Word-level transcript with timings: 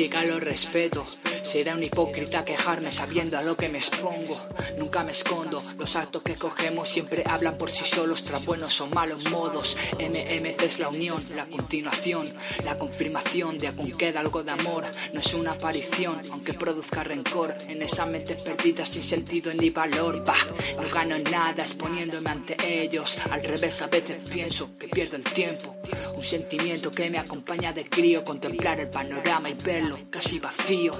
Critica 0.00 0.24
lo 0.24 0.40
respeto, 0.40 1.04
será 1.42 1.74
un 1.74 1.82
hipócrita 1.82 2.42
quejarme 2.42 2.90
sabiendo 2.90 3.36
a 3.36 3.42
lo 3.42 3.54
que 3.54 3.68
me 3.68 3.76
expongo. 3.76 4.40
Nunca 4.78 5.04
me 5.04 5.12
escondo, 5.12 5.62
los 5.76 5.94
actos 5.94 6.22
que 6.22 6.36
cogemos 6.36 6.88
siempre 6.88 7.22
hablan 7.26 7.58
por 7.58 7.70
sí 7.70 7.84
solos, 7.84 8.24
tras 8.24 8.42
buenos 8.46 8.80
o 8.80 8.86
malos 8.86 9.28
modos. 9.30 9.76
MMC 9.98 10.62
es 10.62 10.78
la 10.78 10.88
unión, 10.88 11.22
la 11.36 11.44
continuación, 11.44 12.26
la 12.64 12.78
confirmación 12.78 13.58
de 13.58 13.68
aún 13.68 13.90
queda 13.92 14.20
algo 14.20 14.42
de 14.42 14.52
amor. 14.52 14.84
No 15.12 15.20
es 15.20 15.34
una 15.34 15.52
aparición, 15.52 16.22
aunque 16.32 16.54
produzca 16.54 17.04
rencor 17.04 17.54
en 17.68 17.82
esas 17.82 18.08
mentes 18.08 18.42
perdidas 18.42 18.88
sin 18.88 19.02
sentido 19.02 19.52
ni 19.52 19.68
valor. 19.68 20.24
Bah, 20.24 20.46
no 20.80 20.88
gano 20.88 21.18
nada 21.18 21.64
exponiéndome 21.64 22.30
ante 22.30 22.56
ellos. 22.84 23.18
Al 23.30 23.44
revés, 23.44 23.82
a 23.82 23.86
veces 23.86 24.30
pienso 24.30 24.70
que 24.78 24.88
pierdo 24.88 25.16
el 25.16 25.24
tiempo. 25.24 25.76
Un 26.14 26.22
sentimiento 26.24 26.90
que 26.90 27.10
me 27.10 27.18
acompaña 27.18 27.72
de 27.74 27.84
crío, 27.84 28.24
contemplar 28.24 28.80
el 28.80 28.88
panorama 28.88 29.50
y 29.50 29.54
verlo 29.54 29.89
casi 30.10 30.38
vacío. 30.38 30.92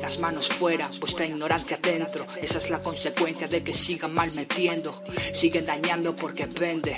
Las 0.00 0.18
manos 0.18 0.48
fuera, 0.48 0.90
vuestra 1.00 1.26
ignorancia 1.26 1.78
dentro. 1.82 2.26
Esa 2.40 2.58
es 2.58 2.70
la 2.70 2.82
consecuencia 2.82 3.48
de 3.48 3.62
que 3.62 3.74
sigan 3.74 4.14
mal 4.14 4.30
metiendo. 4.32 5.02
Siguen 5.32 5.66
dañando 5.66 6.14
porque 6.14 6.46
vende. 6.46 6.96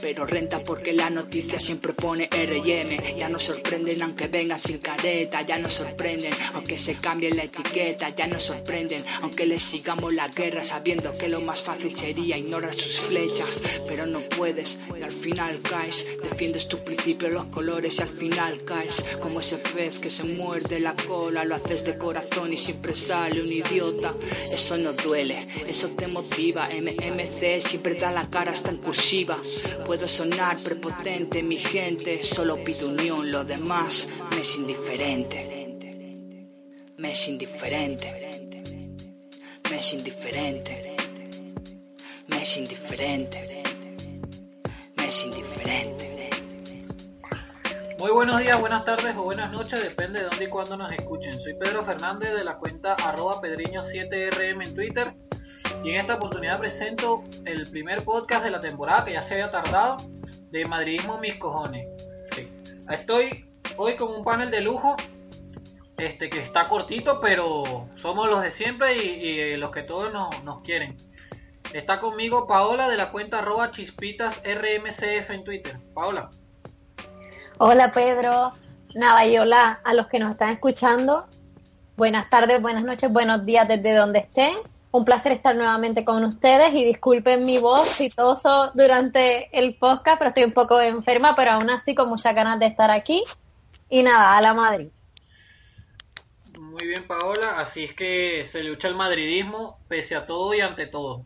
Pero 0.00 0.26
renta 0.26 0.62
porque 0.62 0.92
la 0.92 1.10
noticia 1.10 1.58
siempre 1.58 1.92
pone 1.92 2.28
R&M 2.30 3.14
Ya 3.16 3.28
no 3.28 3.38
sorprenden 3.38 4.02
aunque 4.02 4.28
vengan 4.28 4.58
sin 4.58 4.78
careta 4.78 5.42
Ya 5.42 5.58
no 5.58 5.70
sorprenden 5.70 6.32
aunque 6.54 6.78
se 6.78 6.94
cambie 6.96 7.30
la 7.34 7.44
etiqueta 7.44 8.10
Ya 8.10 8.26
no 8.26 8.38
sorprenden 8.38 9.04
aunque 9.22 9.46
les 9.46 9.62
sigamos 9.62 10.12
la 10.14 10.28
guerra 10.28 10.64
Sabiendo 10.64 11.12
que 11.12 11.28
lo 11.28 11.40
más 11.40 11.62
fácil 11.62 11.96
sería 11.96 12.36
ignorar 12.36 12.74
sus 12.74 13.00
flechas 13.00 13.60
Pero 13.86 14.06
no 14.06 14.20
puedes 14.20 14.78
y 14.98 15.02
al 15.02 15.12
final 15.12 15.60
caes 15.62 16.06
Defiendes 16.22 16.68
tu 16.68 16.78
principio, 16.84 17.28
los 17.28 17.46
colores 17.46 17.98
y 17.98 18.02
al 18.02 18.10
final 18.10 18.64
caes 18.64 19.02
Como 19.20 19.40
ese 19.40 19.56
pez 19.56 19.98
que 19.98 20.10
se 20.10 20.24
muerde 20.24 20.80
la 20.80 20.85
cola 20.94 21.44
Lo 21.44 21.54
haces 21.56 21.84
de 21.84 21.96
corazón 21.96 22.52
y 22.52 22.58
siempre 22.58 22.94
sale 22.94 23.40
un 23.40 23.50
idiota 23.50 24.14
Eso 24.52 24.76
no 24.76 24.92
duele, 24.92 25.46
eso 25.66 25.88
te 25.90 26.06
motiva 26.06 26.66
MMC 26.66 27.60
siempre 27.66 27.94
da 27.94 28.10
la 28.10 28.28
cara 28.28 28.52
hasta 28.52 28.70
en 28.70 28.78
cursiva 28.78 29.38
Puedo 29.84 30.06
sonar 30.06 30.58
prepotente, 30.62 31.42
mi 31.42 31.56
gente, 31.56 32.22
solo 32.22 32.62
pido 32.62 32.88
unión, 32.88 33.30
lo 33.30 33.44
demás 33.44 34.08
me 34.30 34.38
es 34.40 34.56
indiferente. 34.56 35.66
Me 36.98 37.12
es 37.12 37.28
indiferente. 37.28 38.12
Me 39.70 39.78
es 39.78 39.92
indiferente. 39.92 40.96
Me 42.28 42.42
es 42.42 42.56
indiferente. 42.56 43.62
Me 44.96 45.06
es 45.08 45.24
indiferente. 45.24 46.15
Muy 47.98 48.10
buenos 48.10 48.38
días, 48.40 48.60
buenas 48.60 48.84
tardes 48.84 49.16
o 49.16 49.22
buenas 49.22 49.50
noches, 49.50 49.82
depende 49.82 50.20
de 50.20 50.26
dónde 50.26 50.44
y 50.44 50.48
cuándo 50.48 50.76
nos 50.76 50.92
escuchen. 50.92 51.32
Soy 51.40 51.54
Pedro 51.54 51.82
Fernández 51.82 52.34
de 52.34 52.44
la 52.44 52.58
cuenta 52.58 52.92
arroba 52.92 53.40
pedriño7rm 53.40 54.68
en 54.68 54.74
Twitter 54.74 55.14
y 55.82 55.90
en 55.90 55.96
esta 55.96 56.16
oportunidad 56.16 56.58
presento 56.58 57.24
el 57.46 57.66
primer 57.70 58.04
podcast 58.04 58.44
de 58.44 58.50
la 58.50 58.60
temporada 58.60 59.06
que 59.06 59.14
ya 59.14 59.24
se 59.24 59.34
había 59.34 59.50
tardado 59.50 59.96
de 60.50 60.66
Madridismo 60.66 61.18
Mis 61.18 61.38
Cojones. 61.38 61.88
Sí. 62.32 62.52
Estoy 62.90 63.46
hoy 63.78 63.96
con 63.96 64.10
un 64.14 64.24
panel 64.24 64.50
de 64.50 64.60
lujo 64.60 64.94
este 65.96 66.28
que 66.28 66.42
está 66.42 66.64
cortito, 66.64 67.18
pero 67.18 67.88
somos 67.96 68.28
los 68.28 68.42
de 68.42 68.50
siempre 68.50 68.94
y, 68.94 69.30
y 69.30 69.56
los 69.56 69.70
que 69.70 69.82
todos 69.82 70.12
nos, 70.12 70.44
nos, 70.44 70.60
quieren. 70.60 70.98
Está 71.72 71.96
conmigo 71.96 72.46
Paola 72.46 72.90
de 72.90 72.96
la 72.98 73.10
cuenta 73.10 73.38
arroba 73.38 73.70
chispitas 73.70 74.42
rmcf 74.44 75.30
en 75.30 75.44
Twitter. 75.44 75.78
Paola. 75.94 76.28
Hola 77.58 77.92
Pedro. 77.92 78.52
Nada, 78.94 79.26
y 79.26 79.38
hola 79.38 79.80
a 79.84 79.94
los 79.94 80.06
que 80.08 80.18
nos 80.18 80.32
están 80.32 80.50
escuchando. 80.50 81.26
Buenas 81.96 82.28
tardes, 82.30 82.60
buenas 82.60 82.84
noches, 82.84 83.10
buenos 83.10 83.44
días 83.46 83.66
desde 83.66 83.94
donde 83.94 84.18
estén 84.20 84.54
un 84.96 85.04
placer 85.04 85.32
estar 85.32 85.54
nuevamente 85.54 86.04
con 86.04 86.24
ustedes 86.24 86.72
y 86.72 86.84
disculpen 86.84 87.44
mi 87.44 87.58
voz 87.58 88.00
y 88.00 88.08
todo 88.08 88.72
durante 88.74 89.50
el 89.56 89.74
podcast, 89.74 90.18
pero 90.18 90.28
estoy 90.28 90.44
un 90.44 90.52
poco 90.52 90.80
enferma, 90.80 91.36
pero 91.36 91.52
aún 91.52 91.68
así 91.68 91.94
con 91.94 92.08
muchas 92.08 92.34
ganas 92.34 92.58
de 92.58 92.66
estar 92.66 92.90
aquí. 92.90 93.22
Y 93.90 94.02
nada, 94.02 94.36
a 94.36 94.40
la 94.40 94.54
Madrid. 94.54 94.88
Muy 96.58 96.86
bien, 96.86 97.06
Paola. 97.06 97.60
Así 97.60 97.84
es 97.84 97.94
que 97.94 98.46
se 98.50 98.62
lucha 98.62 98.88
el 98.88 98.94
madridismo 98.94 99.78
pese 99.86 100.16
a 100.16 100.24
todo 100.24 100.54
y 100.54 100.60
ante 100.60 100.86
todo. 100.86 101.24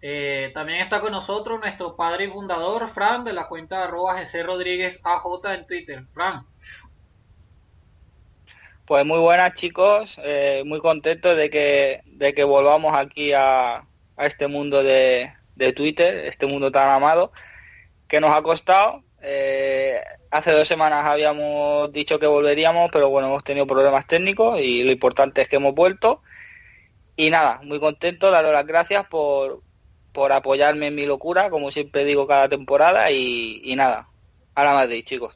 Eh, 0.00 0.52
también 0.54 0.80
está 0.80 1.00
con 1.00 1.12
nosotros 1.12 1.58
nuestro 1.58 1.96
padre 1.96 2.26
y 2.26 2.30
fundador, 2.30 2.88
Fran, 2.90 3.24
de 3.24 3.32
la 3.32 3.48
cuenta 3.48 3.82
arroba 3.82 4.20
GC 4.20 4.42
Rodríguez 4.44 5.00
AJ 5.02 5.54
en 5.54 5.66
Twitter. 5.66 6.04
Fran. 6.14 6.46
Pues 8.86 9.04
muy 9.04 9.18
buenas 9.18 9.52
chicos, 9.54 10.18
eh, 10.24 10.62
muy 10.64 10.80
contento 10.80 11.34
de 11.34 11.50
que, 11.50 12.00
de 12.06 12.32
que 12.32 12.44
volvamos 12.44 12.94
aquí 12.94 13.32
a, 13.32 13.84
a 14.16 14.26
este 14.26 14.46
mundo 14.46 14.82
de, 14.82 15.32
de, 15.56 15.72
Twitter, 15.74 16.24
este 16.26 16.46
mundo 16.46 16.72
tan 16.72 16.88
amado, 16.88 17.32
que 18.06 18.20
nos 18.20 18.34
ha 18.34 18.40
costado. 18.42 19.02
Eh, 19.20 20.00
hace 20.30 20.52
dos 20.52 20.66
semanas 20.66 21.04
habíamos 21.04 21.92
dicho 21.92 22.18
que 22.18 22.26
volveríamos, 22.26 22.88
pero 22.92 23.10
bueno, 23.10 23.28
hemos 23.28 23.44
tenido 23.44 23.66
problemas 23.66 24.06
técnicos 24.06 24.58
y 24.60 24.84
lo 24.84 24.92
importante 24.92 25.42
es 25.42 25.48
que 25.48 25.56
hemos 25.56 25.74
vuelto. 25.74 26.22
Y 27.16 27.30
nada, 27.30 27.60
muy 27.64 27.80
contento, 27.80 28.30
daros 28.30 28.52
las 28.52 28.66
gracias 28.66 29.06
por, 29.08 29.62
por 30.18 30.32
apoyarme 30.32 30.88
en 30.88 30.96
mi 30.96 31.06
locura, 31.06 31.48
como 31.48 31.70
siempre 31.70 32.04
digo 32.04 32.26
cada 32.26 32.48
temporada, 32.48 33.08
y, 33.12 33.72
nada, 33.76 34.08
a 34.56 34.64
la 34.64 34.74
Madrid 34.74 35.04
chicos. 35.04 35.32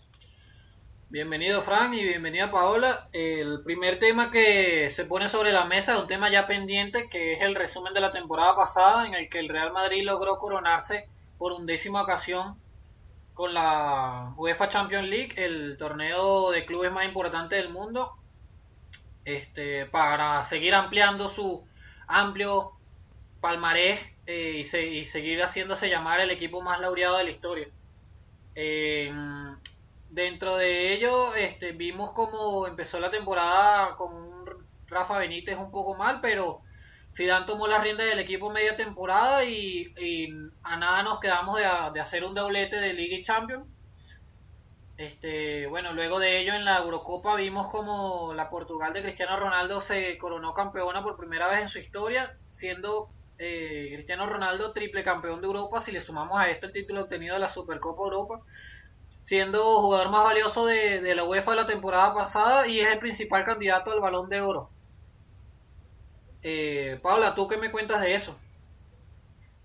Bienvenido 1.09 1.63
Fran 1.63 1.95
y 1.95 2.03
bienvenida 2.03 2.51
Paola. 2.51 3.09
El 3.13 3.63
primer 3.63 4.01
tema 4.01 4.33
que 4.33 4.91
se 4.97 5.05
pone 5.05 5.29
sobre 5.29 5.53
la 5.53 5.67
mesa 5.67 5.93
es 5.93 6.01
un 6.01 6.09
tema 6.09 6.33
ya 6.33 6.49
pendiente 6.49 7.09
que 7.09 7.35
es 7.35 7.43
el 7.43 7.55
resumen 7.55 7.95
de 7.95 8.01
la 8.01 8.11
temporada 8.11 8.57
pasada 8.57 9.07
en 9.07 9.15
el 9.15 9.31
que 9.31 9.39
el 9.39 9.49
Real 9.49 9.73
Madrid 9.73 10.03
logró 10.03 10.39
coronarse 10.39 11.09
por 11.39 11.53
undécima 11.53 12.03
ocasión 12.03 12.57
con 13.35 13.55
la 13.55 14.35
UEFA 14.37 14.69
Champions 14.69 15.09
League, 15.09 15.35
el 15.37 15.77
torneo 15.79 16.51
de 16.51 16.67
clubes 16.67 16.91
más 16.91 17.05
importante 17.05 17.55
del 17.55 17.69
mundo, 17.69 18.15
este, 19.25 19.87
para 19.87 20.45
seguir 20.47 20.75
ampliando 20.75 21.29
su 21.29 21.65
amplio 22.09 22.73
palmarés 23.41 24.12
eh, 24.27 24.59
y, 24.59 24.65
se, 24.65 24.87
y, 24.87 25.05
seguir 25.07 25.43
haciéndose 25.43 25.89
llamar 25.89 26.21
el 26.21 26.31
equipo 26.31 26.61
más 26.63 26.81
laureado 26.81 27.19
de 27.19 27.25
la 27.25 27.31
historia. 27.31 27.69
Eh, 28.55 29.13
dentro 30.11 30.57
de 30.57 30.95
ello 30.95 31.35
este, 31.35 31.73
vimos 31.73 32.13
como 32.13 32.67
empezó 32.67 33.01
la 33.01 33.11
temporada 33.11 33.97
con 33.97 34.15
un 34.15 34.45
Rafa 34.87 35.19
Benítez 35.19 35.57
un 35.59 35.71
poco 35.71 35.95
mal, 35.95 36.21
pero 36.21 36.61
Zidane 37.15 37.47
tomó 37.47 37.67
la 37.67 37.79
rienda 37.79 38.05
del 38.05 38.19
equipo 38.19 38.51
media 38.51 38.77
temporada 38.77 39.45
y, 39.45 39.93
a 40.63 40.77
nada 40.77 41.03
nos 41.03 41.21
quedamos 41.21 41.57
de, 41.57 41.65
de, 41.95 42.01
hacer 42.01 42.25
un 42.25 42.35
doblete 42.35 42.77
de 42.77 42.93
Liga 42.93 43.17
y 43.17 43.25
Champions. 43.25 43.67
Este, 44.99 45.67
bueno, 45.67 45.95
luego 45.95 46.19
de 46.19 46.41
ello 46.41 46.55
en 46.55 46.65
la 46.65 46.79
Eurocopa 46.79 47.35
vimos 47.35 47.71
como 47.71 48.35
la 48.35 48.51
Portugal 48.51 48.93
de 48.93 49.03
Cristiano 49.03 49.39
Ronaldo 49.39 49.81
se 49.81 50.17
coronó 50.19 50.55
campeona 50.55 51.03
por 51.03 51.17
primera 51.17 51.49
vez 51.49 51.63
en 51.63 51.69
su 51.69 51.79
historia, 51.79 52.37
siendo 52.51 53.09
eh, 53.43 53.91
Cristiano 53.95 54.27
Ronaldo 54.27 54.73
triple 54.73 55.03
campeón 55.03 55.41
de 55.41 55.47
Europa, 55.49 55.83
si 55.83 55.91
le 55.91 56.01
sumamos 56.01 56.41
a 56.41 56.49
esto 56.49 56.67
el 56.67 56.73
título 56.73 57.03
obtenido 57.03 57.35
de 57.35 57.41
la 57.41 57.53
Supercopa 57.53 58.03
Europa 58.03 58.41
siendo 59.23 59.81
jugador 59.81 60.11
más 60.11 60.25
valioso 60.25 60.67
de, 60.67 61.01
de, 61.01 61.15
la 61.15 61.25
UEFA 61.25 61.55
la 61.55 61.67
temporada 61.67 62.13
pasada 62.15 62.67
y 62.67 62.81
es 62.81 62.89
el 62.91 62.99
principal 62.99 63.45
candidato 63.45 63.93
al 63.93 64.01
balón 64.01 64.29
de 64.29 64.41
oro. 64.41 64.71
Eh, 66.43 66.99
Paula, 67.03 67.35
¿tú 67.35 67.47
qué 67.47 67.57
me 67.57 67.71
cuentas 67.71 68.01
de 68.01 68.17
eso? 68.17 68.37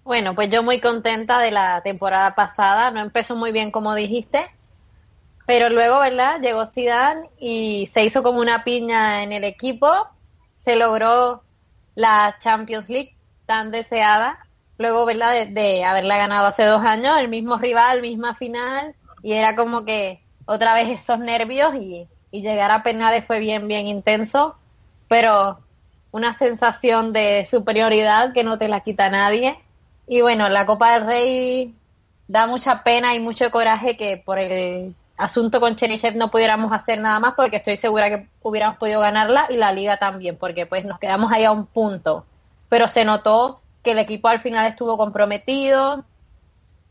Bueno, 0.04 0.36
pues 0.36 0.50
yo 0.50 0.64
muy 0.64 0.80
contenta 0.80 1.40
de 1.40 1.52
la 1.52 1.82
temporada 1.82 2.36
pasada. 2.36 2.92
No 2.92 3.00
empezó 3.00 3.36
muy 3.36 3.52
bien 3.52 3.72
como 3.72 3.96
dijiste, 3.96 4.46
pero 5.46 5.70
luego, 5.70 6.00
¿verdad? 6.00 6.40
Llegó 6.40 6.66
Zidane 6.66 7.30
y 7.40 7.88
se 7.88 8.06
hizo 8.06 8.24
como 8.24 8.40
una 8.40 8.64
piña 8.64 9.24
en 9.24 9.32
el 9.32 9.44
equipo. 9.44 9.92
Se 10.56 10.76
logró 10.76 11.44
la 11.96 12.38
Champions 12.40 12.90
League 12.90 13.17
tan 13.48 13.72
deseada. 13.72 14.38
Luego, 14.78 15.06
¿verdad? 15.06 15.32
De, 15.32 15.48
de 15.48 15.84
haberla 15.84 16.18
ganado 16.18 16.46
hace 16.46 16.64
dos 16.66 16.84
años, 16.84 17.18
el 17.18 17.30
mismo 17.30 17.58
rival, 17.58 18.02
misma 18.04 18.36
final. 18.36 18.94
Y 19.24 19.34
era 19.34 19.56
como 19.56 19.86
que 19.86 20.22
otra 20.46 20.76
vez 20.76 21.00
esos 21.00 21.18
nervios 21.18 21.74
y, 21.74 22.08
y 22.30 22.42
llegar 22.44 22.70
a 22.70 22.84
penales 22.84 23.26
fue 23.26 23.40
bien, 23.40 23.68
bien 23.68 23.88
intenso. 23.88 24.56
Pero 25.08 25.60
una 26.12 26.34
sensación 26.34 27.12
de 27.12 27.48
superioridad 27.50 28.34
que 28.34 28.44
no 28.44 28.60
te 28.60 28.68
la 28.68 28.82
quita 28.82 29.10
nadie 29.10 29.58
y 30.08 30.22
bueno, 30.22 30.48
la 30.48 30.66
Copa 30.66 30.94
del 30.94 31.06
Rey 31.06 31.76
da 32.28 32.48
mucha 32.48 32.84
pena 32.84 33.14
y 33.14 33.20
mucho 33.20 33.52
coraje 33.52 33.98
que 33.98 34.18
por 34.18 34.40
el 34.40 34.96
asunto 35.18 35.60
con 35.60 35.76
Cherichev 35.76 36.16
no 36.16 36.32
pudiéramos 36.32 36.72
hacer 36.72 37.00
nada 37.00 37.20
más 37.20 37.34
porque 37.36 37.58
estoy 37.58 37.76
segura 37.76 38.10
que 38.10 38.28
hubiéramos 38.42 38.78
podido 38.78 39.02
ganarla 39.02 39.48
y 39.50 39.58
la 39.58 39.74
liga 39.74 39.98
también 39.98 40.38
porque 40.38 40.66
pues 40.66 40.86
nos 40.86 40.98
quedamos 40.98 41.32
ahí 41.32 41.44
a 41.44 41.52
un 41.52 41.66
punto. 41.66 42.26
Pero 42.70 42.88
se 42.88 43.06
notó 43.06 43.62
que 43.84 43.92
el 43.92 44.00
equipo 44.00 44.28
al 44.28 44.42
final 44.42 44.68
estuvo 44.68 44.98
comprometido, 44.98 46.04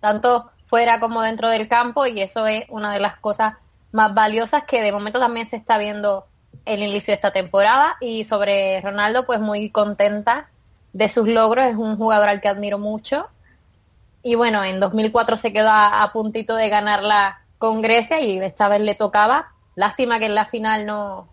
tanto 0.00 0.50
fuera 0.66 1.00
como 1.00 1.22
dentro 1.22 1.48
del 1.48 1.68
campo 1.68 2.06
y 2.06 2.20
eso 2.20 2.46
es 2.46 2.64
una 2.68 2.92
de 2.92 3.00
las 3.00 3.16
cosas 3.16 3.54
más 3.92 4.14
valiosas 4.14 4.64
que 4.64 4.82
de 4.82 4.92
momento 4.92 5.18
también 5.18 5.46
se 5.46 5.56
está 5.56 5.78
viendo 5.78 6.26
el 6.64 6.82
inicio 6.82 7.12
de 7.12 7.14
esta 7.14 7.32
temporada 7.32 7.96
y 8.00 8.24
sobre 8.24 8.80
Ronaldo 8.80 9.26
pues 9.26 9.40
muy 9.40 9.70
contenta 9.70 10.48
de 10.92 11.08
sus 11.08 11.28
logros, 11.28 11.66
es 11.66 11.76
un 11.76 11.96
jugador 11.96 12.28
al 12.28 12.40
que 12.40 12.48
admiro 12.48 12.78
mucho. 12.78 13.28
Y 14.22 14.34
bueno, 14.34 14.64
en 14.64 14.80
2004 14.80 15.36
se 15.36 15.52
quedó 15.52 15.68
a, 15.70 16.10
puntito 16.12 16.56
de 16.56 16.68
ganarla 16.68 17.42
con 17.58 17.82
Grecia 17.82 18.20
y 18.20 18.38
esta 18.38 18.68
vez 18.68 18.80
le 18.80 18.94
tocaba. 18.94 19.52
Lástima 19.74 20.18
que 20.18 20.26
en 20.26 20.34
la 20.34 20.46
final 20.46 20.86
no, 20.86 21.28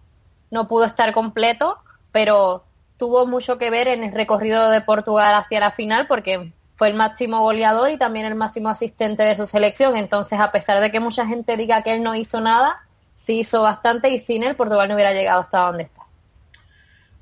no 0.51 0.67
pudo 0.67 0.85
estar 0.85 1.13
completo, 1.13 1.79
pero 2.11 2.65
tuvo 2.97 3.25
mucho 3.25 3.57
que 3.57 3.69
ver 3.69 3.87
en 3.87 4.03
el 4.03 4.11
recorrido 4.13 4.69
de 4.69 4.81
Portugal 4.81 5.35
hacia 5.35 5.59
la 5.59 5.71
final 5.71 6.07
porque 6.07 6.51
fue 6.75 6.89
el 6.89 6.93
máximo 6.95 7.41
goleador 7.41 7.91
y 7.91 7.97
también 7.97 8.25
el 8.25 8.35
máximo 8.35 8.69
asistente 8.69 9.23
de 9.23 9.35
su 9.35 9.47
selección. 9.47 9.95
Entonces, 9.95 10.39
a 10.39 10.51
pesar 10.51 10.81
de 10.81 10.91
que 10.91 10.99
mucha 10.99 11.25
gente 11.25 11.57
diga 11.57 11.83
que 11.83 11.93
él 11.93 12.03
no 12.03 12.15
hizo 12.15 12.41
nada, 12.41 12.83
sí 13.15 13.39
hizo 13.39 13.61
bastante 13.61 14.09
y 14.09 14.19
sin 14.19 14.43
él 14.43 14.55
Portugal 14.55 14.87
no 14.87 14.95
hubiera 14.95 15.13
llegado 15.13 15.41
hasta 15.41 15.65
donde 15.67 15.83
está. 15.83 16.03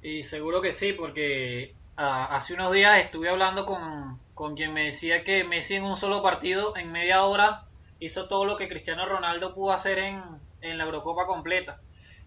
Y 0.02 0.24
seguro 0.24 0.62
que 0.62 0.74
sí, 0.74 0.94
porque 0.94 1.76
hace 1.96 2.54
unos 2.54 2.72
días 2.72 2.98
estuve 2.98 3.30
hablando 3.30 3.66
con, 3.66 4.20
con 4.34 4.56
quien 4.56 4.74
me 4.74 4.86
decía 4.86 5.24
que 5.24 5.44
Messi 5.44 5.76
en 5.76 5.84
un 5.84 5.96
solo 5.96 6.24
partido, 6.24 6.76
en 6.76 6.92
media 6.92 7.24
hora, 7.24 7.66
hizo 8.00 8.28
todo 8.28 8.46
lo 8.46 8.58
que 8.58 8.68
Cristiano 8.68 9.06
Ronaldo 9.06 9.54
pudo 9.54 9.74
hacer 9.74 10.00
en, 10.00 10.24
en 10.62 10.78
la 10.78 10.86
Eurocopa 10.86 11.28
completa. 11.28 11.80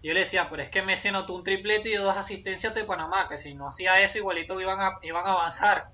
Yo 0.05 0.13
le 0.13 0.19
decía, 0.19 0.47
pero 0.51 0.61
es 0.61 0.69
que 0.69 0.83
Messi 0.83 1.07
anotó 1.07 1.33
un 1.33 1.43
triplete 1.43 1.89
y 1.89 1.95
dos 1.95 2.15
asistencias 2.15 2.75
de 2.75 2.83
Panamá, 2.83 3.27
que 3.27 3.39
si 3.39 3.55
no 3.55 3.69
hacía 3.69 3.93
eso 3.93 4.19
igualito 4.19 4.61
iban 4.61 4.79
a, 4.79 4.99
iban 5.01 5.25
a 5.25 5.31
avanzar. 5.31 5.87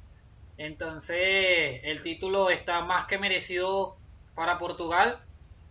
Entonces 0.58 1.80
el 1.84 2.04
título 2.04 2.50
está 2.50 2.81
más 2.81 3.08
que 3.08 3.18
merecido 3.18 3.96
para 4.36 4.60
Portugal, 4.60 5.19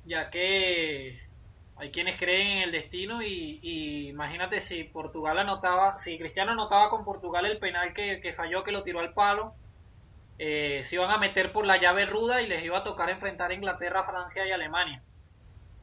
ya 0.06 0.30
que 0.30 1.20
hay 1.76 1.90
quienes 1.90 2.18
creen 2.18 2.46
en 2.46 2.62
el 2.62 2.72
destino 2.72 3.20
y, 3.20 4.08
imagínate 4.08 4.62
si 4.62 4.84
Portugal 4.84 5.38
anotaba, 5.38 5.98
si 5.98 6.18
Cristiano 6.18 6.52
anotaba 6.52 6.88
con 6.88 7.04
Portugal 7.04 7.44
el 7.44 7.58
penal 7.58 7.92
que, 7.92 8.32
falló, 8.34 8.64
que 8.64 8.72
lo 8.72 8.84
tiró 8.84 9.00
al 9.00 9.12
palo, 9.12 9.52
eh, 10.38 10.82
se 10.88 10.94
iban 10.94 11.10
a 11.10 11.18
meter 11.18 11.52
por 11.52 11.66
la 11.66 11.76
llave 11.76 12.06
ruda 12.06 12.40
y 12.40 12.46
les 12.46 12.64
iba 12.64 12.78
a 12.78 12.84
tocar 12.84 13.10
enfrentar 13.10 13.50
a 13.50 13.54
Inglaterra, 13.54 14.02
Francia 14.02 14.46
y 14.46 14.50
Alemania. 14.50 15.02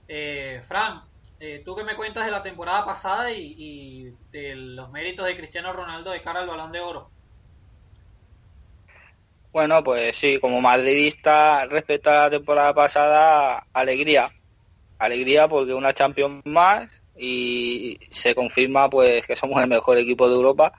Eh, 0.07 0.63
Fran, 0.67 1.03
eh, 1.39 1.61
tú 1.63 1.75
que 1.75 1.83
me 1.83 1.95
cuentas 1.95 2.25
de 2.25 2.31
la 2.31 2.43
temporada 2.43 2.85
pasada 2.85 3.31
y, 3.31 3.55
y, 3.57 4.13
de 4.31 4.55
los 4.55 4.91
méritos 4.91 5.25
de 5.25 5.37
Cristiano 5.37 5.73
Ronaldo 5.73 6.11
de 6.11 6.21
cara 6.21 6.41
al 6.41 6.47
balón 6.47 6.71
de 6.71 6.79
oro. 6.79 7.09
Bueno, 9.51 9.83
pues 9.83 10.15
sí, 10.15 10.39
como 10.39 10.61
madridista 10.61 11.65
respecto 11.65 12.11
a 12.11 12.23
la 12.23 12.29
temporada 12.29 12.73
pasada, 12.73 13.65
alegría, 13.73 14.31
alegría 14.99 15.47
porque 15.47 15.73
una 15.73 15.93
Champions 15.93 16.41
más 16.45 16.89
y 17.17 17.97
se 18.11 18.35
confirma 18.35 18.89
pues 18.89 19.25
que 19.25 19.35
somos 19.35 19.61
el 19.61 19.67
mejor 19.67 19.97
equipo 19.97 20.27
de 20.27 20.35
Europa 20.35 20.73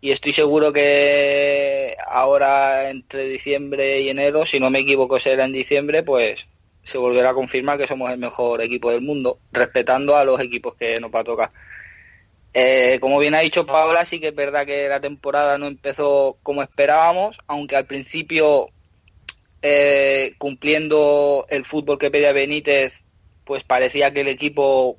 y 0.00 0.10
estoy 0.10 0.32
seguro 0.32 0.72
que 0.72 1.96
ahora 2.08 2.90
entre 2.90 3.28
diciembre 3.28 4.00
y 4.00 4.08
enero, 4.08 4.44
si 4.44 4.58
no 4.58 4.68
me 4.68 4.80
equivoco 4.80 5.20
será 5.20 5.44
en 5.44 5.52
diciembre, 5.52 6.02
pues 6.02 6.48
se 6.82 6.98
volverá 6.98 7.30
a 7.30 7.34
confirmar 7.34 7.78
que 7.78 7.86
somos 7.86 8.10
el 8.10 8.18
mejor 8.18 8.60
equipo 8.60 8.90
del 8.90 9.02
mundo, 9.02 9.38
respetando 9.52 10.16
a 10.16 10.24
los 10.24 10.40
equipos 10.40 10.74
que 10.74 11.00
nos 11.00 11.14
va 11.14 11.20
a 11.20 11.24
tocar. 11.24 11.50
Eh, 12.54 12.98
como 13.00 13.18
bien 13.18 13.34
ha 13.34 13.40
dicho 13.40 13.64
Paola, 13.64 14.04
sí 14.04 14.20
que 14.20 14.28
es 14.28 14.34
verdad 14.34 14.66
que 14.66 14.88
la 14.88 15.00
temporada 15.00 15.56
no 15.58 15.66
empezó 15.66 16.36
como 16.42 16.62
esperábamos, 16.62 17.38
aunque 17.46 17.76
al 17.76 17.86
principio, 17.86 18.70
eh, 19.62 20.34
cumpliendo 20.38 21.46
el 21.48 21.64
fútbol 21.64 21.98
que 21.98 22.10
pedía 22.10 22.32
Benítez, 22.32 23.04
pues 23.44 23.64
parecía 23.64 24.12
que 24.12 24.20
el 24.20 24.28
equipo 24.28 24.98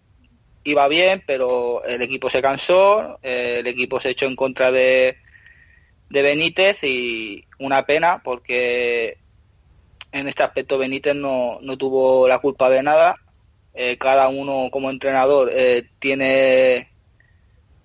iba 0.64 0.88
bien, 0.88 1.24
pero 1.28 1.84
el 1.84 2.02
equipo 2.02 2.30
se 2.30 2.42
cansó, 2.42 3.20
eh, 3.22 3.58
el 3.60 3.68
equipo 3.68 4.00
se 4.00 4.12
echó 4.12 4.26
en 4.26 4.36
contra 4.36 4.72
de, 4.72 5.18
de 6.10 6.22
Benítez 6.22 6.84
y 6.84 7.46
una 7.60 7.86
pena 7.86 8.22
porque 8.24 9.18
en 10.14 10.28
este 10.30 10.44
aspecto 10.44 10.78
Benítez 10.78 11.16
no, 11.16 11.60
no 11.62 11.78
tuvo 11.78 12.28
la 12.28 12.40
culpa 12.40 12.70
de 12.70 12.84
nada. 12.84 13.18
Eh, 13.74 13.98
cada 13.98 14.30
uno 14.30 14.70
como 14.72 14.90
entrenador 14.90 15.50
eh, 15.52 15.90
tiene 16.00 16.90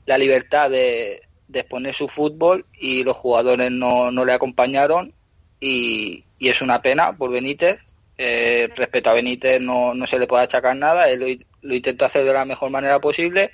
la 0.07 0.19
libertad 0.19 0.71
de, 0.71 1.23
de, 1.49 1.61
exponer 1.61 1.95
su 1.95 2.09
fútbol 2.09 2.67
y 2.79 3.03
los 3.05 3.17
jugadores 3.17 3.73
no, 3.73 4.11
no 4.11 4.25
le 4.27 4.35
acompañaron 4.35 5.15
y, 5.61 6.25
y 6.39 6.49
es 6.49 6.61
una 6.61 6.83
pena 6.83 7.17
por 7.17 7.31
Benítez 7.31 7.81
eh, 8.21 8.69
respecto 8.75 9.11
a 9.11 9.15
Benítez 9.15 9.61
no, 9.61 9.95
no, 9.95 10.07
se 10.07 10.19
le 10.19 10.27
puede 10.27 10.43
achacar 10.43 10.77
nada, 10.77 11.09
él 11.09 11.47
lo, 11.63 11.75
intentó 11.75 12.05
hacer 12.05 12.25
de 12.25 12.33
la 12.33 12.45
mejor 12.45 12.69
manera 12.69 13.01
posible 13.01 13.53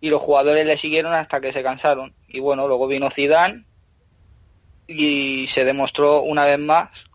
y 0.00 0.08
los 0.08 0.22
jugadores 0.22 0.66
le 0.66 0.78
siguieron 0.78 1.12
hasta 1.12 1.40
que 1.40 1.52
se 1.52 1.62
cansaron. 1.62 2.14
Y 2.26 2.40
bueno, 2.40 2.66
luego 2.66 2.86
vino 2.86 3.10
Zidane 3.10 3.64
y 4.86 5.46
se 5.48 5.64
demostró 5.64 6.22
una 6.22 6.46
vez 6.46 6.58
más 6.58 7.06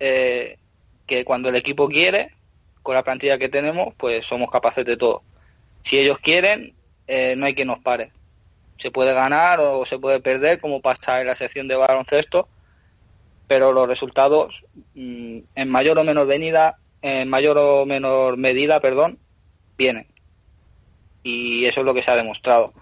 eh, 0.00 0.58
que 1.06 1.24
cuando 1.24 1.48
el 1.48 1.56
equipo 1.56 1.88
quiere, 1.88 2.32
con 2.82 2.94
la 2.94 3.04
plantilla 3.04 3.38
que 3.38 3.48
tenemos, 3.48 3.94
pues 3.96 4.26
somos 4.26 4.50
capaces 4.50 4.84
de 4.84 4.96
todo. 4.96 5.22
Si 5.82 5.98
ellos 5.98 6.18
quieren, 6.18 6.74
eh, 7.06 7.34
no 7.36 7.46
hay 7.46 7.54
quien 7.54 7.68
nos 7.68 7.78
pare. 7.80 8.12
Se 8.78 8.90
puede 8.90 9.14
ganar 9.14 9.60
o 9.60 9.86
se 9.86 9.98
puede 9.98 10.20
perder, 10.20 10.60
como 10.60 10.80
pasa 10.80 11.20
en 11.20 11.26
la 11.26 11.34
sección 11.34 11.68
de 11.68 11.76
baloncesto, 11.76 12.48
pero 13.48 13.72
los 13.72 13.88
resultados 13.88 14.64
mm, 14.94 15.38
en 15.54 15.68
mayor 15.68 15.98
o 15.98 16.04
menor 16.04 16.26
venida, 16.26 16.78
en 17.02 17.28
mayor 17.28 17.58
o 17.58 17.86
menor 17.86 18.36
medida, 18.36 18.80
perdón, 18.80 19.18
vienen. 19.78 20.06
Y 21.22 21.64
eso 21.66 21.80
es 21.80 21.86
lo 21.86 21.94
que 21.94 22.02
se 22.02 22.10
ha 22.10 22.16
demostrado. 22.16 22.72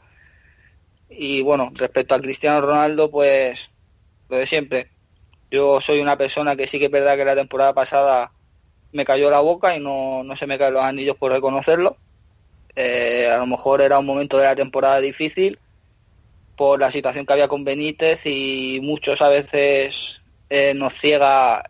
Y 1.09 1.43
bueno, 1.43 1.71
respecto 1.75 2.15
al 2.15 2.23
Cristiano 2.23 2.61
Ronaldo, 2.61 3.11
pues 3.11 3.71
lo 4.29 4.37
de 4.37 4.47
siempre. 4.47 4.91
Yo 5.51 5.81
soy 5.81 6.01
una 6.01 6.17
persona 6.17 6.57
que 6.57 6.67
sí 6.67 6.79
que 6.79 6.87
es 6.87 6.91
verdad 6.91 7.17
que 7.17 7.25
la 7.25 7.37
temporada 7.37 7.73
pasada 7.73 8.33
me 8.93 9.05
cayó 9.05 9.31
la 9.31 9.41
boca 9.41 9.77
y 9.77 9.81
no, 9.81 10.23
no 10.25 10.37
se 10.37 10.47
me 10.47 10.59
caen 10.59 10.75
los 10.75 10.85
anillos 10.85 11.17
por 11.17 11.33
reconocerlo. 11.33 11.97
Eh, 12.77 13.31
a 13.33 13.39
lo 13.39 13.47
mejor 13.47 13.81
era 13.81 13.99
un 13.99 14.07
momento 14.07 14.39
de 14.39 14.45
la 14.45 14.57
temporada 14.57 15.01
difícil 15.01 15.59
por 16.57 16.81
la 16.81 16.91
situación 16.91 17.27
que 17.27 17.33
había 17.33 17.49
con 17.49 17.65
Benítez 17.65 18.27
y 18.27 18.81
muchos 18.83 19.23
a 19.23 19.29
veces 19.29 20.23
eh, 20.51 20.75
nos 20.75 20.95
ciega 20.95 21.65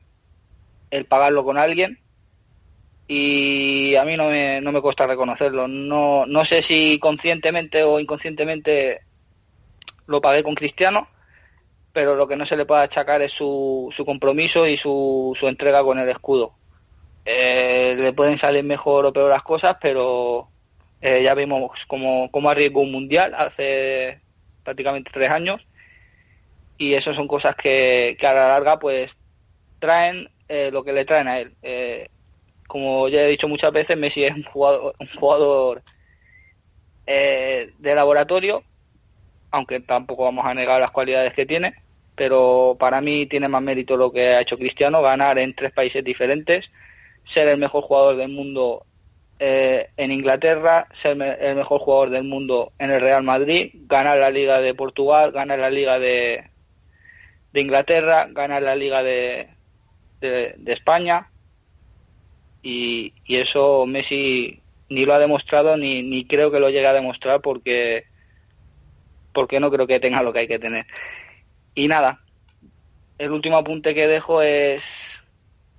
el 0.90 1.06
pagarlo 1.06 1.44
con 1.44 1.58
alguien 1.58 1.98
y 3.06 3.94
a 3.96 4.04
mí 4.04 4.16
no 4.16 4.28
me, 4.28 4.60
no 4.60 4.72
me 4.72 4.80
cuesta 4.80 5.06
reconocerlo. 5.06 5.68
No, 5.68 6.24
no 6.26 6.44
sé 6.44 6.62
si 6.62 6.98
conscientemente 6.98 7.82
o 7.82 8.00
inconscientemente 8.00 9.02
lo 10.06 10.20
pagué 10.20 10.42
con 10.42 10.54
Cristiano, 10.54 11.08
pero 11.94 12.16
lo 12.16 12.26
que 12.26 12.36
no 12.36 12.44
se 12.44 12.56
le 12.56 12.66
puede 12.66 12.82
achacar 12.82 13.22
es 13.22 13.32
su, 13.32 13.88
su 13.92 14.04
compromiso 14.04 14.66
y 14.66 14.76
su, 14.76 15.32
su 15.38 15.46
entrega 15.46 15.82
con 15.84 16.00
el 16.00 16.08
escudo. 16.08 16.52
Eh, 17.24 17.94
le 17.96 18.12
pueden 18.12 18.36
salir 18.36 18.64
mejor 18.64 19.06
o 19.06 19.12
peor 19.12 19.30
las 19.30 19.44
cosas, 19.44 19.76
pero 19.80 20.48
eh, 21.00 21.22
ya 21.22 21.34
vimos 21.34 21.86
cómo, 21.86 22.28
cómo 22.32 22.50
arriesgó 22.50 22.80
un 22.80 22.90
mundial 22.90 23.32
hace 23.36 24.20
prácticamente 24.64 25.12
tres 25.12 25.30
años 25.30 25.64
y 26.78 26.94
eso 26.94 27.14
son 27.14 27.28
cosas 27.28 27.54
que, 27.54 28.18
a 28.20 28.32
la 28.34 28.48
larga 28.48 28.80
pues 28.80 29.16
traen 29.78 30.28
eh, 30.48 30.70
lo 30.72 30.82
que 30.82 30.92
le 30.92 31.04
traen 31.04 31.28
a 31.28 31.38
él. 31.38 31.54
Como 32.66 33.08
ya 33.08 33.22
he 33.22 33.28
dicho 33.28 33.46
muchas 33.46 33.70
veces, 33.70 33.96
Messi 33.96 34.24
es 34.24 34.34
un 34.34 34.42
jugador, 34.42 34.96
un 34.98 35.06
jugador 35.06 35.84
de 37.06 37.94
laboratorio, 37.94 38.64
aunque 39.52 39.78
tampoco 39.78 40.24
vamos 40.24 40.44
a 40.44 40.54
negar 40.54 40.80
las 40.80 40.90
cualidades 40.90 41.32
que 41.32 41.46
tiene, 41.46 41.83
pero 42.14 42.76
para 42.78 43.00
mí 43.00 43.26
tiene 43.26 43.48
más 43.48 43.62
mérito 43.62 43.96
lo 43.96 44.12
que 44.12 44.34
ha 44.34 44.40
hecho 44.40 44.58
Cristiano, 44.58 45.02
ganar 45.02 45.38
en 45.38 45.54
tres 45.54 45.72
países 45.72 46.04
diferentes, 46.04 46.70
ser 47.24 47.48
el 47.48 47.58
mejor 47.58 47.82
jugador 47.82 48.16
del 48.16 48.28
mundo 48.28 48.86
eh, 49.38 49.90
en 49.96 50.12
Inglaterra, 50.12 50.86
ser 50.92 51.20
el 51.20 51.56
mejor 51.56 51.80
jugador 51.80 52.10
del 52.10 52.24
mundo 52.24 52.72
en 52.78 52.90
el 52.90 53.00
Real 53.00 53.24
Madrid, 53.24 53.70
ganar 53.86 54.18
la 54.18 54.30
Liga 54.30 54.60
de 54.60 54.74
Portugal, 54.74 55.32
ganar 55.32 55.58
la 55.58 55.70
Liga 55.70 55.98
de, 55.98 56.50
de 57.52 57.60
Inglaterra, 57.60 58.28
ganar 58.30 58.62
la 58.62 58.76
Liga 58.76 59.02
de, 59.02 59.48
de, 60.20 60.54
España 60.66 61.30
y, 62.62 63.12
y, 63.24 63.36
eso 63.36 63.86
Messi 63.86 64.62
ni 64.88 65.04
lo 65.04 65.14
ha 65.14 65.18
demostrado 65.18 65.76
ni, 65.76 66.02
ni 66.02 66.24
creo 66.26 66.50
que 66.50 66.60
lo 66.60 66.70
llegue 66.70 66.86
a 66.86 66.92
demostrar 66.92 67.40
porque 67.40 68.06
porque 69.32 69.58
no 69.58 69.70
creo 69.70 69.86
que 69.86 69.98
tenga 69.98 70.22
lo 70.22 70.32
que 70.32 70.40
hay 70.40 70.46
que 70.46 70.60
tener. 70.60 70.86
Y 71.74 71.88
nada, 71.88 72.20
el 73.18 73.30
último 73.30 73.56
apunte 73.56 73.94
que 73.94 74.06
dejo 74.06 74.42
es 74.42 75.24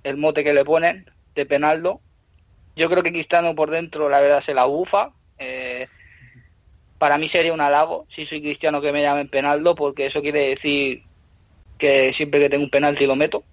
el 0.04 0.16
mote 0.16 0.44
que 0.44 0.54
le 0.54 0.64
ponen 0.64 1.10
de 1.34 1.46
Penaldo. 1.46 2.00
Yo 2.76 2.90
creo 2.90 3.02
que 3.02 3.12
Cristiano 3.12 3.54
por 3.54 3.70
dentro 3.70 4.08
la 4.08 4.20
verdad 4.20 4.40
se 4.40 4.54
la 4.54 4.64
bufa. 4.64 5.12
Eh, 5.38 5.88
para 6.98 7.18
mí 7.18 7.28
sería 7.28 7.52
un 7.52 7.60
halago 7.60 8.06
si 8.08 8.24
soy 8.24 8.40
cristiano 8.40 8.80
que 8.80 8.92
me 8.92 9.02
llamen 9.02 9.28
Penaldo 9.28 9.74
porque 9.74 10.06
eso 10.06 10.22
quiere 10.22 10.48
decir 10.48 11.02
que 11.76 12.12
siempre 12.14 12.40
que 12.40 12.48
tengo 12.48 12.64
un 12.64 12.70
penalti 12.70 13.06
lo 13.06 13.16
meto. 13.16 13.44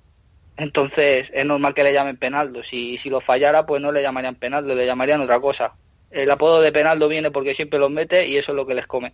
Entonces 0.55 1.31
es 1.33 1.45
normal 1.45 1.73
que 1.73 1.83
le 1.83 1.93
llamen 1.93 2.17
Penaldo. 2.17 2.63
Si, 2.63 2.97
si 2.97 3.09
lo 3.09 3.21
fallara 3.21 3.65
pues 3.65 3.81
no 3.81 3.91
le 3.91 4.01
llamarían 4.01 4.35
Penaldo, 4.35 4.75
le 4.75 4.85
llamarían 4.85 5.21
otra 5.21 5.39
cosa. 5.39 5.75
El 6.11 6.29
apodo 6.29 6.61
de 6.61 6.71
Penaldo 6.71 7.07
viene 7.07 7.31
porque 7.31 7.55
siempre 7.55 7.79
los 7.79 7.89
mete 7.89 8.27
y 8.27 8.37
eso 8.37 8.51
es 8.51 8.55
lo 8.55 8.65
que 8.65 8.75
les 8.75 8.87
come. 8.87 9.13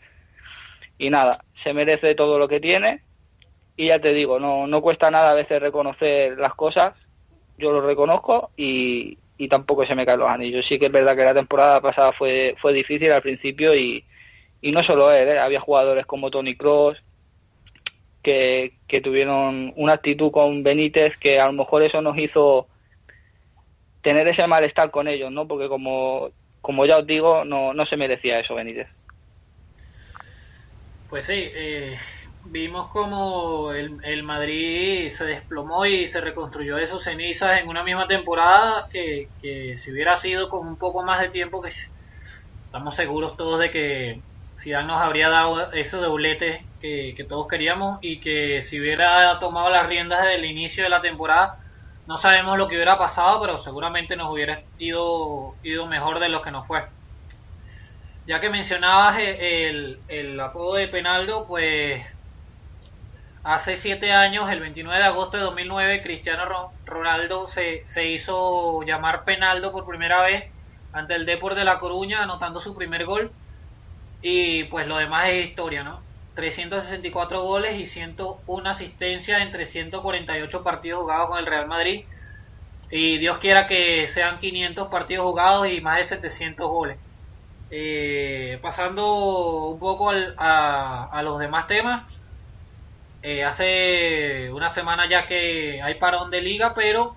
Y 0.97 1.09
nada, 1.09 1.45
se 1.53 1.73
merece 1.73 2.13
todo 2.13 2.37
lo 2.37 2.47
que 2.47 2.59
tiene 2.59 3.03
y 3.79 3.85
ya 3.85 4.01
te 4.01 4.11
digo, 4.11 4.41
no, 4.41 4.67
no 4.67 4.81
cuesta 4.81 5.09
nada 5.09 5.31
a 5.31 5.35
veces 5.35 5.61
reconocer 5.61 6.37
las 6.37 6.53
cosas, 6.53 6.95
yo 7.57 7.71
lo 7.71 7.79
reconozco 7.79 8.51
y, 8.57 9.17
tampoco 9.49 9.85
se 9.85 9.95
me 9.95 10.05
caen 10.05 10.19
los 10.19 10.27
anillos. 10.27 10.67
Sí 10.67 10.77
que 10.77 10.87
es 10.87 10.91
verdad 10.91 11.15
que 11.15 11.23
la 11.23 11.33
temporada 11.33 11.79
pasada 11.79 12.11
fue, 12.11 12.55
fue 12.57 12.73
difícil 12.73 13.09
al 13.13 13.21
principio 13.21 13.73
y, 13.73 14.03
no 14.61 14.83
solo 14.83 15.13
él, 15.13 15.29
¿eh? 15.29 15.39
había 15.39 15.61
jugadores 15.61 16.05
como 16.05 16.29
Tony 16.29 16.55
Cross 16.55 17.05
que, 18.21 18.73
que 18.85 18.99
tuvieron 18.99 19.71
una 19.77 19.93
actitud 19.93 20.29
con 20.29 20.61
Benítez 20.61 21.15
que 21.15 21.39
a 21.39 21.45
lo 21.45 21.53
mejor 21.53 21.81
eso 21.81 22.01
nos 22.01 22.17
hizo 22.17 22.67
tener 24.01 24.27
ese 24.27 24.45
malestar 24.45 24.91
con 24.91 25.07
ellos, 25.07 25.31
¿no? 25.31 25.47
Porque 25.47 25.69
como, 25.69 26.31
como 26.59 26.85
ya 26.85 26.97
os 26.97 27.07
digo, 27.07 27.45
no, 27.45 27.73
no 27.73 27.85
se 27.85 27.95
merecía 27.95 28.41
eso 28.41 28.55
Benítez. 28.55 28.89
Pues 31.09 31.25
sí, 31.25 31.33
eh, 31.33 31.97
vimos 32.45 32.89
como 32.89 33.71
el, 33.71 34.23
Madrid 34.23 35.09
se 35.09 35.25
desplomó 35.25 35.85
y 35.85 36.07
se 36.07 36.21
reconstruyó 36.21 36.77
de 36.77 36.87
sus 36.87 37.03
cenizas 37.03 37.59
en 37.59 37.67
una 37.67 37.83
misma 37.83 38.07
temporada 38.07 38.87
que, 38.91 39.27
si 39.41 39.91
hubiera 39.91 40.17
sido 40.17 40.49
con 40.49 40.67
un 40.67 40.77
poco 40.77 41.03
más 41.03 41.21
de 41.21 41.29
tiempo, 41.29 41.61
que 41.61 41.71
estamos 42.65 42.95
seguros 42.95 43.37
todos 43.37 43.59
de 43.59 43.71
que 43.71 44.21
Zidane 44.59 44.87
nos 44.87 45.01
habría 45.01 45.29
dado 45.29 45.71
ese 45.71 45.97
doblete 45.97 46.65
que, 46.81 47.13
que 47.15 47.23
todos 47.23 47.47
queríamos 47.47 47.99
y 48.01 48.19
que 48.19 48.61
si 48.61 48.79
hubiera 48.79 49.39
tomado 49.39 49.69
las 49.69 49.87
riendas 49.87 50.21
desde 50.23 50.35
el 50.35 50.45
inicio 50.45 50.83
de 50.83 50.89
la 50.89 51.01
temporada, 51.01 51.59
no 52.07 52.17
sabemos 52.17 52.57
lo 52.57 52.67
que 52.67 52.75
hubiera 52.75 52.97
pasado, 52.97 53.39
pero 53.39 53.61
seguramente 53.61 54.15
nos 54.15 54.31
hubiera 54.31 54.63
ido, 54.79 55.55
ido 55.63 55.85
mejor 55.85 56.19
de 56.19 56.29
lo 56.29 56.41
que 56.41 56.51
nos 56.51 56.65
fue. 56.65 56.83
Ya 58.25 58.39
que 58.39 58.49
mencionabas 58.49 59.17
el, 59.19 59.99
el 60.07 60.39
apodo 60.39 60.75
de 60.75 60.87
Penaldo, 60.87 61.45
pues 61.47 62.03
Hace 63.43 63.77
siete 63.77 64.11
años, 64.11 64.51
el 64.51 64.59
29 64.59 64.99
de 64.99 65.05
agosto 65.05 65.37
de 65.37 65.43
2009, 65.43 66.03
Cristiano 66.03 66.71
Ronaldo 66.85 67.47
se, 67.47 67.87
se 67.87 68.05
hizo 68.09 68.83
llamar 68.83 69.23
Penaldo 69.23 69.71
por 69.71 69.87
primera 69.87 70.21
vez 70.21 70.51
ante 70.91 71.15
el 71.15 71.25
Depor 71.25 71.55
de 71.55 71.63
La 71.63 71.79
Coruña, 71.79 72.21
anotando 72.21 72.59
su 72.59 72.75
primer 72.75 73.05
gol. 73.05 73.31
Y 74.21 74.65
pues 74.65 74.87
lo 74.87 74.97
demás 74.97 75.29
es 75.29 75.47
historia, 75.47 75.83
¿no? 75.83 76.01
364 76.35 77.41
goles 77.41 77.79
y 77.79 77.85
101 77.85 78.69
asistencias 78.69 79.41
en 79.41 79.51
348 79.51 80.63
partidos 80.63 81.01
jugados 81.01 81.29
con 81.29 81.39
el 81.39 81.45
Real 81.45 81.67
Madrid. 81.67 82.03
Y 82.91 83.19
Dios 83.19 83.37
quiera 83.37 83.67
que 83.67 84.09
sean 84.09 84.39
500 84.39 84.89
partidos 84.89 85.25
jugados 85.25 85.69
y 85.69 85.79
más 85.79 85.97
de 85.97 86.03
700 86.03 86.69
goles. 86.69 86.97
Eh, 87.71 88.59
pasando 88.61 89.67
un 89.67 89.79
poco 89.79 90.11
a, 90.37 91.05
a 91.05 91.21
los 91.23 91.39
demás 91.39 91.67
temas, 91.67 92.03
eh, 93.21 93.43
hace 93.43 94.51
una 94.51 94.69
semana 94.69 95.09
ya 95.09 95.27
que 95.27 95.81
hay 95.81 95.95
parón 95.95 96.31
de 96.31 96.41
liga, 96.41 96.73
pero 96.73 97.15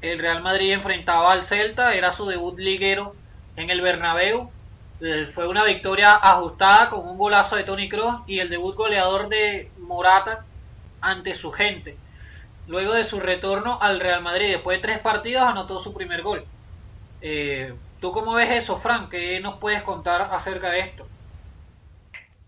el 0.00 0.18
Real 0.18 0.42
Madrid 0.42 0.72
enfrentaba 0.72 1.32
al 1.32 1.44
Celta, 1.44 1.94
era 1.94 2.12
su 2.12 2.26
debut 2.26 2.58
liguero 2.58 3.14
en 3.56 3.70
el 3.70 3.80
Bernabéu. 3.80 4.50
Eh, 5.00 5.26
fue 5.34 5.48
una 5.48 5.64
victoria 5.64 6.14
ajustada 6.14 6.88
con 6.90 7.06
un 7.08 7.18
golazo 7.18 7.56
de 7.56 7.64
Tony 7.64 7.88
Kroos 7.88 8.22
y 8.26 8.38
el 8.38 8.48
debut 8.48 8.76
goleador 8.76 9.28
de 9.28 9.70
Morata 9.78 10.44
ante 11.00 11.34
su 11.34 11.50
gente. 11.52 11.96
Luego 12.66 12.94
de 12.94 13.04
su 13.04 13.20
retorno 13.20 13.78
al 13.80 14.00
Real 14.00 14.22
Madrid, 14.22 14.52
después 14.52 14.78
de 14.78 14.82
tres 14.82 14.98
partidos, 15.00 15.42
anotó 15.42 15.82
su 15.82 15.92
primer 15.92 16.22
gol. 16.22 16.44
Eh, 17.20 17.74
¿Tú 18.00 18.12
cómo 18.12 18.34
ves 18.34 18.50
eso, 18.50 18.80
Frank? 18.80 19.10
¿Qué 19.10 19.40
nos 19.40 19.58
puedes 19.58 19.82
contar 19.82 20.22
acerca 20.32 20.70
de 20.70 20.80
esto? 20.80 21.06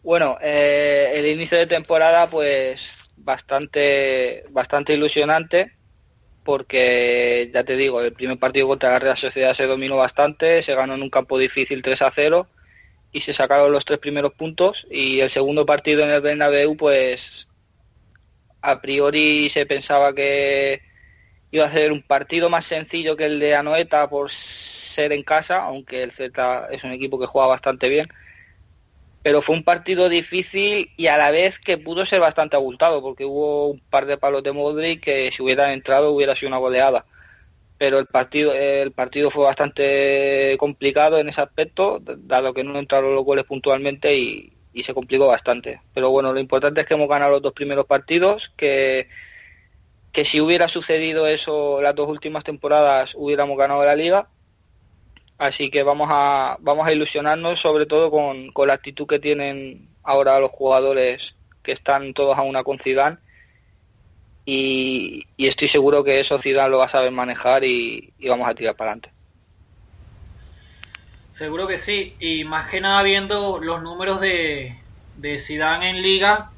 Bueno, 0.06 0.38
eh, 0.40 1.14
el 1.16 1.26
inicio 1.26 1.58
de 1.58 1.66
temporada 1.66 2.28
pues 2.28 3.10
bastante, 3.16 4.44
bastante 4.50 4.94
ilusionante 4.94 5.72
porque 6.44 7.50
ya 7.52 7.64
te 7.64 7.74
digo, 7.74 8.00
el 8.00 8.12
primer 8.12 8.38
partido 8.38 8.68
contra 8.68 8.92
la 8.92 9.00
Real 9.00 9.16
Sociedad 9.16 9.52
se 9.52 9.66
dominó 9.66 9.96
bastante, 9.96 10.62
se 10.62 10.76
ganó 10.76 10.94
en 10.94 11.02
un 11.02 11.10
campo 11.10 11.38
difícil 11.38 11.82
3 11.82 12.02
a 12.02 12.12
0 12.12 12.46
y 13.10 13.22
se 13.22 13.32
sacaron 13.32 13.72
los 13.72 13.84
tres 13.84 13.98
primeros 13.98 14.32
puntos 14.34 14.86
y 14.92 15.18
el 15.18 15.28
segundo 15.28 15.66
partido 15.66 16.04
en 16.04 16.10
el 16.10 16.20
Bernabéu 16.20 16.76
pues 16.76 17.48
a 18.60 18.80
priori 18.80 19.48
se 19.50 19.66
pensaba 19.66 20.14
que 20.14 20.82
iba 21.50 21.64
a 21.64 21.72
ser 21.72 21.90
un 21.90 22.02
partido 22.04 22.48
más 22.48 22.64
sencillo 22.64 23.16
que 23.16 23.24
el 23.24 23.40
de 23.40 23.56
Anoeta 23.56 24.08
por 24.08 24.30
ser 24.30 25.12
en 25.12 25.24
casa, 25.24 25.64
aunque 25.64 26.04
el 26.04 26.12
Z 26.12 26.68
es 26.70 26.84
un 26.84 26.92
equipo 26.92 27.18
que 27.18 27.26
juega 27.26 27.48
bastante 27.48 27.88
bien 27.88 28.06
pero 29.26 29.42
fue 29.42 29.56
un 29.56 29.64
partido 29.64 30.08
difícil 30.08 30.92
y 30.96 31.08
a 31.08 31.18
la 31.18 31.32
vez 31.32 31.58
que 31.58 31.78
pudo 31.78 32.06
ser 32.06 32.20
bastante 32.20 32.54
abultado, 32.54 33.02
porque 33.02 33.24
hubo 33.24 33.66
un 33.70 33.80
par 33.80 34.06
de 34.06 34.16
palos 34.16 34.44
de 34.44 34.52
Modric 34.52 35.02
que 35.02 35.32
si 35.32 35.42
hubieran 35.42 35.72
entrado 35.72 36.12
hubiera 36.12 36.36
sido 36.36 36.50
una 36.50 36.58
goleada. 36.58 37.06
Pero 37.76 37.98
el 37.98 38.06
partido, 38.06 38.52
el 38.52 38.92
partido 38.92 39.32
fue 39.32 39.42
bastante 39.42 40.54
complicado 40.60 41.18
en 41.18 41.28
ese 41.28 41.40
aspecto, 41.40 42.00
dado 42.00 42.54
que 42.54 42.62
no 42.62 42.78
entraron 42.78 43.16
los 43.16 43.24
goles 43.24 43.44
puntualmente 43.44 44.16
y, 44.16 44.52
se 44.84 44.94
complicó 44.94 45.26
bastante. 45.26 45.80
Pero 45.92 46.10
bueno, 46.10 46.32
lo 46.32 46.38
importante 46.38 46.82
es 46.82 46.86
que 46.86 46.94
hemos 46.94 47.08
ganado 47.08 47.32
los 47.32 47.42
dos 47.42 47.52
primeros 47.52 47.86
partidos, 47.86 48.52
que, 48.56 49.08
que 50.12 50.24
si 50.24 50.40
hubiera 50.40 50.68
sucedido 50.68 51.26
eso 51.26 51.82
las 51.82 51.96
dos 51.96 52.08
últimas 52.08 52.44
temporadas 52.44 53.16
hubiéramos 53.16 53.58
ganado 53.58 53.84
la 53.84 53.96
liga 53.96 54.28
Así 55.38 55.70
que 55.70 55.82
vamos 55.82 56.08
a, 56.10 56.56
vamos 56.60 56.86
a 56.86 56.92
ilusionarnos 56.92 57.60
sobre 57.60 57.86
todo 57.86 58.10
con, 58.10 58.52
la 58.66 58.74
actitud 58.74 59.06
que 59.06 59.18
tienen 59.18 59.88
ahora 60.02 60.40
los 60.40 60.50
jugadores 60.50 61.34
que 61.62 61.72
están 61.72 62.14
todos 62.14 62.38
a 62.38 62.42
una 62.42 62.62
con 62.64 62.78
Zidane 62.78 63.18
y, 64.46 65.26
estoy 65.36 65.68
seguro 65.68 66.04
que 66.04 66.20
eso 66.20 66.40
Zidane 66.40 66.70
lo 66.70 66.78
va 66.78 66.86
a 66.86 66.88
saber 66.88 67.10
manejar 67.10 67.64
y, 67.64 68.14
vamos 68.26 68.48
a 68.48 68.54
tirar 68.54 68.76
para 68.76 68.92
adelante. 68.92 69.10
Seguro 71.34 71.66
que 71.66 71.78
sí, 71.78 72.14
y 72.18 72.44
más 72.44 72.70
que 72.70 72.80
nada 72.80 73.02
viendo 73.02 73.58
los 73.58 73.82
números 73.82 74.22
de, 74.22 74.78
de 75.16 75.40
Zidane 75.40 75.90
en 75.90 76.00
liga, 76.00 76.50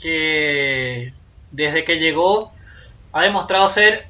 que 0.00 1.12
desde 1.50 1.84
que 1.84 1.96
llegó 1.96 2.52
ha 3.12 3.22
demostrado 3.22 3.68
ser 3.68 4.06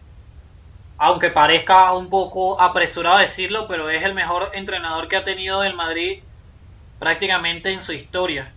aunque 1.04 1.30
parezca 1.30 1.92
un 1.94 2.08
poco 2.08 2.60
apresurado 2.60 3.18
decirlo, 3.18 3.66
pero 3.66 3.90
es 3.90 4.04
el 4.04 4.14
mejor 4.14 4.50
entrenador 4.52 5.08
que 5.08 5.16
ha 5.16 5.24
tenido 5.24 5.64
el 5.64 5.74
Madrid 5.74 6.22
prácticamente 7.00 7.72
en 7.72 7.82
su 7.82 7.92
historia. 7.92 8.52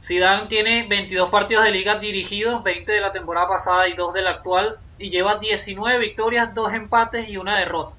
Zidane 0.00 0.46
tiene 0.46 0.86
22 0.86 1.30
partidos 1.30 1.64
de 1.64 1.72
liga 1.72 1.98
dirigidos, 1.98 2.62
20 2.62 2.92
de 2.92 3.00
la 3.00 3.10
temporada 3.10 3.48
pasada 3.48 3.88
y 3.88 3.94
2 3.94 4.14
de 4.14 4.22
la 4.22 4.30
actual, 4.30 4.76
y 5.00 5.10
lleva 5.10 5.40
19 5.40 5.98
victorias, 5.98 6.54
2 6.54 6.74
empates 6.74 7.28
y 7.28 7.38
una 7.38 7.58
derrota. 7.58 7.96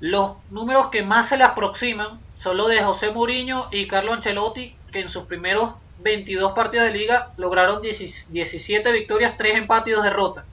Los 0.00 0.38
números 0.48 0.86
que 0.86 1.02
más 1.02 1.28
se 1.28 1.36
le 1.36 1.44
aproximan 1.44 2.20
son 2.38 2.56
los 2.56 2.70
de 2.70 2.82
José 2.82 3.10
Mourinho 3.10 3.68
y 3.70 3.86
Carlo 3.86 4.14
Ancelotti, 4.14 4.74
que 4.92 5.00
en 5.00 5.10
sus 5.10 5.24
primeros 5.24 5.74
22 5.98 6.54
partidos 6.54 6.86
de 6.86 6.94
liga 6.94 7.32
lograron 7.36 7.82
17 7.82 8.92
victorias, 8.92 9.36
3 9.36 9.56
empates 9.56 9.92
y 9.92 9.94
2 9.94 10.04
derrotas. 10.04 10.46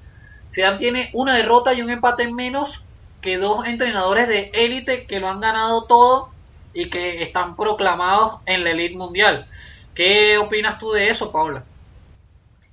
Zidane 0.53 0.77
tiene 0.77 1.09
una 1.13 1.35
derrota 1.35 1.73
y 1.73 1.81
un 1.81 1.89
empate 1.89 2.31
menos 2.31 2.81
que 3.21 3.37
dos 3.37 3.65
entrenadores 3.65 4.27
de 4.27 4.51
élite 4.53 5.07
que 5.07 5.19
lo 5.19 5.29
han 5.29 5.39
ganado 5.39 5.85
todo 5.85 6.29
y 6.73 6.89
que 6.89 7.23
están 7.23 7.55
proclamados 7.55 8.41
en 8.45 8.63
la 8.63 8.71
elite 8.71 8.95
mundial. 8.95 9.47
¿Qué 9.95 10.37
opinas 10.37 10.79
tú 10.79 10.91
de 10.91 11.09
eso, 11.09 11.31
Paula? 11.31 11.63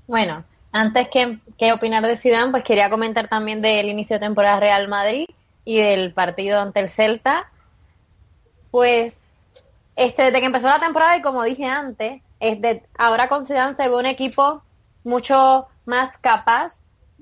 Bueno, 0.06 0.44
antes 0.72 1.08
que, 1.08 1.38
que 1.58 1.72
opinar 1.72 2.06
de 2.06 2.16
Zidane, 2.16 2.50
pues 2.50 2.64
quería 2.64 2.90
comentar 2.90 3.28
también 3.28 3.62
del 3.62 3.88
inicio 3.88 4.16
de 4.16 4.26
temporada 4.26 4.60
Real 4.60 4.88
Madrid 4.88 5.26
y 5.64 5.78
del 5.78 6.12
partido 6.12 6.60
ante 6.60 6.80
el 6.80 6.88
Celta. 6.88 7.50
Pues 8.70 9.20
este, 9.96 10.24
desde 10.24 10.40
que 10.40 10.46
empezó 10.46 10.66
la 10.66 10.80
temporada 10.80 11.16
y 11.16 11.22
como 11.22 11.42
dije 11.44 11.66
antes, 11.66 12.22
es 12.40 12.60
de, 12.60 12.82
ahora 12.96 13.28
con 13.28 13.46
Zidane 13.46 13.76
se 13.76 13.88
ve 13.88 13.94
un 13.94 14.06
equipo 14.06 14.62
mucho 15.04 15.66
más 15.84 16.18
capaz 16.18 16.79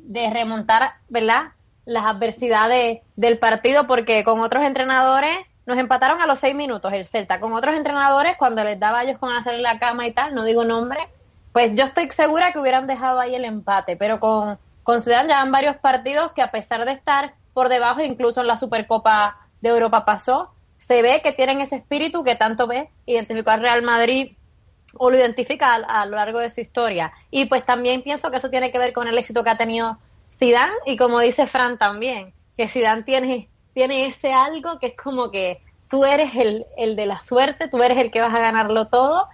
de 0.08 0.30
remontar, 0.30 0.94
¿verdad? 1.08 1.52
Las 1.84 2.04
adversidades 2.04 3.00
del 3.16 3.38
partido 3.38 3.86
porque 3.86 4.24
con 4.24 4.40
otros 4.40 4.64
entrenadores 4.64 5.36
nos 5.66 5.78
empataron 5.78 6.20
a 6.22 6.26
los 6.26 6.40
seis 6.40 6.54
minutos 6.54 6.92
el 6.94 7.06
Celta. 7.06 7.40
Con 7.40 7.52
otros 7.52 7.76
entrenadores, 7.76 8.36
cuando 8.38 8.64
les 8.64 8.80
daba 8.80 9.00
a 9.00 9.04
ellos 9.04 9.18
con 9.18 9.30
hacer 9.30 9.60
la 9.60 9.78
cama 9.78 10.06
y 10.06 10.12
tal, 10.12 10.34
no 10.34 10.44
digo 10.44 10.64
nombre, 10.64 10.98
pues 11.52 11.72
yo 11.74 11.84
estoy 11.84 12.10
segura 12.10 12.52
que 12.52 12.58
hubieran 12.58 12.86
dejado 12.86 13.20
ahí 13.20 13.34
el 13.34 13.44
empate. 13.44 13.96
Pero 13.96 14.18
con, 14.18 14.58
con 14.82 15.02
Zidane 15.02 15.28
ya 15.28 15.42
han 15.42 15.52
varios 15.52 15.76
partidos 15.76 16.32
que 16.32 16.40
a 16.40 16.50
pesar 16.50 16.86
de 16.86 16.92
estar 16.92 17.34
por 17.52 17.68
debajo, 17.68 18.00
incluso 18.00 18.40
en 18.40 18.46
la 18.46 18.56
Supercopa 18.56 19.46
de 19.60 19.68
Europa 19.68 20.06
pasó, 20.06 20.52
se 20.78 21.02
ve 21.02 21.20
que 21.22 21.32
tienen 21.32 21.60
ese 21.60 21.76
espíritu 21.76 22.24
que 22.24 22.34
tanto 22.34 22.66
ve 22.66 22.88
identificó 23.04 23.50
al 23.50 23.60
Real 23.60 23.82
Madrid 23.82 24.32
o 24.96 25.10
lo 25.10 25.16
identifica 25.16 25.74
a, 25.74 26.06
lo 26.06 26.16
largo 26.16 26.38
de 26.38 26.50
su 26.50 26.60
historia. 26.60 27.12
Y 27.30 27.46
pues 27.46 27.64
también 27.64 28.02
pienso 28.02 28.30
que 28.30 28.38
eso 28.38 28.50
tiene 28.50 28.72
que 28.72 28.78
ver 28.78 28.92
con 28.92 29.06
el 29.06 29.18
éxito 29.18 29.44
que 29.44 29.50
ha 29.50 29.58
tenido 29.58 29.98
Zidane 30.38 30.74
y 30.86 30.96
como 30.96 31.20
dice 31.20 31.46
Fran 31.46 31.78
también, 31.78 32.32
que 32.56 32.68
Zidane 32.68 33.02
tiene, 33.02 33.48
tiene 33.74 34.06
ese 34.06 34.32
algo 34.32 34.78
que 34.78 34.88
es 34.88 34.96
como 34.96 35.30
que 35.30 35.60
tú 35.88 36.04
eres 36.04 36.34
el, 36.36 36.66
el 36.76 36.96
de 36.96 37.06
la 37.06 37.20
suerte, 37.20 37.68
tú 37.68 37.82
eres 37.82 37.98
el 37.98 38.10
que 38.10 38.20
vas 38.20 38.34
a 38.34 38.40
ganarlo 38.40 38.86
todo 38.88 39.28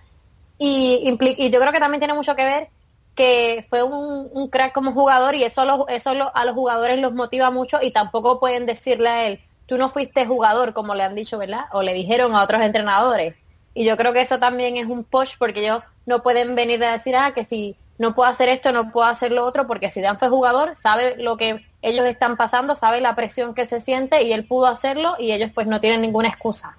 y, 0.59 1.17
y 1.21 1.51
yo 1.51 1.61
creo 1.61 1.73
que 1.73 1.81
también 1.81 2.01
tiene 2.01 2.15
mucho 2.15 2.37
que 2.37 2.45
ver 2.45 2.69
que 3.15 3.65
fue 3.71 3.83
un, 3.83 4.29
un 4.33 4.49
crack 4.49 4.73
como 4.73 4.93
jugador 4.93 5.35
y 5.35 5.45
eso, 5.45 5.87
eso 5.89 6.11
a 6.35 6.45
los 6.45 6.55
jugadores 6.55 6.99
los 6.99 7.15
motiva 7.15 7.51
mucho 7.51 7.79
y 7.81 7.93
tampoco 7.93 8.41
pueden 8.41 8.67
decirle 8.67 9.09
a 9.09 9.27
él, 9.27 9.41
tú 9.67 9.79
no 9.79 9.91
fuiste 9.91 10.27
jugador, 10.27 10.73
como 10.73 10.95
le 10.95 11.05
han 11.05 11.15
dicho, 11.15 11.39
¿verdad? 11.39 11.67
O 11.73 11.83
le 11.83 11.95
dijeron 11.95 12.35
a 12.35 12.43
otros 12.43 12.63
entrenadores. 12.63 13.35
Y 13.75 13.85
yo 13.85 13.97
creo 13.97 14.13
que 14.13 14.21
eso 14.21 14.39
también 14.39 14.77
es 14.77 14.87
un 14.87 15.05
push 15.05 15.35
porque 15.39 15.61
ellos 15.61 15.83
no 16.07 16.23
pueden 16.23 16.55
venir 16.55 16.83
a 16.85 16.93
decir, 16.93 17.17
ah, 17.17 17.33
que 17.35 17.45
si 17.45 17.77
no 17.99 18.15
puedo 18.15 18.31
hacer 18.31 18.49
esto, 18.49 18.73
no 18.73 18.91
puedo 18.91 19.07
hacer 19.07 19.33
lo 19.33 19.45
otro, 19.45 19.67
porque 19.67 19.91
si 19.91 20.01
Dan 20.01 20.19
fue 20.19 20.29
jugador, 20.29 20.77
sabe 20.77 21.17
lo 21.19 21.37
que 21.37 21.65
ellos 21.83 22.07
están 22.07 22.37
pasando, 22.37 22.77
sabe 22.77 23.01
la 23.01 23.15
presión 23.15 23.55
que 23.55 23.67
se 23.67 23.81
siente 23.81 24.23
y 24.23 24.33
él 24.33 24.47
pudo 24.47 24.67
hacerlo 24.67 25.17
y 25.19 25.33
ellos 25.33 25.51
pues 25.55 25.67
no 25.67 25.81
tienen 25.81 26.01
ninguna 26.01 26.29
excusa. 26.29 26.77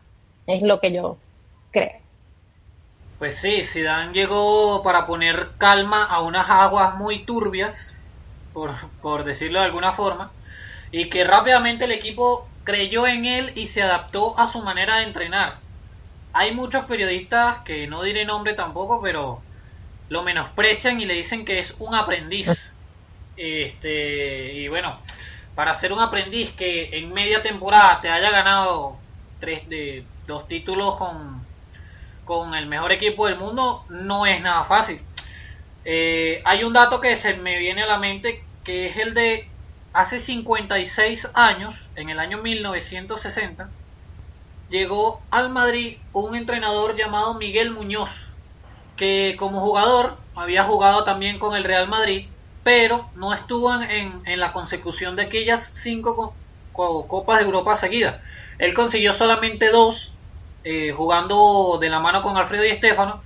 Es 0.48 0.62
lo 0.62 0.80
que 0.80 0.92
yo 0.92 1.18
creo. 1.72 2.00
Pues 3.20 3.38
sí, 3.38 3.64
Zidane 3.64 4.14
llegó 4.14 4.84
para 4.84 5.08
poner 5.08 5.52
calma 5.58 6.06
a 6.06 6.22
unas 6.22 6.50
aguas 6.50 6.96
muy 6.96 7.24
turbias, 7.24 7.94
por, 8.54 8.76
por 9.02 9.24
decirlo 9.24 9.60
de 9.60 9.66
alguna 9.66 9.94
forma, 9.94 10.32
y 10.92 11.10
que 11.10 11.24
rápidamente 11.24 11.86
el 11.86 11.92
equipo 11.92 12.48
creyó 12.64 13.08
en 13.08 13.26
él 13.26 13.54
y 13.56 13.68
se 13.68 13.82
adaptó 13.82 14.38
a 14.38 14.52
su 14.52 14.62
manera 14.62 14.98
de 14.98 15.04
entrenar. 15.04 15.65
Hay 16.38 16.54
muchos 16.54 16.84
periodistas 16.84 17.64
que 17.64 17.88
no 17.88 18.04
diré 18.04 18.26
nombre 18.26 18.56
tampoco, 18.56 19.02
pero 19.02 19.42
lo 20.10 20.22
menosprecian 20.22 21.00
y 21.00 21.06
le 21.06 21.14
dicen 21.14 21.46
que 21.46 21.60
es 21.60 21.74
un 21.80 21.96
aprendiz. 21.96 22.50
Este, 23.38 24.54
y 24.54 24.70
bueno, 24.70 24.98
para 25.56 25.76
ser 25.76 25.92
un 25.92 26.00
aprendiz 26.00 26.54
que 26.54 26.98
en 26.98 27.12
media 27.12 27.44
temporada 27.44 28.00
te 28.00 28.10
haya 28.10 28.30
ganado 28.30 28.96
tres 29.42 29.68
de 29.68 30.06
dos 30.26 30.48
títulos 30.48 30.96
con, 30.96 31.46
con 32.24 32.56
el 32.56 32.66
mejor 32.68 32.94
equipo 32.94 33.28
del 33.28 33.38
mundo, 33.38 33.84
no 33.90 34.26
es 34.26 34.40
nada 34.42 34.64
fácil. 34.64 35.02
Eh, 35.84 36.42
hay 36.46 36.64
un 36.64 36.72
dato 36.72 37.02
que 37.02 37.18
se 37.18 37.34
me 37.34 37.60
viene 37.60 37.84
a 37.84 37.88
la 37.88 37.98
mente 37.98 38.42
que 38.64 38.88
es 38.88 38.96
el 38.96 39.14
de 39.14 39.50
hace 39.92 40.20
56 40.20 41.28
años, 41.34 41.76
en 41.98 42.10
el 42.10 42.20
año 42.20 42.38
1960, 42.38 43.70
llegó 44.70 45.22
al 45.32 45.50
Madrid 45.50 45.98
un 46.14 46.36
entrenador 46.36 46.96
llamado 46.96 47.36
Miguel 47.36 47.72
Muñoz, 47.72 48.10
que 48.98 49.36
como 49.38 49.62
jugador 49.62 50.18
había 50.36 50.64
jugado 50.64 51.04
también 51.04 51.40
con 51.40 51.56
el 51.56 51.64
Real 51.64 51.88
Madrid, 51.88 52.28
pero 52.64 53.10
no 53.16 53.34
estuvo 53.34 53.74
en, 53.82 54.22
en 54.26 54.40
la 54.40 54.54
consecución 54.54 55.16
de 55.16 55.24
aquellas 55.24 55.70
cinco 55.74 56.34
Copas 56.74 57.40
de 57.40 57.46
Europa 57.46 57.78
seguidas. 57.78 58.18
Él 58.60 58.74
consiguió 58.74 59.14
solamente 59.14 59.70
dos, 59.70 60.12
eh, 60.64 60.92
jugando 60.92 61.78
de 61.80 61.90
la 61.90 62.00
mano 62.00 62.22
con 62.22 62.36
Alfredo 62.38 62.66
y 62.66 62.70
Estefano, 62.72 63.22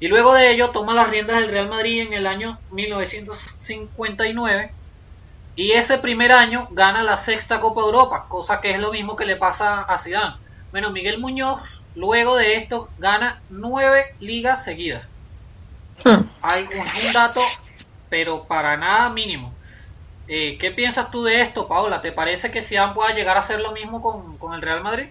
y 0.00 0.08
luego 0.08 0.34
de 0.34 0.50
ello 0.52 0.70
toma 0.70 0.94
las 0.94 1.08
riendas 1.08 1.40
del 1.40 1.50
Real 1.50 1.68
Madrid 1.68 2.02
en 2.02 2.12
el 2.12 2.26
año 2.26 2.58
1959 2.70 4.72
y 5.54 5.72
ese 5.72 5.98
primer 5.98 6.32
año 6.32 6.66
gana 6.70 7.02
la 7.02 7.16
sexta 7.18 7.60
Copa 7.60 7.82
Europa, 7.82 8.26
cosa 8.28 8.60
que 8.60 8.72
es 8.72 8.78
lo 8.80 8.90
mismo 8.92 9.16
que 9.16 9.26
le 9.26 9.36
pasa 9.36 9.82
a 9.82 9.98
Zidane. 9.98 10.36
Bueno, 10.72 10.90
Miguel 10.90 11.18
Muñoz, 11.18 11.60
luego 11.94 12.36
de 12.36 12.56
esto, 12.56 12.88
gana 12.98 13.40
nueve 13.50 14.06
ligas 14.20 14.64
seguidas. 14.64 15.04
Hmm. 16.02 16.24
Hay 16.40 16.62
un, 16.64 17.12
dato, 17.12 17.40
pero 18.08 18.44
para 18.44 18.76
nada 18.76 19.10
mínimo. 19.10 19.52
Eh, 20.26 20.56
¿Qué 20.58 20.70
piensas 20.70 21.10
tú 21.10 21.22
de 21.24 21.42
esto, 21.42 21.68
Paola? 21.68 22.00
¿Te 22.00 22.10
parece 22.10 22.50
que 22.50 22.62
Zidane 22.62 22.94
pueda 22.94 23.14
llegar 23.14 23.36
a 23.36 23.40
hacer 23.40 23.60
lo 23.60 23.72
mismo 23.72 24.00
con, 24.00 24.38
con 24.38 24.54
el 24.54 24.62
Real 24.62 24.82
Madrid? 24.82 25.08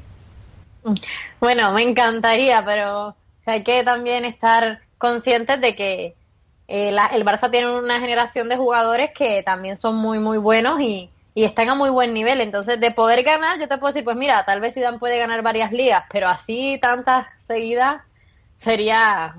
Bueno, 1.39 1.71
me 1.73 1.83
encantaría, 1.83 2.65
pero 2.65 3.15
hay 3.45 3.63
que 3.63 3.83
también 3.83 4.25
estar 4.25 4.81
conscientes 4.97 5.61
de 5.61 5.75
que 5.75 6.15
eh, 6.67 6.89
el 6.89 7.25
Barça 7.25 7.51
tiene 7.51 7.69
una 7.69 7.99
generación 7.99 8.49
de 8.49 8.57
jugadores 8.57 9.11
que 9.11 9.43
también 9.43 9.77
son 9.77 9.95
muy, 9.95 10.17
muy 10.17 10.39
buenos 10.39 10.81
y, 10.81 11.09
están 11.35 11.69
a 11.69 11.75
muy 11.75 11.89
buen 11.89 12.13
nivel. 12.13 12.41
Entonces, 12.41 12.79
de 12.79 12.91
poder 12.91 13.23
ganar, 13.23 13.59
yo 13.59 13.67
te 13.67 13.77
puedo 13.77 13.93
decir, 13.93 14.03
pues 14.03 14.17
mira, 14.17 14.43
tal 14.45 14.59
vez 14.59 14.73
Zidane 14.73 14.99
puede 14.99 15.17
ganar 15.17 15.41
varias 15.41 15.71
ligas, 15.71 16.03
pero 16.11 16.27
así 16.27 16.77
tantas 16.81 17.27
seguidas 17.37 18.01
sería 18.57 19.35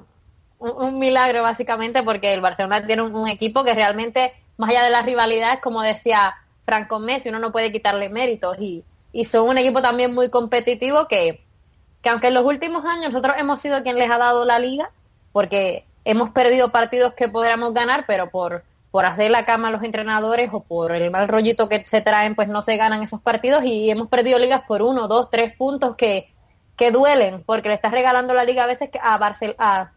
un, 0.58 0.98
milagro 0.98 1.42
básicamente 1.42 2.02
porque 2.02 2.32
el 2.32 2.40
Barcelona 2.40 2.86
tiene 2.86 3.02
un, 3.02 3.28
equipo 3.28 3.64
que 3.64 3.74
realmente, 3.74 4.32
más 4.56 4.70
allá 4.70 4.84
de 4.84 4.90
las 4.90 5.04
rivalidades, 5.04 5.60
como 5.60 5.82
decía 5.82 6.34
Franco 6.64 6.98
Messi, 6.98 7.28
uno 7.28 7.38
no 7.38 7.52
puede 7.52 7.72
quitarle 7.72 8.08
méritos 8.08 8.56
y, 8.58 8.84
y 9.12 9.24
son 9.24 9.48
un 9.48 9.58
equipo 9.58 9.82
también 9.82 10.14
muy 10.14 10.30
competitivo 10.30 11.08
que, 11.08 11.44
que 12.00 12.08
aunque 12.08 12.28
en 12.28 12.34
los 12.34 12.44
últimos 12.44 12.84
años 12.84 13.12
nosotros 13.12 13.36
hemos 13.38 13.60
sido 13.60 13.82
quien 13.82 13.96
les 13.96 14.10
ha 14.10 14.18
dado 14.18 14.44
la 14.44 14.58
liga, 14.58 14.90
porque 15.32 15.84
hemos 16.04 16.30
perdido 16.30 16.70
partidos 16.70 17.14
que 17.14 17.28
podríamos 17.28 17.74
ganar, 17.74 18.04
pero 18.06 18.30
por, 18.30 18.64
por 18.92 19.06
hacer 19.06 19.30
la 19.30 19.46
cama 19.46 19.68
a 19.68 19.70
los 19.70 19.82
entrenadores 19.82 20.50
o 20.52 20.62
por 20.62 20.92
el 20.92 21.10
mal 21.10 21.26
rollito 21.26 21.68
que 21.68 21.84
se 21.86 22.02
traen, 22.02 22.36
pues 22.36 22.46
no 22.46 22.60
se 22.62 22.76
ganan 22.76 23.02
esos 23.02 23.22
partidos 23.22 23.64
y 23.64 23.90
hemos 23.90 24.08
perdido 24.08 24.38
ligas 24.38 24.62
por 24.68 24.82
uno, 24.82 25.08
dos, 25.08 25.30
tres 25.30 25.56
puntos 25.56 25.96
que, 25.96 26.30
que 26.76 26.90
duelen, 26.90 27.42
porque 27.44 27.70
le 27.70 27.74
estás 27.74 27.90
regalando 27.90 28.34
la 28.34 28.44
liga 28.44 28.64
a 28.64 28.66
veces 28.66 28.90
a 29.02 29.16
Barcelona, 29.16 29.94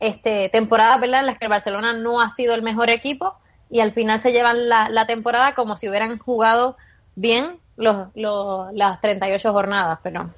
este, 0.00 0.48
temporadas 0.48 1.00
en 1.04 1.10
las 1.12 1.38
que 1.38 1.44
el 1.44 1.50
Barcelona 1.50 1.92
no 1.92 2.20
ha 2.20 2.30
sido 2.30 2.56
el 2.56 2.62
mejor 2.62 2.90
equipo 2.90 3.36
y 3.70 3.78
al 3.78 3.92
final 3.92 4.20
se 4.20 4.32
llevan 4.32 4.68
la, 4.68 4.88
la 4.88 5.06
temporada 5.06 5.54
como 5.54 5.76
si 5.76 5.88
hubieran 5.88 6.18
jugado 6.18 6.76
bien 7.14 7.60
los, 7.76 8.08
los, 8.16 8.72
las 8.72 9.00
38 9.00 9.52
jornadas, 9.52 10.00
pero 10.02 10.30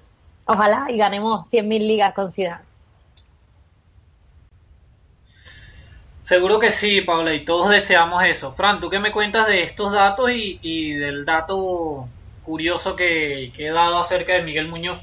ojalá 0.45 0.89
y 0.91 0.99
ganemos 0.99 1.49
100.000 1.51 1.79
ligas 1.87 2.13
con 2.13 2.31
Ciudad. 2.33 2.61
Seguro 6.27 6.59
que 6.59 6.73
sí, 6.73 7.03
Paula, 7.03 7.35
y 7.35 7.45
todos 7.45 7.71
deseamos 7.71 8.25
eso. 8.25 8.53
Fran, 8.53 8.81
¿tú 8.81 8.91
qué 8.91 8.99
me 8.99 9.13
cuentas 9.13 9.47
de 9.47 9.63
estos 9.63 9.93
datos 9.93 10.29
y, 10.33 10.95
del 10.95 11.25
dato 11.25 12.09
curioso 12.43 12.97
que, 12.97 13.53
he 13.57 13.71
dado 13.71 14.01
acerca 14.01 14.33
de 14.35 14.43
Miguel 14.43 14.67
Muñoz? 14.67 15.01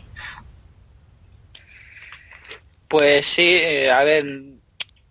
Pues 2.90 3.26
sí, 3.26 3.56
eh, 3.56 3.90
a 3.90 4.04
ver, 4.04 4.26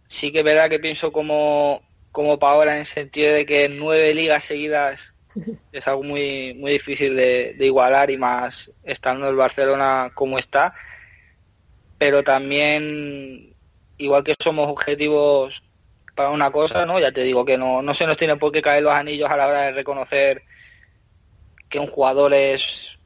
sí 0.07 0.31
que 0.31 0.41
es 0.41 0.45
verdad 0.45 0.69
que 0.69 0.79
pienso 0.79 1.13
como, 1.13 1.81
como 2.13 2.39
Paola 2.39 2.73
en 2.75 2.81
el 2.81 2.87
sentido 2.87 3.33
de 3.33 3.47
que 3.47 3.71
nueve 3.71 4.13
ligas 4.13 4.45
seguidas 4.45 5.15
es 5.73 5.89
algo 5.89 6.03
muy, 6.03 6.53
muy 6.59 6.73
difícil 6.73 7.17
de, 7.17 7.55
de 7.55 7.67
igualar 7.67 8.11
y 8.11 8.19
más 8.19 8.71
estando 8.85 9.31
el 9.31 9.37
Barcelona 9.37 10.11
como 10.13 10.39
está. 10.39 10.75
Pero 11.97 12.23
también, 12.23 13.55
igual 13.97 14.23
que 14.25 14.35
somos 14.39 14.69
objetivos 14.69 15.63
para 16.15 16.31
una 16.31 16.51
cosa, 16.51 16.87
¿no? 16.87 16.99
Ya 17.01 17.13
te 17.13 17.23
digo 17.23 17.45
que 17.45 17.57
no, 17.59 17.83
no 17.83 17.95
se 17.95 18.07
nos 18.07 18.17
tiene 18.17 18.37
por 18.37 18.53
qué 18.53 18.63
caer 18.63 18.83
los 18.83 18.93
anillos 18.93 19.31
a 19.31 19.37
la 19.37 19.47
hora 19.47 19.61
de 19.63 19.73
reconocer 19.73 20.43
que 21.69 21.79
un 21.79 21.87
jugador 21.87 22.35
es, 22.35 22.99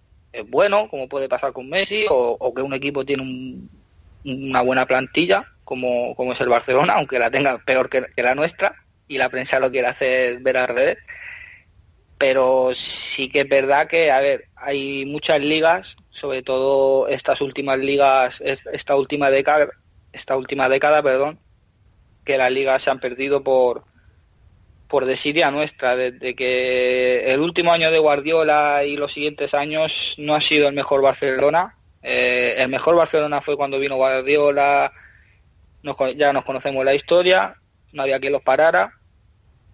bueno, 0.48 0.88
como 0.88 1.08
puede 1.08 1.28
pasar 1.28 1.52
con 1.52 1.68
Messi, 1.68 2.06
o, 2.10 2.52
que 2.54 2.62
un 2.62 2.74
equipo 2.74 3.04
tiene 3.04 3.60
una 4.24 4.60
buena 4.60 4.86
plantilla, 4.86 5.46
como, 5.64 6.14
como 6.16 6.32
es 6.32 6.40
el 6.40 6.48
Barcelona, 6.48 6.94
aunque 6.94 7.18
la 7.18 7.30
tenga 7.30 7.58
peor 7.58 7.88
que, 7.88 8.04
la 8.16 8.34
nuestra, 8.34 8.74
y 9.08 9.18
la 9.18 9.28
prensa 9.28 9.60
lo 9.60 9.70
quiere 9.70 9.86
hacer 9.86 10.40
ver 10.40 10.56
al 10.56 10.68
revés. 10.68 10.98
Pero 12.18 12.72
sí 12.74 13.28
que 13.28 13.42
es 13.42 13.48
verdad 13.48 13.86
que, 13.86 14.10
a 14.10 14.20
ver, 14.20 14.48
hay 14.56 15.06
muchas 15.06 15.40
ligas, 15.40 15.96
sobre 16.10 16.42
todo 16.42 17.06
estas 17.08 17.40
últimas 17.40 17.78
ligas, 17.78 18.40
esta 18.40 18.96
última 18.96 19.30
década, 19.30 19.68
esta 20.12 20.36
última 20.36 20.68
década, 20.68 21.02
perdón, 21.02 21.38
que 22.26 22.36
las 22.36 22.52
ligas 22.52 22.82
se 22.82 22.90
han 22.90 23.00
perdido 23.00 23.42
por 23.42 23.84
por 24.88 25.04
desidia 25.04 25.50
nuestra, 25.50 25.96
desde 25.96 26.36
que 26.36 27.32
el 27.32 27.40
último 27.40 27.72
año 27.72 27.90
de 27.90 27.98
Guardiola 27.98 28.84
y 28.84 28.96
los 28.96 29.12
siguientes 29.12 29.52
años 29.52 30.14
no 30.18 30.34
ha 30.34 30.40
sido 30.40 30.68
el 30.68 30.74
mejor 30.74 31.02
Barcelona. 31.02 31.76
Eh, 32.02 32.54
el 32.58 32.68
mejor 32.68 32.94
Barcelona 32.94 33.40
fue 33.40 33.56
cuando 33.56 33.80
vino 33.80 33.96
Guardiola, 33.96 34.92
ya 36.16 36.32
nos 36.32 36.44
conocemos 36.44 36.84
la 36.84 36.94
historia, 36.94 37.56
no 37.92 38.02
había 38.02 38.20
quien 38.20 38.32
los 38.32 38.42
parara, 38.42 38.92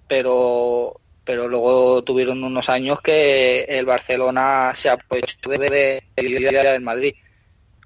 pero 0.08 0.98
pero 1.24 1.46
luego 1.46 2.02
tuvieron 2.02 2.42
unos 2.42 2.68
años 2.68 3.00
que 3.00 3.62
el 3.68 3.86
Barcelona 3.86 4.72
se 4.74 4.90
puesto 5.08 5.50
de, 5.50 6.02
del 6.16 6.80
Madrid. 6.80 7.14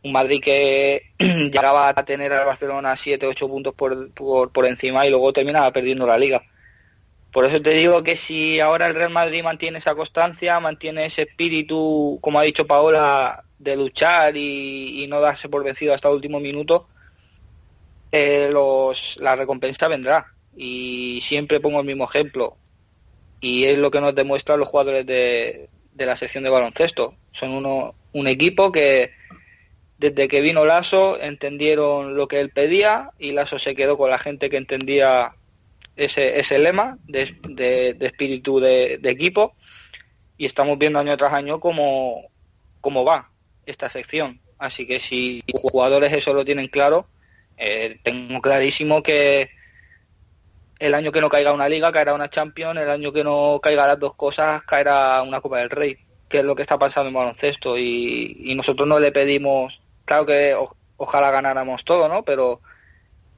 Un 0.06 0.12
Madrid 0.12 0.40
que 0.42 1.10
llegaba 1.18 1.88
a 1.88 2.04
tener 2.04 2.32
al 2.32 2.46
Barcelona 2.46 2.96
7, 2.96 3.26
8 3.26 3.48
puntos 3.48 3.74
por, 3.74 4.10
por, 4.12 4.52
por 4.52 4.66
encima 4.66 5.06
y 5.06 5.10
luego 5.10 5.32
terminaba 5.32 5.72
perdiendo 5.72 6.06
la 6.06 6.18
liga. 6.18 6.42
Por 7.32 7.44
eso 7.44 7.60
te 7.60 7.70
digo 7.70 8.02
que 8.02 8.16
si 8.16 8.60
ahora 8.60 8.86
el 8.86 8.94
Real 8.94 9.10
Madrid 9.10 9.42
mantiene 9.42 9.78
esa 9.78 9.94
constancia, 9.94 10.58
mantiene 10.60 11.06
ese 11.06 11.22
espíritu, 11.22 12.18
como 12.22 12.38
ha 12.38 12.44
dicho 12.44 12.66
Paola, 12.66 13.44
de 13.58 13.76
luchar 13.76 14.36
y, 14.36 15.06
no 15.08 15.20
darse 15.20 15.48
por 15.48 15.64
vencido 15.64 15.92
hasta 15.92 16.08
el 16.08 16.14
último 16.14 16.40
minuto, 16.40 16.88
eh, 18.12 18.48
los, 18.50 19.18
la 19.20 19.36
recompensa 19.36 19.88
vendrá. 19.88 20.32
Y 20.56 21.20
siempre 21.22 21.60
pongo 21.60 21.80
el 21.80 21.86
mismo 21.86 22.04
ejemplo 22.04 22.56
y 23.40 23.64
es 23.64 23.78
lo 23.78 23.90
que 23.90 24.00
nos 24.00 24.14
demuestran 24.14 24.58
los 24.58 24.68
jugadores 24.68 25.06
de, 25.06 25.68
la 25.96 26.16
sección 26.16 26.44
de 26.44 26.50
baloncesto. 26.50 27.14
Son 27.32 27.50
uno, 27.50 27.94
un 28.12 28.26
equipo 28.26 28.72
que 28.72 29.10
desde 29.98 30.28
que 30.28 30.40
vino 30.40 30.64
Lazo 30.64 31.18
entendieron 31.20 32.16
lo 32.16 32.28
que 32.28 32.40
él 32.40 32.50
pedía 32.50 33.10
y 33.18 33.32
Lazo 33.32 33.58
se 33.58 33.74
quedó 33.74 33.96
con 33.96 34.10
la 34.10 34.18
gente 34.18 34.50
que 34.50 34.56
entendía 34.56 35.34
ese, 35.96 36.38
ese 36.38 36.58
lema 36.58 36.98
de, 37.04 37.96
espíritu 38.00 38.60
de, 38.60 39.00
equipo 39.04 39.54
y 40.36 40.46
estamos 40.46 40.78
viendo 40.78 40.98
año 40.98 41.16
tras 41.16 41.32
año 41.32 41.60
cómo, 41.60 42.28
cómo 42.80 43.04
va 43.04 43.30
esta 43.64 43.88
sección. 43.88 44.40
Así 44.58 44.86
que 44.86 45.00
si 45.00 45.42
los 45.52 45.62
jugadores 45.62 46.12
eso 46.12 46.32
lo 46.34 46.44
tienen 46.44 46.68
claro, 46.68 47.06
eh, 47.56 47.98
tengo 48.02 48.40
clarísimo 48.40 49.02
que, 49.02 49.50
el 50.78 50.94
año 50.94 51.12
que 51.12 51.20
no 51.20 51.28
caiga 51.28 51.52
una 51.52 51.68
liga 51.68 51.92
caerá 51.92 52.14
una 52.14 52.28
Champions, 52.28 52.78
el 52.78 52.90
año 52.90 53.12
que 53.12 53.24
no 53.24 53.60
caiga 53.62 53.86
las 53.86 53.98
dos 53.98 54.14
cosas 54.14 54.62
caerá 54.64 55.22
una 55.22 55.40
Copa 55.40 55.58
del 55.58 55.70
Rey, 55.70 55.96
que 56.28 56.38
es 56.38 56.44
lo 56.44 56.54
que 56.54 56.62
está 56.62 56.78
pasando 56.78 57.08
en 57.08 57.14
baloncesto 57.14 57.78
y, 57.78 58.54
nosotros 58.56 58.86
no 58.86 58.98
le 58.98 59.12
pedimos, 59.12 59.80
claro 60.06 60.24
que 60.24 60.56
ojalá 60.96 61.30
ganáramos 61.30 61.84
todo, 61.84 62.08
¿no? 62.08 62.22
Pero 62.22 62.62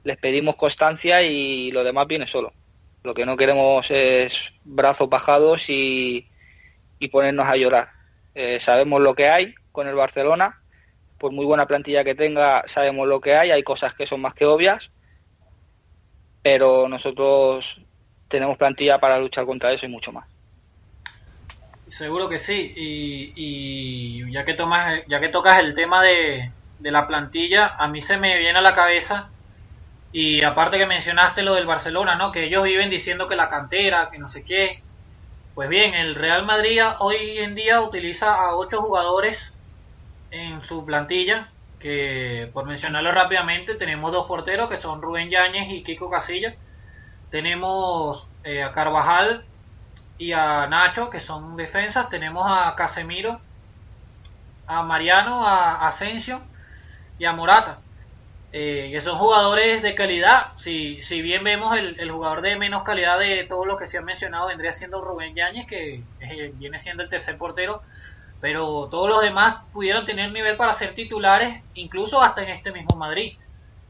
les 0.03 0.17
pedimos 0.17 0.55
constancia 0.55 1.21
y 1.21 1.71
lo 1.71 1.83
demás 1.83 2.07
viene 2.07 2.27
solo. 2.27 2.53
Lo 3.03 3.13
que 3.13 3.25
no 3.25 3.35
queremos 3.35 3.91
es 3.91 4.53
brazos 4.63 5.09
bajados 5.09 5.69
y, 5.69 6.25
ponernos 7.11 7.47
a 7.47 7.55
llorar. 7.55 7.89
Eh, 8.35 8.59
sabemos 8.59 9.01
lo 9.01 9.13
que 9.13 9.29
hay 9.29 9.55
con 9.71 9.87
el 9.87 9.95
Barcelona, 9.95 10.61
por 11.17 11.31
muy 11.31 11.45
buena 11.45 11.65
plantilla 11.65 12.03
que 12.03 12.15
tenga, 12.15 12.63
sabemos 12.67 13.07
lo 13.07 13.19
que 13.19 13.35
hay, 13.35 13.51
hay 13.51 13.63
cosas 13.63 13.93
que 13.93 14.05
son 14.05 14.21
más 14.21 14.33
que 14.33 14.45
obvias, 14.45 14.91
pero 16.41 16.87
nosotros 16.87 17.81
tenemos 18.27 18.57
plantilla 18.57 18.99
para 18.99 19.19
luchar 19.19 19.45
contra 19.45 19.71
eso 19.71 19.85
y 19.85 19.89
mucho 19.89 20.11
más. 20.11 20.25
Seguro 21.89 22.29
que 22.29 22.39
sí, 22.39 22.73
y, 22.75 24.31
ya 24.31 24.45
que 24.45 24.53
tomas, 24.53 25.01
ya 25.07 25.19
que 25.19 25.29
tocas 25.29 25.59
el 25.59 25.73
tema 25.75 26.03
de, 26.03 26.51
de 26.79 26.91
la 26.91 27.07
plantilla, 27.07 27.75
a 27.77 27.87
mí 27.87 28.01
se 28.01 28.17
me 28.17 28.37
viene 28.37 28.59
a 28.59 28.61
la 28.63 28.75
cabeza 28.75 29.29
y 30.11 30.43
aparte 30.43 30.77
que 30.77 30.85
mencionaste 30.85 31.43
lo 31.43 31.55
del 31.55 31.65
Barcelona, 31.65 32.15
¿no? 32.15 32.31
Que 32.31 32.45
ellos 32.45 32.63
viven 32.63 32.89
diciendo 32.89 33.27
que 33.27 33.35
la 33.35 33.49
cantera, 33.49 34.09
que 34.11 34.17
no 34.17 34.29
sé 34.29 34.43
qué. 34.43 34.81
Pues 35.53 35.69
bien, 35.69 35.93
el 35.93 36.15
Real 36.15 36.45
Madrid 36.45 36.81
hoy 36.99 37.39
en 37.39 37.55
día 37.55 37.81
utiliza 37.81 38.33
a 38.33 38.55
ocho 38.55 38.81
jugadores 38.81 39.53
en 40.31 40.61
su 40.63 40.85
plantilla 40.85 41.49
que 41.79 42.49
por 42.53 42.65
mencionarlo 42.65 43.11
rápidamente, 43.11 43.75
tenemos 43.75 44.11
dos 44.11 44.27
porteros 44.27 44.69
que 44.69 44.81
son 44.81 45.01
Rubén 45.01 45.29
Yáñez 45.29 45.69
y 45.69 45.83
Kiko 45.83 46.09
Casillas. 46.09 46.55
Tenemos 47.31 48.27
eh, 48.43 48.63
a 48.63 48.73
Carvajal 48.73 49.45
y 50.17 50.33
a 50.33 50.67
Nacho, 50.67 51.09
que 51.09 51.21
son 51.21 51.55
defensas. 51.55 52.09
Tenemos 52.09 52.45
a 52.47 52.75
Casemiro, 52.75 53.39
a 54.67 54.83
Mariano, 54.83 55.45
a 55.47 55.87
Asensio 55.87 56.41
y 57.19 57.25
a 57.25 57.33
Morata. 57.33 57.79
Eh, 58.51 58.89
que 58.91 59.01
son 59.01 59.19
jugadores 59.19 59.83
de 59.83 59.93
calidad. 59.93 60.53
Si, 60.57 61.03
si 61.03 61.21
bien 61.21 61.43
vemos 61.43 61.77
el, 61.77 62.09
jugador 62.09 62.41
de 62.41 62.55
menos 62.55 62.81
calidad 62.81 63.19
de 63.19 63.43
todos 63.43 63.67
los 63.67 63.77
que 63.77 63.85
se 63.85 63.99
han 63.99 64.05
mencionado, 64.05 64.47
vendría 64.47 64.73
siendo 64.73 65.01
Rubén 65.01 65.35
Yáñez, 65.35 65.67
que 65.67 66.01
eh, 66.21 66.51
viene 66.55 66.79
siendo 66.79 67.03
el 67.03 67.09
tercer 67.09 67.37
portero 67.37 67.83
pero 68.41 68.87
todos 68.89 69.09
los 69.09 69.21
demás 69.21 69.57
pudieron 69.73 70.05
tener 70.05 70.31
nivel 70.31 70.55
para 70.55 70.73
ser 70.73 70.93
titulares, 70.95 71.61
incluso 71.73 72.21
hasta 72.21 72.43
en 72.43 72.49
este 72.49 72.71
mismo 72.71 72.95
Madrid. 72.95 73.37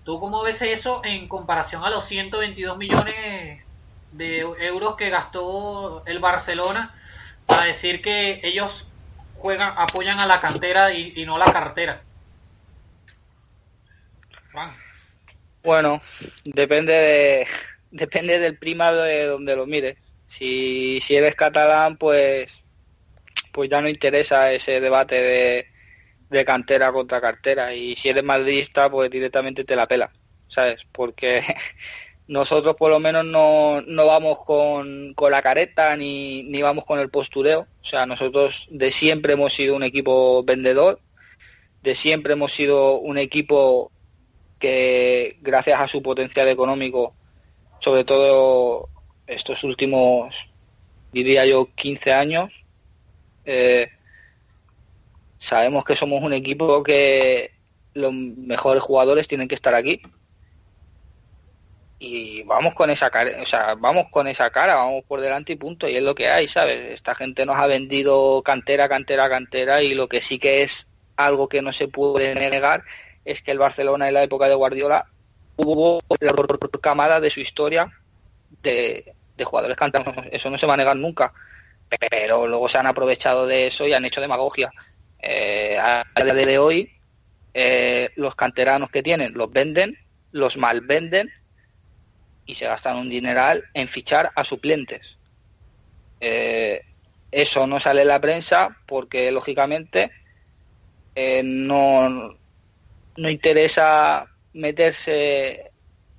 ¿Tú 0.04 0.20
cómo 0.20 0.42
ves 0.42 0.62
eso 0.62 1.02
en 1.04 1.28
comparación 1.28 1.84
a 1.84 1.90
los 1.90 2.06
122 2.06 2.78
millones 2.78 3.64
de 4.12 4.40
euros 4.40 4.96
que 4.96 5.10
gastó 5.10 6.04
el 6.08 6.18
Barcelona 6.20 6.96
para 7.46 7.66
decir 7.66 8.02
que 8.02 8.40
ellos 8.44 8.88
juegan, 9.38 9.74
apoyan 9.78 10.20
a 10.20 10.26
la 10.26 10.42
cantera 10.42 10.94
y, 10.94 11.24
no 11.26 11.36
a 11.36 11.40
la 11.40 11.54
cartera? 11.54 12.02
Bueno, 15.64 16.02
depende 16.44 16.94
de, 16.94 17.48
depende 17.92 18.40
del 18.40 18.58
prima 18.58 18.92
de 18.92 19.26
donde 19.26 19.56
lo 19.56 19.66
mires. 19.66 19.98
Si, 20.28 21.00
si 21.02 21.16
eres 21.16 21.36
catalán, 21.36 21.98
pues 21.98 22.64
pues 23.52 23.70
ya 23.70 23.82
no 23.82 23.90
interesa 23.90 24.54
ese 24.54 24.80
debate 24.80 25.66
de, 26.30 26.46
cantera 26.46 26.92
contra 26.92 27.22
cartera. 27.22 27.74
Y 27.74 27.96
si 27.96 28.10
eres 28.10 28.24
madridista, 28.24 28.90
pues 28.90 29.10
directamente 29.10 29.64
te 29.64 29.76
la 29.76 29.88
pela, 29.88 30.12
¿sabes? 30.48 30.86
Porque 30.92 31.44
nosotros 32.28 32.76
por 32.76 32.92
lo 32.92 33.00
menos 33.00 33.26
no, 33.26 33.82
no 33.82 34.06
vamos 34.06 34.40
con, 34.46 35.14
con, 35.14 35.32
la 35.32 35.42
careta 35.42 35.96
ni, 35.98 36.44
ni 36.44 36.62
vamos 36.62 36.86
con 36.86 37.00
el 37.00 37.10
postureo. 37.10 37.68
O 37.82 37.86
sea, 37.86 38.06
nosotros 38.06 38.68
de 38.72 38.92
siempre 38.92 39.34
hemos 39.34 39.54
sido 39.54 39.76
un 39.76 39.84
equipo 39.84 40.44
vendedor, 40.44 41.02
de 41.82 41.96
siempre 41.96 42.34
hemos 42.34 42.54
sido 42.54 43.00
un 43.00 43.18
equipo 43.18 43.92
que 44.60 45.38
gracias 45.42 45.80
a 45.80 45.88
su 45.88 46.04
potencial 46.04 46.48
económico, 46.50 47.16
sobre 47.80 48.04
todo 48.04 48.90
estos 49.26 49.64
últimos, 49.64 50.50
diría 51.12 51.46
yo, 51.46 51.70
15 51.74 52.14
años, 52.14 52.52
eh, 53.46 53.90
sabemos 55.40 55.84
que 55.84 55.96
somos 55.96 56.22
un 56.22 56.34
equipo 56.34 56.84
que 56.84 57.52
los 57.94 58.14
mejores 58.14 58.84
jugadores 58.84 59.28
tienen 59.28 59.48
que 59.48 59.56
estar 59.56 59.74
aquí. 59.74 60.02
Y 62.02 62.44
vamos 62.44 62.74
con 62.76 62.90
esa 62.90 63.10
cara, 63.10 63.42
o 63.42 63.46
sea, 63.46 63.76
vamos 63.76 64.08
con 64.10 64.28
esa 64.28 64.50
cara, 64.52 64.76
vamos 64.76 65.04
por 65.06 65.20
delante 65.20 65.54
y 65.54 65.58
punto, 65.58 65.88
y 65.88 65.98
es 65.98 66.04
lo 66.04 66.16
que 66.16 66.30
hay, 66.30 66.48
¿sabes? 66.48 66.94
Esta 66.94 67.14
gente 67.14 67.46
nos 67.46 67.58
ha 67.58 67.68
vendido 67.68 68.42
cantera, 68.42 68.88
cantera, 68.88 69.28
cantera, 69.30 69.84
y 69.84 69.96
lo 69.96 70.08
que 70.08 70.22
sí 70.22 70.40
que 70.40 70.64
es 70.64 70.88
algo 71.18 71.50
que 71.50 71.62
no 71.62 71.74
se 71.74 71.90
puede 71.90 72.34
negar 72.36 72.84
es 73.32 73.42
que 73.42 73.52
el 73.52 73.60
Barcelona 73.60 74.08
en 74.08 74.14
la 74.14 74.24
época 74.24 74.48
de 74.48 74.56
Guardiola 74.56 75.06
hubo 75.56 76.00
la 76.20 76.34
camada 76.82 77.20
de 77.20 77.30
su 77.30 77.40
historia 77.42 77.92
de, 78.64 79.14
de 79.38 79.44
jugadores 79.44 79.78
cantando, 79.78 80.14
eso 80.32 80.50
no 80.50 80.58
se 80.58 80.66
va 80.66 80.76
a 80.76 80.78
negar 80.78 80.96
nunca 80.96 81.34
pero 81.98 82.48
luego 82.48 82.70
se 82.70 82.78
han 82.78 82.88
aprovechado 82.88 83.48
de 83.48 83.68
eso 83.68 83.88
y 83.88 83.94
han 83.94 84.06
hecho 84.06 84.22
demagogia. 84.22 84.72
Eh, 85.22 85.78
a 85.80 86.06
día 86.24 86.34
de 86.34 86.60
hoy, 86.60 86.92
eh, 87.54 88.10
los 88.16 88.36
canteranos 88.36 88.90
que 88.92 89.04
tienen 89.04 89.34
los 89.34 89.52
venden, 89.52 89.98
los 90.32 90.58
malvenden 90.58 91.32
y 92.46 92.56
se 92.56 92.66
gastan 92.66 92.98
un 92.98 93.10
dineral 93.10 93.66
en 93.74 93.88
fichar 93.88 94.32
a 94.36 94.44
suplentes. 94.44 95.18
Eh, 96.22 96.84
eso 97.32 97.68
no 97.68 97.80
sale 97.80 98.04
en 98.04 98.08
la 98.08 98.22
prensa 98.22 98.78
porque, 98.86 99.32
lógicamente, 99.32 100.12
no, 101.44 102.38
no 103.18 103.30
interesa 103.30 104.28
meterse 104.54 105.72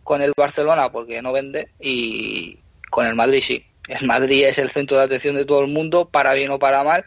con 0.02 0.22
el 0.22 0.32
Barcelona 0.36 0.90
porque 0.90 1.22
no 1.22 1.32
vende 1.32 1.68
y 1.80 2.58
con 2.90 3.06
el 3.06 3.14
Madrid 3.14 3.42
sí. 3.46 3.64
El 3.88 4.06
Madrid 4.06 4.44
es 4.44 4.58
el 4.58 4.70
centro 4.70 4.98
de 4.98 5.04
atención 5.04 5.34
de 5.34 5.44
todo 5.44 5.62
el 5.62 5.68
mundo, 5.68 6.08
para 6.08 6.34
bien 6.34 6.50
o 6.50 6.58
para 6.58 6.84
mal, 6.84 7.04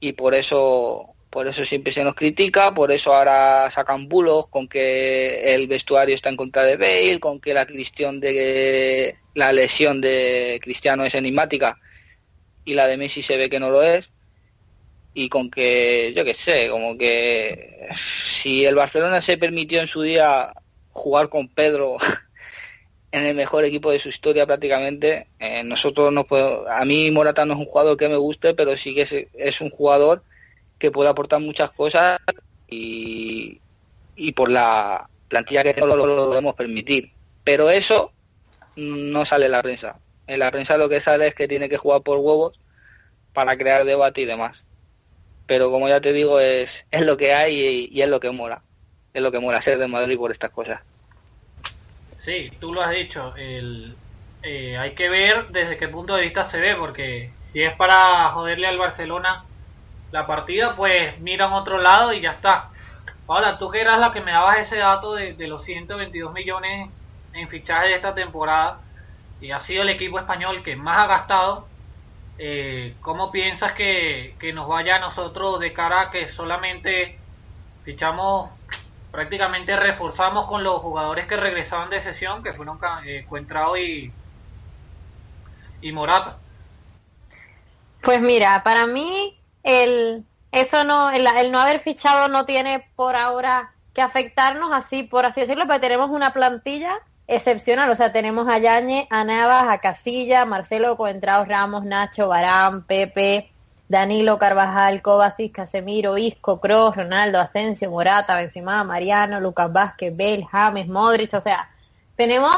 y 0.00 0.12
por 0.12 0.34
eso 0.34 1.14
por 1.30 1.48
eso 1.48 1.64
siempre 1.64 1.92
se 1.92 2.04
nos 2.04 2.14
critica, 2.14 2.72
por 2.72 2.92
eso 2.92 3.12
ahora 3.12 3.68
sacan 3.68 4.08
bulos 4.08 4.46
con 4.46 4.68
que 4.68 5.52
el 5.52 5.66
vestuario 5.66 6.14
está 6.14 6.28
en 6.28 6.36
contra 6.36 6.62
de 6.62 6.76
Bale, 6.76 7.18
con 7.18 7.40
que 7.40 7.52
la 7.52 7.64
de 7.64 9.16
la 9.34 9.52
lesión 9.52 10.00
de 10.00 10.60
Cristiano 10.62 11.04
es 11.04 11.16
enigmática 11.16 11.76
y 12.64 12.74
la 12.74 12.86
de 12.86 12.96
Messi 12.96 13.20
se 13.20 13.36
ve 13.36 13.50
que 13.50 13.58
no 13.58 13.68
lo 13.70 13.82
es 13.82 14.12
y 15.14 15.28
con 15.28 15.50
que 15.50 16.12
yo 16.14 16.24
qué 16.24 16.34
sé, 16.34 16.68
como 16.68 16.98
que 16.98 17.88
si 17.96 18.64
el 18.64 18.74
Barcelona 18.74 19.20
se 19.20 19.38
permitió 19.38 19.80
en 19.80 19.86
su 19.86 20.02
día 20.02 20.52
jugar 20.90 21.28
con 21.28 21.48
Pedro 21.48 21.96
en 23.12 23.24
el 23.24 23.36
mejor 23.36 23.64
equipo 23.64 23.92
de 23.92 24.00
su 24.00 24.08
historia 24.08 24.44
prácticamente. 24.44 25.28
Eh, 25.38 25.62
nosotros 25.62 26.12
no 26.12 26.24
puedo, 26.24 26.68
a 26.68 26.84
mí 26.84 27.10
Morata 27.12 27.44
no 27.44 27.54
es 27.54 27.60
un 27.60 27.66
jugador 27.66 27.96
que 27.96 28.08
me 28.08 28.16
guste, 28.16 28.54
pero 28.54 28.76
sí 28.76 28.92
que 28.92 29.28
es, 29.34 29.60
un 29.60 29.70
jugador 29.70 30.24
que 30.78 30.90
puede 30.90 31.10
aportar 31.10 31.40
muchas 31.40 31.70
cosas 31.70 32.18
y, 32.68 33.60
y 34.16 34.32
por 34.32 34.50
la 34.50 35.08
plantilla 35.28 35.62
que 35.62 35.80
no 35.80 35.86
lo, 35.86 36.26
podemos 36.28 36.54
permitir. 36.56 37.12
Pero 37.44 37.70
eso 37.70 38.10
no 38.76 39.24
sale 39.24 39.46
en 39.46 39.52
la 39.52 39.62
prensa. 39.62 40.00
En 40.26 40.40
la 40.40 40.50
prensa 40.50 40.76
lo 40.76 40.88
que 40.88 41.00
sale 41.00 41.28
es 41.28 41.34
que 41.36 41.46
tiene 41.46 41.68
que 41.68 41.78
jugar 41.78 42.02
por 42.02 42.18
huevos 42.18 42.58
para 43.32 43.56
crear 43.56 43.84
debate 43.84 44.22
y 44.22 44.24
demás. 44.24 44.64
Pero 45.46 45.70
como 45.70 45.88
ya 45.88 46.00
te 46.00 46.12
digo, 46.12 46.40
es, 46.40 46.86
es 46.90 47.04
lo 47.04 47.16
que 47.16 47.34
hay 47.34 47.90
y, 47.92 48.02
es 48.02 48.08
lo 48.08 48.20
que 48.20 48.30
mola. 48.30 48.62
Es 49.12 49.22
lo 49.22 49.30
que 49.30 49.38
mola 49.38 49.60
ser 49.60 49.78
de 49.78 49.86
Madrid 49.86 50.16
por 50.16 50.30
estas 50.30 50.50
cosas. 50.50 50.82
Sí, 52.18 52.50
tú 52.58 52.72
lo 52.72 52.82
has 52.82 52.92
dicho. 52.92 53.34
El, 53.36 53.94
eh, 54.42 54.76
hay 54.76 54.94
que 54.94 55.08
ver 55.08 55.48
desde 55.48 55.76
qué 55.76 55.88
punto 55.88 56.14
de 56.14 56.22
vista 56.22 56.50
se 56.50 56.58
ve, 56.58 56.74
porque 56.76 57.30
si 57.52 57.62
es 57.62 57.74
para 57.76 58.30
joderle 58.30 58.66
al 58.66 58.78
Barcelona 58.78 59.44
la 60.10 60.26
partida, 60.26 60.74
pues 60.76 61.18
mira 61.20 61.46
a 61.46 61.54
otro 61.54 61.80
lado 61.80 62.12
y 62.12 62.20
ya 62.20 62.30
está. 62.30 62.70
Ahora, 63.26 63.58
tú 63.58 63.70
que 63.70 63.80
eras 63.80 63.98
la 63.98 64.12
que 64.12 64.20
me 64.20 64.32
dabas 64.32 64.58
ese 64.58 64.76
dato 64.76 65.14
de, 65.14 65.34
los 65.48 65.64
122 65.64 66.32
millones 66.32 66.90
en 67.32 67.48
fichajes 67.48 67.88
de 67.88 67.96
esta 67.96 68.14
temporada 68.14 68.80
y 69.40 69.50
ha 69.50 69.60
sido 69.60 69.82
el 69.82 69.88
equipo 69.88 70.18
español 70.18 70.62
que 70.62 70.76
más 70.76 71.02
ha 71.02 71.06
gastado, 71.06 71.66
eh, 72.38 72.94
¿cómo 73.00 73.30
piensas 73.30 73.72
que, 73.72 74.34
nos 74.54 74.68
vaya 74.68 74.96
a 74.96 75.00
nosotros 75.00 75.60
de 75.60 75.72
cara 75.72 76.02
a 76.02 76.10
que 76.10 76.32
solamente 76.32 77.18
fichamos 77.84 78.50
prácticamente 79.10 79.76
reforzamos 79.76 80.48
con 80.48 80.64
los 80.64 80.80
jugadores 80.80 81.26
que 81.28 81.36
regresaban 81.36 81.88
de 81.90 82.02
sesión, 82.02 82.42
que 82.42 82.52
fueron 82.52 82.80
eh, 83.06 83.24
Cuentrao 83.28 83.76
y, 83.76 84.12
y 85.80 85.92
Morata. 85.92 86.38
Pues 88.02 88.20
mira, 88.20 88.62
para 88.64 88.86
mí 88.86 89.38
el 89.62 90.24
eso 90.50 90.84
no 90.84 91.10
el, 91.10 91.24
no 91.50 91.60
haber 91.60 91.80
fichado 91.80 92.28
no 92.28 92.44
tiene 92.46 92.88
por 92.96 93.16
ahora 93.16 93.72
que 93.92 94.02
afectarnos 94.02 94.72
así, 94.72 95.02
por 95.02 95.26
así 95.26 95.40
decirlo, 95.40 95.64
pero 95.66 95.80
tenemos 95.80 96.10
una 96.10 96.32
plantilla 96.32 97.00
excepcional, 97.26 97.90
o 97.90 97.94
sea, 97.94 98.12
tenemos 98.12 98.48
a 98.48 98.58
Yañez, 98.58 99.06
a 99.10 99.24
Navas, 99.24 99.68
a 99.68 99.78
Casilla, 99.78 100.44
Marcelo 100.44 100.96
Coentrao, 100.96 101.44
Ramos, 101.44 101.84
Nacho, 101.84 102.28
Barán, 102.28 102.84
Pepe, 102.84 103.50
Danilo, 103.88 104.38
Carvajal, 104.38 105.02
Kovacic, 105.02 105.54
Casemiro, 105.54 106.18
Isco, 106.18 106.60
Kroos, 106.60 106.96
Ronaldo, 106.96 107.40
Asensio, 107.40 107.90
Morata, 107.90 108.36
Benzema, 108.36 108.84
Mariano, 108.84 109.40
Lucas 109.40 109.72
Vázquez, 109.72 110.14
Bell, 110.14 110.44
James, 110.44 110.88
Modric, 110.88 111.32
o 111.34 111.40
sea, 111.40 111.70
tenemos 112.16 112.52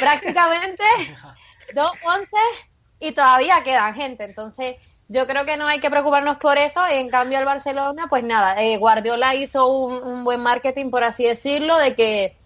prácticamente 0.00 0.84
dos 1.74 1.92
once 2.04 2.36
y 3.00 3.12
todavía 3.12 3.62
quedan 3.62 3.94
gente, 3.94 4.24
entonces 4.24 4.76
yo 5.08 5.26
creo 5.26 5.44
que 5.44 5.56
no 5.56 5.66
hay 5.66 5.80
que 5.80 5.90
preocuparnos 5.90 6.38
por 6.38 6.58
eso, 6.58 6.80
en 6.90 7.10
cambio 7.10 7.38
el 7.38 7.44
Barcelona, 7.44 8.06
pues 8.08 8.24
nada, 8.24 8.60
eh, 8.62 8.78
Guardiola 8.78 9.34
hizo 9.34 9.66
un 9.66 10.24
buen 10.24 10.40
marketing, 10.40 10.90
por 10.90 11.04
así 11.04 11.24
decirlo, 11.24 11.76
de 11.76 11.94
que 11.94 12.36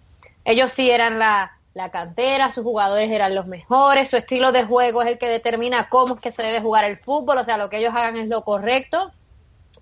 ellos 0.45 0.73
sí 0.73 0.91
eran 0.91 1.19
la, 1.19 1.59
la 1.79 1.91
cantera, 1.91 2.51
sus 2.51 2.65
jugadores 2.65 3.11
eran 3.11 3.35
los 3.35 3.47
mejores, 3.47 4.11
su 4.11 4.17
estilo 4.17 4.51
de 4.51 4.65
juego 4.65 5.03
es 5.03 5.09
el 5.09 5.19
que 5.19 5.29
determina 5.29 5.89
cómo 5.89 6.17
es 6.17 6.21
que 6.21 6.33
se 6.33 6.43
debe 6.43 6.61
jugar 6.61 6.85
el 6.85 6.99
fútbol, 6.99 7.39
o 7.39 7.45
sea, 7.45 7.57
lo 7.57 7.69
que 7.71 7.79
ellos 7.79 7.95
hagan 7.95 8.17
es 8.17 8.29
lo 8.29 8.43
correcto. 8.43 9.13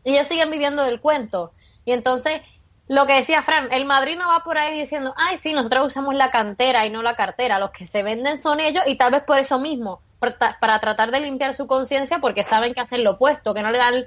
Y 0.05 0.13
ellos 0.13 0.29
siguen 0.29 0.51
viviendo 0.51 0.85
del 0.85 1.01
cuento. 1.01 1.53
Y 1.85 1.93
entonces, 1.93 2.43
lo 2.87 3.07
que 3.07 3.15
decía 3.15 3.43
Fran, 3.43 3.69
el 3.73 3.87
Madrid 3.87 4.17
no 4.19 4.29
va 4.29 4.45
por 4.45 4.59
ahí 4.59 4.79
diciendo, 4.79 5.15
ay, 5.17 5.39
sí, 5.39 5.55
nosotros 5.55 5.87
usamos 5.87 6.15
la 6.15 6.31
cantera 6.31 6.85
y 6.85 6.91
no 6.91 7.03
la 7.03 7.17
cartera, 7.17 7.59
los 7.59 7.71
que 7.71 7.87
se 7.87 8.03
venden 8.03 8.41
son 8.41 8.61
ellos 8.61 8.85
y 8.87 8.97
tal 8.97 9.13
vez 9.13 9.23
por 9.23 9.39
eso 9.39 9.59
mismo, 9.59 10.03
para 10.19 10.81
tratar 10.81 11.11
de 11.11 11.21
limpiar 11.21 11.55
su 11.55 11.67
conciencia 11.67 12.19
porque 12.19 12.45
saben 12.45 12.75
que 12.75 12.81
hacen 12.81 13.05
lo 13.05 13.13
opuesto, 13.13 13.55
que 13.55 13.63
no 13.63 13.71
le 13.71 13.79
dan 13.79 14.07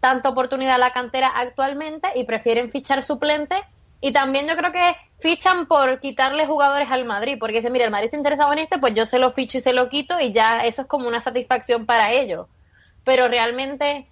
tanta 0.00 0.28
oportunidad 0.28 0.74
a 0.74 0.78
la 0.78 0.92
cantera 0.92 1.28
actualmente 1.28 2.08
y 2.14 2.24
prefieren 2.24 2.70
fichar 2.70 3.02
suplentes 3.02 3.60
y 4.00 4.12
también 4.12 4.46
yo 4.46 4.56
creo 4.56 4.72
que 4.72 4.96
fichan 5.18 5.66
por 5.66 6.00
quitarle 6.00 6.46
jugadores 6.46 6.90
al 6.90 7.04
Madrid, 7.04 7.36
porque 7.38 7.56
dice, 7.56 7.70
mira, 7.70 7.84
el 7.84 7.90
Madrid 7.90 8.06
está 8.06 8.16
interesado 8.16 8.52
en 8.52 8.60
este, 8.60 8.78
pues 8.78 8.94
yo 8.94 9.06
se 9.06 9.18
lo 9.18 9.32
ficho 9.32 9.58
y 9.58 9.60
se 9.60 9.72
lo 9.72 9.88
quito 9.88 10.18
y 10.20 10.32
ya 10.32 10.64
eso 10.64 10.82
es 10.82 10.88
como 10.88 11.06
una 11.06 11.20
satisfacción 11.20 11.86
para 11.86 12.10
ellos. 12.12 12.46
Pero 13.04 13.28
realmente 13.28 14.08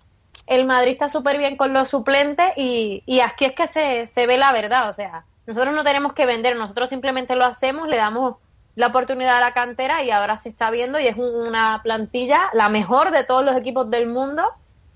el 0.47 0.67
Madrid 0.67 0.93
está 0.93 1.09
súper 1.09 1.39
bien 1.39 1.57
con 1.57 1.73
los 1.73 1.89
suplentes 1.89 2.53
y, 2.57 3.03
y 3.07 3.21
aquí 3.21 3.47
es 3.47 3.55
que 3.55 3.67
se, 3.69 4.07
se 4.07 4.27
ve 4.27 4.37
la 4.37 4.53
verdad, 4.53 4.89
o 4.91 4.93
sea, 4.93 5.25
nosotros 5.47 5.75
no 5.75 5.85
tenemos 5.85 6.13
que 6.13 6.27
vender, 6.27 6.57
nosotros 6.57 6.91
simplemente 6.91 7.35
lo 7.35 7.47
hacemos, 7.47 7.89
le 7.89 7.97
damos 7.97 8.37
la 8.75 8.89
oportunidad 8.89 9.39
a 9.39 9.41
la 9.41 9.55
cantera 9.55 10.03
y 10.03 10.11
ahora 10.11 10.37
se 10.39 10.51
está 10.51 10.71
viendo 10.71 11.01
y 11.01 11.07
es 11.07 11.17
una 11.17 11.81
plantilla 11.83 12.43
la 12.53 12.69
mejor 12.69 13.11
de 13.11 13.25
todos 13.25 13.45
los 13.45 13.57
equipos 13.57 13.91
del 13.91 14.07
mundo. 14.07 14.45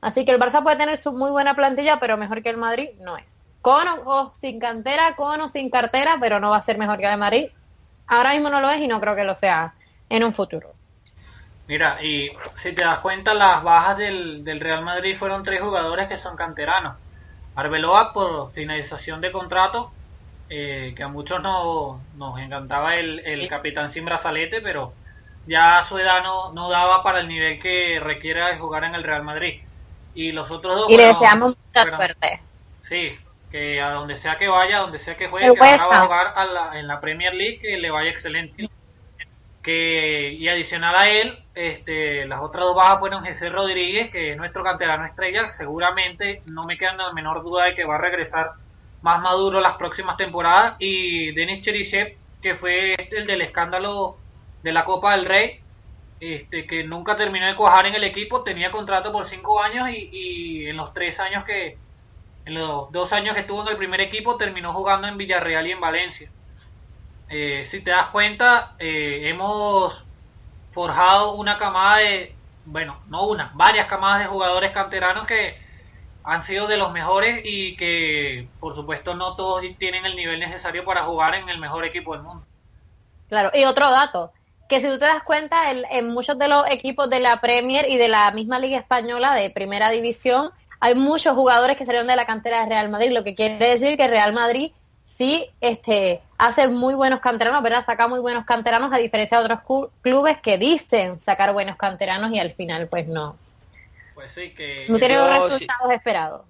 Así 0.02 0.24
que 0.24 0.32
el 0.32 0.38
Barça 0.38 0.62
puede 0.62 0.76
tener 0.76 0.98
su 0.98 1.12
muy 1.12 1.30
buena 1.30 1.54
plantilla, 1.54 1.98
pero 1.98 2.16
mejor 2.18 2.42
que 2.42 2.50
el 2.50 2.56
Madrid 2.58 2.90
no 3.00 3.16
es 3.16 3.24
con 3.62 3.86
o 4.04 4.32
sin 4.34 4.58
cantera, 4.58 5.16
con 5.16 5.40
o 5.40 5.48
sin 5.48 5.70
cartera, 5.70 6.18
pero 6.20 6.40
no 6.40 6.50
va 6.50 6.58
a 6.58 6.62
ser 6.62 6.76
mejor 6.76 6.98
que 6.98 7.08
de 7.08 7.16
Madrid. 7.16 7.46
Ahora 8.06 8.32
mismo 8.32 8.50
no 8.50 8.60
lo 8.60 8.68
es 8.70 8.80
y 8.80 8.88
no 8.88 9.00
creo 9.00 9.16
que 9.16 9.24
lo 9.24 9.36
sea 9.36 9.72
en 10.10 10.24
un 10.24 10.34
futuro. 10.34 10.74
Mira, 11.68 12.02
y 12.02 12.28
si 12.56 12.74
te 12.74 12.84
das 12.84 12.98
cuenta, 12.98 13.32
las 13.32 13.62
bajas 13.62 13.96
del, 13.96 14.44
del 14.44 14.60
Real 14.60 14.84
Madrid 14.84 15.16
fueron 15.16 15.44
tres 15.44 15.62
jugadores 15.62 16.08
que 16.08 16.18
son 16.18 16.36
canteranos. 16.36 16.96
Arbeloa 17.54 18.12
por 18.12 18.52
finalización 18.52 19.20
de 19.20 19.30
contrato, 19.30 19.92
eh, 20.50 20.92
que 20.96 21.02
a 21.02 21.08
muchos 21.08 21.40
no, 21.40 22.00
nos 22.16 22.38
encantaba 22.40 22.94
el, 22.94 23.20
el 23.20 23.48
capitán 23.48 23.92
sin 23.92 24.04
brazalete, 24.04 24.60
pero 24.60 24.92
ya 25.46 25.84
su 25.88 25.96
edad 25.98 26.22
no, 26.22 26.52
no 26.52 26.68
daba 26.68 27.02
para 27.02 27.20
el 27.20 27.28
nivel 27.28 27.60
que 27.62 28.00
requiere 28.00 28.58
jugar 28.58 28.84
en 28.84 28.94
el 28.96 29.04
Real 29.04 29.22
Madrid. 29.22 29.62
Y 30.14 30.32
los 30.32 30.50
otros 30.50 30.76
dos... 30.76 30.90
Y 30.90 30.96
le 30.96 31.06
deseamos 31.06 31.56
mucha 31.56 31.96
suerte. 31.96 32.40
Sí, 32.88 33.16
que 33.52 33.82
a 33.82 33.90
donde 33.90 34.16
sea 34.16 34.38
que 34.38 34.48
vaya, 34.48 34.78
donde 34.78 34.98
sea 34.98 35.14
que 35.14 35.28
juegue, 35.28 35.52
que 35.52 35.60
ahora 35.60 35.86
va 35.86 35.98
a 35.98 36.06
jugar 36.06 36.74
en 36.74 36.86
la 36.88 37.00
Premier 37.00 37.34
League, 37.34 37.60
que 37.60 37.76
le 37.76 37.90
vaya 37.90 38.10
excelente. 38.10 38.68
Que, 39.62 40.32
y 40.32 40.48
adicional 40.48 40.96
a 40.96 41.08
él, 41.08 41.38
este, 41.54 42.24
las 42.26 42.40
otras 42.40 42.64
dos 42.64 42.74
bajas 42.74 42.98
fueron 42.98 43.24
José 43.24 43.50
Rodríguez, 43.50 44.10
que 44.10 44.32
es 44.32 44.36
nuestro 44.38 44.64
canterano 44.64 45.04
estrella, 45.04 45.50
seguramente 45.50 46.42
no 46.50 46.62
me 46.66 46.76
queda 46.76 46.94
la 46.94 47.12
menor 47.12 47.44
duda 47.44 47.66
de 47.66 47.74
que 47.74 47.84
va 47.84 47.96
a 47.96 48.00
regresar 48.00 48.52
más 49.02 49.20
maduro 49.20 49.60
las 49.60 49.76
próximas 49.76 50.16
temporadas, 50.16 50.76
y 50.80 51.32
Denis 51.32 51.62
Cherisev, 51.62 52.16
que 52.40 52.54
fue 52.54 52.94
este, 52.94 53.18
el 53.18 53.26
del 53.26 53.42
escándalo 53.42 54.16
de 54.62 54.72
la 54.72 54.84
Copa 54.84 55.14
del 55.14 55.26
Rey, 55.26 55.60
este, 56.18 56.66
que 56.66 56.84
nunca 56.84 57.16
terminó 57.16 57.46
de 57.46 57.54
cuajar 57.54 57.86
en 57.86 57.94
el 57.94 58.04
equipo, 58.04 58.42
tenía 58.42 58.70
contrato 58.70 59.12
por 59.12 59.28
cinco 59.28 59.60
años 59.60 59.90
y, 59.90 60.08
y 60.10 60.66
en 60.66 60.76
los 60.76 60.92
tres 60.94 61.20
años 61.20 61.44
que, 61.44 61.76
en 62.44 62.54
los 62.54 62.90
dos 62.90 63.12
años 63.12 63.34
que 63.34 63.42
estuvo 63.42 63.62
en 63.62 63.68
el 63.68 63.76
primer 63.76 64.00
equipo 64.00 64.36
terminó 64.36 64.72
jugando 64.72 65.06
en 65.06 65.16
Villarreal 65.16 65.66
y 65.66 65.72
en 65.72 65.80
Valencia. 65.80 66.30
Eh, 67.28 67.64
si 67.70 67.80
te 67.80 67.90
das 67.90 68.08
cuenta, 68.08 68.74
eh, 68.78 69.30
hemos 69.30 70.04
forjado 70.72 71.34
una 71.34 71.58
camada 71.58 71.98
de, 71.98 72.34
bueno, 72.66 73.00
no 73.08 73.26
una, 73.26 73.52
varias 73.54 73.86
camadas 73.86 74.20
de 74.20 74.26
jugadores 74.26 74.72
canteranos 74.72 75.26
que 75.26 75.56
han 76.24 76.42
sido 76.42 76.66
de 76.66 76.76
los 76.76 76.92
mejores 76.92 77.42
y 77.44 77.76
que 77.76 78.48
por 78.60 78.74
supuesto 78.74 79.14
no 79.14 79.34
todos 79.34 79.62
tienen 79.78 80.04
el 80.04 80.16
nivel 80.16 80.40
necesario 80.40 80.84
para 80.84 81.04
jugar 81.04 81.34
en 81.34 81.48
el 81.48 81.58
mejor 81.58 81.84
equipo 81.84 82.14
del 82.14 82.22
mundo. 82.22 82.44
Claro, 83.28 83.50
y 83.54 83.64
otro 83.64 83.90
dato, 83.90 84.32
que 84.68 84.80
si 84.80 84.88
tú 84.88 84.98
te 84.98 85.06
das 85.06 85.22
cuenta, 85.22 85.70
en 85.70 86.12
muchos 86.12 86.38
de 86.38 86.48
los 86.48 86.70
equipos 86.70 87.08
de 87.08 87.20
la 87.20 87.40
Premier 87.40 87.86
y 87.88 87.96
de 87.96 88.08
la 88.08 88.30
misma 88.32 88.58
Liga 88.58 88.78
Española 88.78 89.34
de 89.34 89.50
Primera 89.50 89.90
División, 89.90 90.50
hay 90.82 90.96
muchos 90.96 91.34
jugadores 91.34 91.76
que 91.76 91.84
salieron 91.84 92.08
de 92.08 92.16
la 92.16 92.26
cantera 92.26 92.64
de 92.64 92.70
Real 92.70 92.88
Madrid, 92.88 93.12
lo 93.12 93.22
que 93.22 93.36
quiere 93.36 93.56
decir 93.56 93.96
que 93.96 94.08
Real 94.08 94.32
Madrid 94.32 94.72
sí 95.04 95.46
este, 95.60 96.20
hace 96.38 96.66
muy 96.66 96.94
buenos 96.94 97.20
canteranos, 97.20 97.62
¿verdad? 97.62 97.84
Saca 97.84 98.08
muy 98.08 98.18
buenos 98.18 98.44
canteranos 98.44 98.92
a 98.92 98.96
diferencia 98.96 99.38
de 99.38 99.44
otros 99.44 99.90
clubes 100.00 100.38
que 100.40 100.58
dicen 100.58 101.20
sacar 101.20 101.52
buenos 101.52 101.76
canteranos 101.76 102.32
y 102.32 102.40
al 102.40 102.52
final 102.54 102.88
pues 102.88 103.06
no. 103.06 103.36
Pues 104.16 104.32
sí, 104.34 104.52
que... 104.56 104.86
No 104.88 104.98
tiene 104.98 105.14
los 105.18 105.28
resultados 105.44 105.92
esperados. 105.92 106.42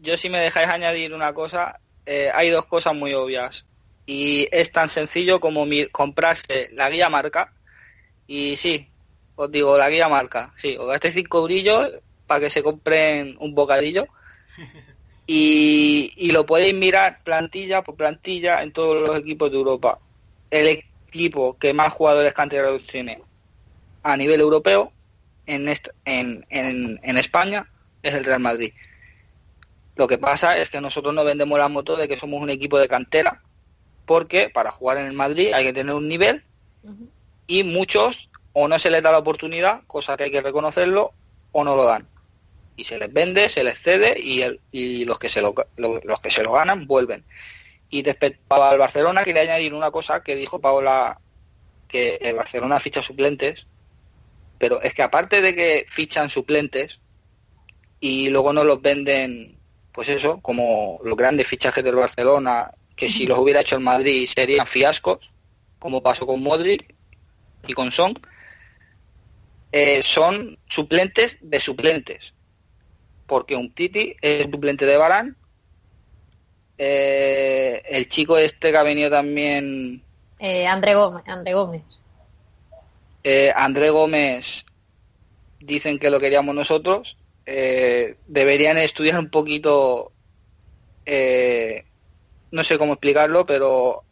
Yo 0.00 0.16
si 0.16 0.28
me 0.28 0.40
dejáis 0.40 0.66
añadir 0.66 1.14
una 1.14 1.32
cosa, 1.32 1.78
eh, 2.04 2.28
hay 2.34 2.50
dos 2.50 2.64
cosas 2.64 2.92
muy 2.92 3.14
obvias. 3.14 3.66
Y 4.04 4.48
es 4.50 4.72
tan 4.72 4.88
sencillo 4.88 5.38
como 5.38 5.64
comprarse 5.92 6.70
la 6.72 6.90
guía 6.90 7.08
marca. 7.08 7.52
Y 8.26 8.56
sí, 8.56 8.90
os 9.36 9.48
digo, 9.48 9.78
la 9.78 9.90
guía 9.90 10.08
marca. 10.08 10.52
Sí, 10.56 10.76
os 10.76 10.88
gastéis 10.88 11.14
cinco 11.14 11.44
brillos 11.44 11.92
para 12.26 12.40
que 12.40 12.50
se 12.50 12.62
compren 12.62 13.36
un 13.40 13.54
bocadillo. 13.54 14.06
Y, 15.26 16.30
lo 16.32 16.44
podéis 16.44 16.74
mirar 16.74 17.22
plantilla 17.22 17.82
por 17.82 17.94
plantilla 17.94 18.62
en 18.62 18.72
todos 18.72 19.06
los 19.06 19.18
equipos 19.18 19.50
de 19.50 19.56
Europa. 19.56 19.98
El 20.50 20.66
equipo 20.66 21.56
que 21.58 21.72
más 21.72 21.92
jugadores 21.92 22.34
canteranos 22.34 22.84
tiene 22.84 23.22
a 24.02 24.16
nivel 24.16 24.40
europeo 24.40 24.92
en, 25.46 25.72
en, 26.04 26.44
en, 26.50 27.18
España 27.18 27.66
es 28.02 28.14
el 28.14 28.24
Real 28.24 28.40
Madrid. 28.40 28.72
Lo 29.96 30.08
que 30.08 30.18
pasa 30.18 30.58
es 30.58 30.70
que 30.70 30.80
nosotros 30.80 31.14
no 31.14 31.24
vendemos 31.24 31.58
la 31.58 31.68
moto 31.68 31.96
de 31.96 32.08
que 32.08 32.16
somos 32.16 32.40
un 32.42 32.50
equipo 32.50 32.78
de 32.78 32.88
cantera 32.88 33.42
porque 34.06 34.50
para 34.50 34.72
jugar 34.72 34.98
en 34.98 35.06
el 35.06 35.12
Madrid 35.12 35.52
hay 35.52 35.64
que 35.64 35.72
tener 35.72 35.94
un 35.94 36.08
nivel 36.08 36.44
y 37.46 37.64
muchos 37.64 38.28
o 38.52 38.68
no 38.68 38.78
se 38.78 38.90
les 38.90 39.02
da 39.02 39.10
la 39.10 39.18
oportunidad, 39.18 39.82
cosa 39.86 40.16
que 40.16 40.24
hay 40.24 40.30
que 40.30 40.42
reconocerlo, 40.42 41.12
o 41.52 41.64
no 41.64 41.76
lo 41.76 41.84
dan. 41.84 42.06
Y 42.76 42.84
se 42.84 42.98
les 42.98 43.12
vende, 43.12 43.48
se 43.48 43.64
les 43.64 43.78
cede 43.80 44.18
y, 44.18 44.42
el, 44.42 44.60
y 44.70 45.04
los, 45.04 45.18
que 45.18 45.28
se 45.28 45.42
lo, 45.42 45.54
los 45.76 46.20
que 46.20 46.30
se 46.30 46.42
lo 46.42 46.52
ganan 46.52 46.86
vuelven. 46.86 47.24
Y 47.90 48.02
respecto 48.02 48.62
al 48.62 48.78
Barcelona, 48.78 49.24
quería 49.24 49.42
añadir 49.42 49.74
una 49.74 49.90
cosa 49.90 50.22
que 50.22 50.34
dijo 50.34 50.60
Paola, 50.60 51.20
que 51.88 52.16
el 52.22 52.36
Barcelona 52.36 52.80
ficha 52.80 53.02
suplentes, 53.02 53.66
pero 54.58 54.80
es 54.80 54.94
que 54.94 55.02
aparte 55.02 55.42
de 55.42 55.54
que 55.54 55.86
fichan 55.90 56.30
suplentes 56.30 57.00
y 58.00 58.30
luego 58.30 58.52
no 58.52 58.64
los 58.64 58.80
venden, 58.80 59.58
pues 59.92 60.08
eso, 60.08 60.40
como 60.40 61.00
los 61.04 61.16
grandes 61.16 61.46
fichajes 61.46 61.84
del 61.84 61.96
Barcelona, 61.96 62.72
que 62.96 63.08
si 63.08 63.26
los 63.26 63.38
hubiera 63.38 63.60
hecho 63.60 63.76
el 63.76 63.82
Madrid 63.82 64.28
serían 64.28 64.66
fiascos, 64.66 65.30
como 65.78 66.02
pasó 66.02 66.26
con 66.26 66.42
Modric 66.42 66.94
y 67.66 67.72
con 67.74 67.92
Son, 67.92 68.18
eh, 69.72 70.02
son 70.04 70.58
suplentes 70.66 71.38
de 71.40 71.60
suplentes. 71.60 72.34
Porque 73.32 73.56
un 73.56 73.72
Titi 73.72 74.14
es 74.20 74.42
suplente 74.42 74.84
de 74.84 74.98
Barán. 74.98 75.34
Eh, 76.76 77.82
el 77.88 78.06
chico 78.10 78.36
este 78.36 78.70
que 78.70 78.76
ha 78.76 78.82
venido 78.82 79.08
también. 79.08 80.02
Eh, 80.38 80.66
André 80.66 80.94
Gómez. 80.94 81.24
André 81.26 81.54
Gómez. 81.54 81.82
André 83.56 83.88
Gómez 83.88 84.66
dicen 85.60 85.98
que 85.98 86.10
lo 86.10 86.20
queríamos 86.20 86.54
nosotros. 86.54 87.16
deberían 87.46 88.76
estudiar 88.76 89.18
un 89.18 89.30
poquito. 89.30 90.12
no 91.06 92.64
sé 92.64 92.76
cómo 92.76 92.92
explicarlo, 92.92 93.46
pero 93.46 94.04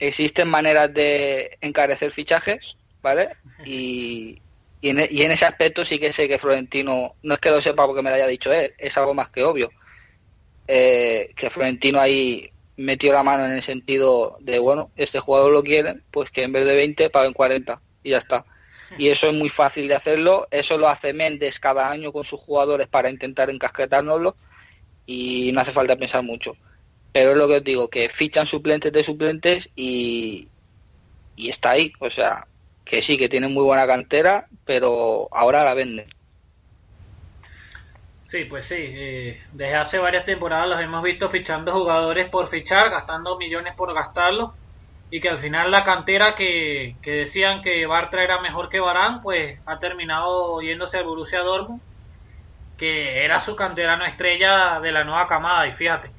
existen 0.00 0.48
maneras 0.48 0.92
de 0.92 1.58
encarecer 1.60 2.10
fichajes 2.10 2.76
¿vale? 3.02 3.36
Y, 3.64 4.40
y, 4.80 4.90
en, 4.90 5.08
y, 5.10 5.22
en, 5.22 5.32
ese 5.32 5.44
aspecto 5.44 5.84
sí 5.84 5.98
que 5.98 6.12
sé 6.12 6.28
que 6.28 6.38
Florentino, 6.38 7.14
no 7.22 7.34
es 7.34 7.40
que 7.40 7.50
lo 7.50 7.60
sepa 7.60 7.86
porque 7.86 8.02
me 8.02 8.10
lo 8.10 8.16
haya 8.16 8.26
dicho 8.26 8.52
él, 8.52 8.74
es 8.78 8.96
algo 8.96 9.14
más 9.14 9.30
que 9.30 9.42
obvio. 9.42 9.70
Eh, 10.66 11.32
que 11.34 11.50
Florentino 11.50 11.98
ahí 11.98 12.50
metió 12.76 13.12
la 13.12 13.22
mano 13.22 13.44
en 13.46 13.52
el 13.52 13.62
sentido 13.62 14.36
de, 14.40 14.58
bueno, 14.58 14.92
este 14.96 15.18
jugador 15.18 15.52
lo 15.52 15.62
quieren, 15.62 16.04
pues 16.10 16.30
que 16.30 16.44
en 16.44 16.52
vez 16.52 16.64
de 16.64 16.76
20 16.76 17.10
paguen 17.10 17.32
40 17.32 17.80
y 18.02 18.10
ya 18.10 18.18
está. 18.18 18.44
Y 18.96 19.08
eso 19.08 19.28
es 19.28 19.34
muy 19.34 19.48
fácil 19.48 19.88
de 19.88 19.96
hacerlo, 19.96 20.46
eso 20.50 20.78
lo 20.78 20.88
hace 20.88 21.12
Méndez 21.12 21.58
cada 21.58 21.90
año 21.90 22.12
con 22.12 22.24
sus 22.24 22.40
jugadores 22.40 22.86
para 22.86 23.10
intentar 23.10 23.50
encasquetárnoslo 23.50 24.36
y 25.06 25.50
no 25.52 25.60
hace 25.60 25.72
falta 25.72 25.96
pensar 25.96 26.22
mucho. 26.22 26.56
Pero 27.12 27.32
es 27.32 27.36
lo 27.36 27.48
que 27.48 27.56
os 27.56 27.64
digo, 27.64 27.88
que 27.88 28.08
fichan 28.08 28.46
suplentes 28.46 28.92
de 28.92 29.02
suplentes 29.02 29.68
y, 29.74 30.48
y 31.36 31.48
está 31.48 31.70
ahí, 31.70 31.92
o 31.98 32.10
sea, 32.10 32.46
que 32.88 33.02
sí, 33.02 33.18
que 33.18 33.28
tienen 33.28 33.52
muy 33.52 33.62
buena 33.64 33.86
cantera, 33.86 34.46
pero 34.64 35.28
ahora 35.30 35.62
la 35.62 35.74
venden. 35.74 36.06
Sí, 38.28 38.44
pues 38.44 38.66
sí, 38.66 38.76
eh, 38.78 39.42
desde 39.52 39.74
hace 39.74 39.98
varias 39.98 40.24
temporadas 40.24 40.68
los 40.68 40.80
hemos 40.80 41.02
visto 41.02 41.28
fichando 41.28 41.72
jugadores 41.72 42.30
por 42.30 42.48
fichar, 42.48 42.90
gastando 42.90 43.36
millones 43.36 43.74
por 43.74 43.92
gastarlos, 43.92 44.52
y 45.10 45.20
que 45.20 45.28
al 45.28 45.38
final 45.38 45.70
la 45.70 45.84
cantera 45.84 46.34
que, 46.34 46.96
que 47.02 47.10
decían 47.10 47.62
que 47.62 47.86
Bartra 47.86 48.24
era 48.24 48.40
mejor 48.40 48.70
que 48.70 48.80
Barán, 48.80 49.22
pues 49.22 49.58
ha 49.66 49.78
terminado 49.78 50.60
yéndose 50.62 50.98
al 50.98 51.04
Borussia 51.04 51.40
Dortmund, 51.40 51.82
que 52.78 53.24
era 53.24 53.40
su 53.40 53.54
canterano 53.54 54.06
estrella 54.06 54.80
de 54.80 54.92
la 54.92 55.04
nueva 55.04 55.28
camada, 55.28 55.66
y 55.66 55.72
fíjate, 55.72 56.10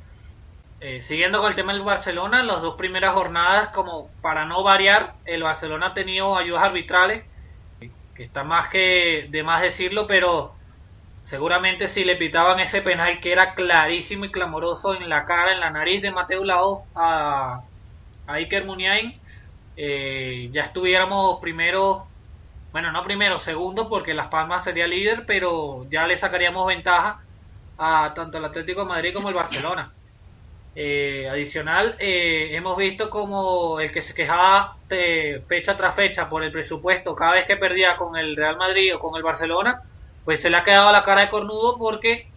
eh, 0.81 1.01
siguiendo 1.03 1.39
con 1.39 1.49
el 1.49 1.55
tema 1.55 1.73
del 1.73 1.81
Barcelona, 1.81 2.41
las 2.41 2.61
dos 2.61 2.75
primeras 2.75 3.13
jornadas, 3.13 3.69
como 3.69 4.09
para 4.21 4.45
no 4.45 4.63
variar, 4.63 5.13
el 5.25 5.43
Barcelona 5.43 5.87
ha 5.87 5.93
tenido 5.93 6.37
ayudas 6.37 6.63
arbitrales, 6.63 7.25
que 8.15 8.23
está 8.23 8.43
más 8.43 8.69
que 8.69 9.27
de 9.29 9.43
más 9.43 9.61
decirlo, 9.61 10.07
pero 10.07 10.53
seguramente 11.25 11.89
si 11.89 12.05
le 12.05 12.15
pitaban 12.15 12.59
ese 12.59 12.81
penal 12.81 13.19
que 13.19 13.31
era 13.31 13.55
clarísimo 13.55 14.25
y 14.25 14.31
clamoroso 14.31 14.95
en 14.95 15.09
la 15.09 15.25
cara, 15.25 15.53
en 15.53 15.59
la 15.59 15.69
nariz 15.69 16.01
de 16.01 16.11
Mateo 16.11 16.45
Lao 16.45 16.85
a, 16.95 17.61
a 18.25 18.33
Iker 18.33 18.63
Muniain, 18.63 19.19
eh, 19.75 20.49
ya 20.53 20.63
estuviéramos 20.63 21.41
primero, 21.41 22.07
bueno, 22.71 22.91
no 22.91 23.03
primero, 23.03 23.41
segundo, 23.41 23.89
porque 23.89 24.13
Las 24.13 24.27
Palmas 24.27 24.63
sería 24.63 24.87
líder, 24.87 25.25
pero 25.25 25.85
ya 25.89 26.07
le 26.07 26.17
sacaríamos 26.17 26.67
ventaja 26.67 27.21
a 27.77 28.13
tanto 28.13 28.37
el 28.37 28.45
Atlético 28.45 28.81
de 28.81 28.87
Madrid 28.87 29.13
como 29.13 29.29
el 29.29 29.35
Barcelona. 29.35 29.93
Eh, 30.81 31.27
adicional, 31.29 31.97
eh, 31.99 32.55
hemos 32.55 32.77
visto 32.77 33.09
como 33.09 33.81
el 33.81 33.91
que 33.91 34.01
se 34.01 34.13
quejaba 34.13 34.77
de 34.87 35.43
fecha 35.49 35.75
tras 35.75 35.93
fecha 35.93 36.29
por 36.29 36.41
el 36.41 36.53
presupuesto 36.53 37.13
cada 37.15 37.33
vez 37.33 37.45
que 37.47 37.57
perdía 37.57 37.97
con 37.97 38.15
el 38.15 38.37
Real 38.37 38.55
Madrid 38.55 38.95
o 38.95 38.99
con 38.99 39.13
el 39.17 39.21
Barcelona, 39.21 39.81
pues 40.23 40.41
se 40.41 40.49
le 40.49 40.55
ha 40.55 40.63
quedado 40.63 40.89
la 40.93 41.03
cara 41.03 41.19
de 41.19 41.29
cornudo 41.29 41.77
porque 41.77 42.29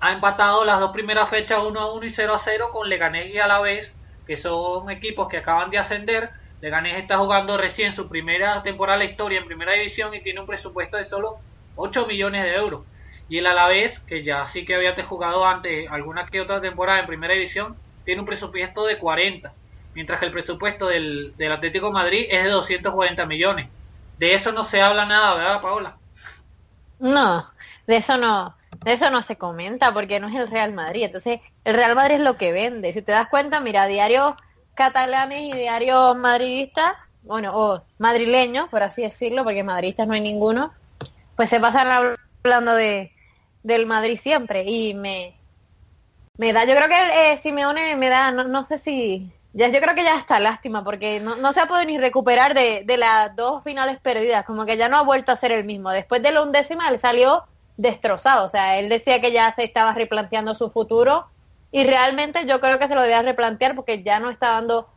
ha 0.00 0.12
empatado 0.12 0.64
las 0.64 0.80
dos 0.80 0.90
primeras 0.90 1.30
fechas 1.30 1.60
1 1.64 1.78
a 1.78 1.92
1 1.92 2.04
y 2.04 2.10
0 2.10 2.34
a 2.34 2.40
0 2.40 2.70
con 2.72 2.88
Leganés 2.88 3.32
y 3.32 3.38
Alavés, 3.38 3.94
que 4.26 4.36
son 4.36 4.90
equipos 4.90 5.28
que 5.28 5.36
acaban 5.36 5.70
de 5.70 5.78
ascender. 5.78 6.30
Leganés 6.60 6.98
está 6.98 7.16
jugando 7.18 7.56
recién 7.56 7.94
su 7.94 8.08
primera 8.08 8.60
temporada 8.64 8.98
de 8.98 9.04
la 9.04 9.10
historia 9.12 9.38
en 9.38 9.46
primera 9.46 9.70
división 9.74 10.12
y 10.16 10.20
tiene 10.20 10.40
un 10.40 10.48
presupuesto 10.48 10.96
de 10.96 11.04
solo 11.04 11.36
8 11.76 12.06
millones 12.06 12.42
de 12.42 12.56
euros. 12.56 12.82
Y 13.28 13.38
el 13.38 13.46
Alavés, 13.46 13.98
que 14.00 14.24
ya 14.24 14.48
sí 14.48 14.64
que 14.64 14.74
había 14.74 14.94
jugado 15.04 15.44
antes 15.44 15.90
alguna 15.90 16.26
que 16.26 16.40
otra 16.40 16.60
temporada 16.60 17.00
en 17.00 17.06
primera 17.06 17.34
división, 17.34 17.76
tiene 18.04 18.20
un 18.20 18.26
presupuesto 18.26 18.84
de 18.84 18.98
40, 18.98 19.52
mientras 19.94 20.20
que 20.20 20.26
el 20.26 20.32
presupuesto 20.32 20.86
del, 20.86 21.34
del 21.36 21.52
Atlético 21.52 21.92
Madrid 21.92 22.26
es 22.30 22.44
de 22.44 22.50
240 22.50 23.26
millones. 23.26 23.68
De 24.18 24.34
eso 24.34 24.52
no 24.52 24.64
se 24.64 24.80
habla 24.80 25.06
nada, 25.06 25.34
¿verdad, 25.34 25.60
Paola? 25.62 25.96
No, 26.98 27.50
de 27.86 27.96
eso 27.96 28.16
no, 28.16 28.54
de 28.84 28.92
eso 28.92 29.10
no 29.10 29.22
se 29.22 29.36
comenta 29.36 29.92
porque 29.92 30.20
no 30.20 30.28
es 30.28 30.34
el 30.34 30.48
Real 30.48 30.72
Madrid. 30.72 31.04
Entonces, 31.04 31.40
el 31.64 31.74
Real 31.74 31.94
Madrid 31.94 32.16
es 32.16 32.20
lo 32.20 32.36
que 32.36 32.52
vende. 32.52 32.92
Si 32.92 33.02
te 33.02 33.12
das 33.12 33.28
cuenta, 33.28 33.60
mira, 33.60 33.86
diarios 33.86 34.34
catalanes 34.74 35.42
y 35.42 35.52
diarios 35.52 36.16
madridistas, 36.16 36.94
bueno, 37.22 37.52
o 37.54 37.82
madrileños, 37.98 38.68
por 38.68 38.82
así 38.82 39.02
decirlo, 39.02 39.44
porque 39.44 39.62
madridistas 39.64 40.06
no 40.06 40.14
hay 40.14 40.20
ninguno, 40.20 40.72
pues 41.36 41.50
se 41.50 41.60
pasan 41.60 42.16
hablando 42.44 42.74
de, 42.74 43.12
del 43.62 43.86
Madrid 43.86 44.18
siempre 44.20 44.64
y 44.64 44.94
me, 44.94 45.36
me 46.36 46.52
da, 46.52 46.64
yo 46.64 46.74
creo 46.74 46.88
que 46.88 47.32
eh, 47.32 47.36
Simeone 47.36 47.96
me 47.96 48.08
da, 48.08 48.32
no, 48.32 48.44
no 48.44 48.64
sé 48.64 48.78
si, 48.78 49.32
ya 49.52 49.68
yo 49.68 49.80
creo 49.80 49.94
que 49.94 50.04
ya 50.04 50.16
está 50.16 50.40
lástima 50.40 50.82
porque 50.82 51.20
no, 51.20 51.36
no 51.36 51.52
se 51.52 51.60
ha 51.60 51.66
podido 51.66 51.86
ni 51.86 51.98
recuperar 51.98 52.54
de, 52.54 52.82
de 52.84 52.96
las 52.96 53.34
dos 53.36 53.62
finales 53.62 54.00
perdidas, 54.00 54.44
como 54.44 54.66
que 54.66 54.76
ya 54.76 54.88
no 54.88 54.96
ha 54.96 55.02
vuelto 55.02 55.32
a 55.32 55.36
ser 55.36 55.52
el 55.52 55.64
mismo. 55.64 55.90
Después 55.90 56.22
de 56.22 56.32
la 56.32 56.42
undécima 56.42 56.88
él 56.88 56.98
salió 56.98 57.44
destrozado, 57.76 58.46
o 58.46 58.48
sea, 58.48 58.78
él 58.78 58.88
decía 58.88 59.20
que 59.20 59.32
ya 59.32 59.52
se 59.52 59.64
estaba 59.64 59.92
replanteando 59.92 60.54
su 60.54 60.70
futuro 60.70 61.26
y 61.70 61.84
realmente 61.84 62.44
yo 62.46 62.60
creo 62.60 62.78
que 62.78 62.88
se 62.88 62.94
lo 62.94 63.02
debía 63.02 63.22
replantear 63.22 63.74
porque 63.74 64.02
ya 64.02 64.20
no 64.20 64.30
está 64.30 64.50
dando 64.50 64.88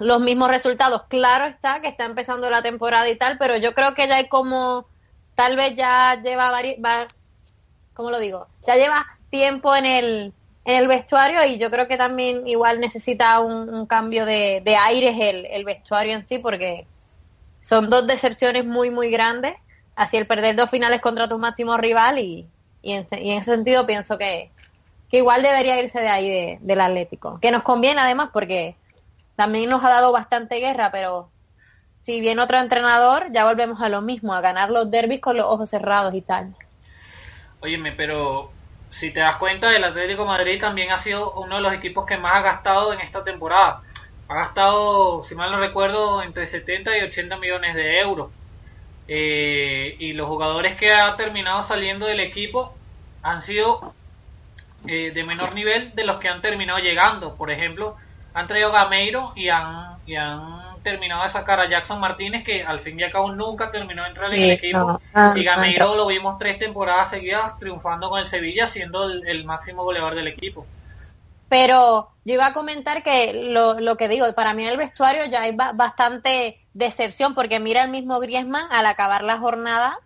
los 0.00 0.20
mismos 0.20 0.48
resultados. 0.48 1.04
Claro 1.08 1.44
está 1.44 1.80
que 1.80 1.88
está 1.88 2.04
empezando 2.04 2.48
la 2.50 2.62
temporada 2.62 3.08
y 3.08 3.16
tal, 3.16 3.36
pero 3.38 3.56
yo 3.56 3.74
creo 3.74 3.94
que 3.94 4.08
ya 4.08 4.16
hay 4.16 4.28
como, 4.28 4.86
tal 5.36 5.54
vez 5.54 5.76
ya 5.76 6.20
lleva 6.20 6.50
varios, 6.50 6.76
¿cómo 7.94 8.10
lo 8.10 8.18
digo? 8.18 8.48
Ya 8.66 8.74
lleva 8.74 9.06
tiempo 9.30 9.76
en 9.76 9.84
el, 9.84 10.32
en 10.64 10.76
el 10.76 10.88
vestuario 10.88 11.44
y 11.44 11.58
yo 11.58 11.70
creo 11.70 11.86
que 11.86 11.96
también 11.96 12.48
igual 12.48 12.80
necesita 12.80 13.38
un, 13.38 13.86
cambio 13.86 14.26
de, 14.26 14.62
de 14.64 14.76
aires 14.76 15.16
el, 15.20 15.46
el, 15.46 15.64
vestuario 15.64 16.14
en 16.14 16.26
sí 16.26 16.38
porque 16.38 16.86
son 17.62 17.88
dos 17.88 18.06
decepciones 18.06 18.64
muy, 18.64 18.90
muy 18.90 19.10
grandes. 19.10 19.54
Así 19.94 20.16
el 20.16 20.26
perder 20.26 20.56
dos 20.56 20.70
finales 20.70 21.00
contra 21.00 21.28
tu 21.28 21.38
máximo 21.38 21.76
rival 21.76 22.18
y, 22.18 22.46
y 22.82 22.92
en 22.92 23.06
ese 23.12 23.44
sentido 23.44 23.86
pienso 23.86 24.18
que, 24.18 24.50
que 25.10 25.18
igual 25.18 25.42
debería 25.42 25.80
irse 25.80 26.00
de 26.00 26.08
ahí 26.08 26.28
de, 26.28 26.58
del 26.60 26.80
Atlético. 26.80 27.38
Que 27.40 27.50
nos 27.50 27.62
conviene 27.62 28.00
además 28.00 28.30
porque 28.32 28.76
también 29.36 29.70
nos 29.70 29.84
ha 29.84 29.88
dado 29.88 30.12
bastante 30.12 30.56
guerra, 30.56 30.90
pero 30.90 31.30
si 32.06 32.20
viene 32.20 32.40
otro 32.40 32.58
entrenador 32.58 33.32
ya 33.32 33.44
volvemos 33.44 33.82
a 33.82 33.88
lo 33.88 34.00
mismo, 34.00 34.32
a 34.32 34.40
ganar 34.40 34.70
los 34.70 34.88
derbis 34.92 35.20
con 35.20 35.36
los 35.36 35.44
ojos 35.44 35.68
cerrados 35.68 36.14
y 36.14 36.22
tal. 36.22 36.54
Óyeme, 37.60 37.90
pero 37.92 38.52
si 38.90 39.10
te 39.10 39.18
das 39.18 39.36
cuenta, 39.36 39.74
el 39.74 39.82
Atlético 39.82 40.24
Madrid 40.24 40.60
también 40.60 40.92
ha 40.92 41.02
sido 41.02 41.32
uno 41.32 41.56
de 41.56 41.62
los 41.62 41.74
equipos 41.74 42.06
que 42.06 42.16
más 42.16 42.36
ha 42.36 42.42
gastado 42.42 42.92
en 42.92 43.00
esta 43.00 43.24
temporada. 43.24 43.82
Ha 44.28 44.34
gastado, 44.34 45.24
si 45.24 45.34
mal 45.34 45.50
no 45.50 45.58
recuerdo, 45.58 46.22
entre 46.22 46.46
70 46.46 46.96
y 46.96 47.02
80 47.02 47.38
millones 47.38 47.74
de 47.74 47.98
euros. 47.98 48.30
Eh, 49.08 49.96
y 49.98 50.12
los 50.12 50.28
jugadores 50.28 50.76
que 50.76 50.92
ha 50.92 51.16
terminado 51.16 51.64
saliendo 51.64 52.06
del 52.06 52.20
equipo 52.20 52.76
han 53.22 53.42
sido 53.42 53.94
eh, 54.86 55.10
de 55.10 55.24
menor 55.24 55.54
nivel 55.54 55.92
de 55.96 56.04
los 56.04 56.20
que 56.20 56.28
han 56.28 56.40
terminado 56.40 56.78
llegando. 56.78 57.34
Por 57.34 57.50
ejemplo, 57.50 57.96
han 58.32 58.46
traído 58.46 58.70
Gameiro 58.70 59.32
y 59.34 59.48
han, 59.48 59.98
y 60.06 60.14
han 60.14 60.65
terminado 60.86 61.24
de 61.24 61.30
sacar 61.30 61.58
a 61.58 61.68
Jackson 61.68 61.98
Martínez, 61.98 62.44
que 62.44 62.62
al 62.62 62.78
fin 62.78 63.00
y 63.00 63.02
al 63.02 63.10
cabo 63.10 63.32
nunca 63.32 63.72
terminó 63.72 64.04
de 64.04 64.08
entrar 64.08 64.32
en 64.32 64.40
el 64.40 64.50
equipo. 64.52 65.00
y 65.34 65.42
Gameiro 65.42 65.96
lo 65.96 66.06
vimos 66.06 66.38
tres 66.38 66.60
temporadas 66.60 67.10
seguidas 67.10 67.58
triunfando 67.58 68.08
con 68.08 68.20
el 68.20 68.30
Sevilla, 68.30 68.68
siendo 68.68 69.02
el, 69.04 69.44
máximo 69.44 69.82
goleador 69.82 70.14
del 70.14 70.28
equipo. 70.28 70.64
Pero 71.48 72.10
yo 72.24 72.34
iba 72.34 72.46
a 72.46 72.52
comentar 72.52 73.02
que 73.02 73.50
lo, 73.52 73.80
lo 73.80 73.96
que 73.96 74.06
digo, 74.06 74.32
para 74.36 74.54
mí 74.54 74.62
en 74.62 74.68
el 74.68 74.76
vestuario 74.76 75.26
ya 75.26 75.42
hay 75.42 75.56
bastante 75.56 76.60
decepción, 76.72 77.34
porque 77.34 77.58
mira 77.58 77.82
el 77.82 77.90
mismo 77.90 78.20
Griezmann 78.20 78.70
al 78.70 78.86
acabar 78.86 79.24
la 79.24 79.38
jornada, 79.38 79.98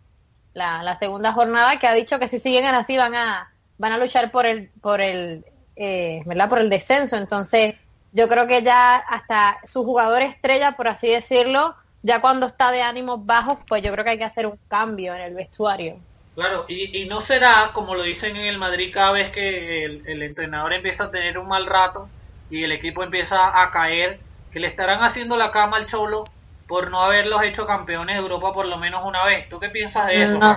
la, 0.54 0.82
la 0.82 0.96
segunda 0.96 1.32
jornada, 1.32 1.78
que 1.78 1.88
ha 1.88 1.94
dicho 1.94 2.18
que 2.18 2.26
si 2.26 2.38
siguen 2.38 2.64
así 2.64 2.96
van 2.96 3.14
a, 3.14 3.52
van 3.76 3.92
a 3.92 3.98
luchar 3.98 4.30
por 4.30 4.46
el, 4.46 4.70
por 4.80 5.02
el, 5.02 5.44
eh, 5.76 6.22
¿verdad? 6.24 6.48
Por 6.48 6.60
el 6.60 6.70
descenso. 6.70 7.16
Entonces, 7.16 7.74
yo 8.12 8.28
creo 8.28 8.46
que 8.46 8.62
ya 8.62 8.96
hasta 8.96 9.60
su 9.64 9.84
jugador 9.84 10.22
estrella, 10.22 10.72
por 10.72 10.88
así 10.88 11.08
decirlo, 11.08 11.74
ya 12.02 12.20
cuando 12.20 12.46
está 12.46 12.72
de 12.72 12.82
ánimos 12.82 13.24
bajos, 13.24 13.58
pues 13.68 13.82
yo 13.82 13.92
creo 13.92 14.04
que 14.04 14.12
hay 14.12 14.18
que 14.18 14.24
hacer 14.24 14.46
un 14.46 14.58
cambio 14.68 15.14
en 15.14 15.20
el 15.20 15.34
vestuario. 15.34 15.96
Claro, 16.34 16.64
y, 16.68 17.04
no 17.06 17.22
será, 17.22 17.70
como 17.74 17.94
lo 17.94 18.02
dicen 18.02 18.36
en 18.36 18.46
el 18.46 18.58
Madrid, 18.58 18.90
cada 18.94 19.12
vez 19.12 19.32
que 19.32 19.84
el, 19.84 20.22
entrenador 20.22 20.72
empieza 20.72 21.04
a 21.04 21.10
tener 21.10 21.38
un 21.38 21.48
mal 21.48 21.66
rato 21.66 22.08
y 22.48 22.64
el 22.64 22.72
equipo 22.72 23.02
empieza 23.02 23.60
a 23.60 23.70
caer, 23.70 24.18
que 24.52 24.60
le 24.60 24.68
estarán 24.68 25.02
haciendo 25.02 25.36
la 25.36 25.50
cama 25.50 25.76
al 25.76 25.86
Cholo 25.86 26.24
por 26.66 26.90
no 26.90 27.02
haberlos 27.02 27.42
hecho 27.42 27.66
campeones 27.66 28.16
de 28.16 28.22
Europa 28.22 28.52
por 28.54 28.66
lo 28.66 28.78
menos 28.78 29.04
una 29.04 29.24
vez. 29.24 29.48
¿Tú 29.48 29.58
qué 29.60 29.68
piensas 29.68 30.06
de 30.06 30.22
eso? 30.22 30.56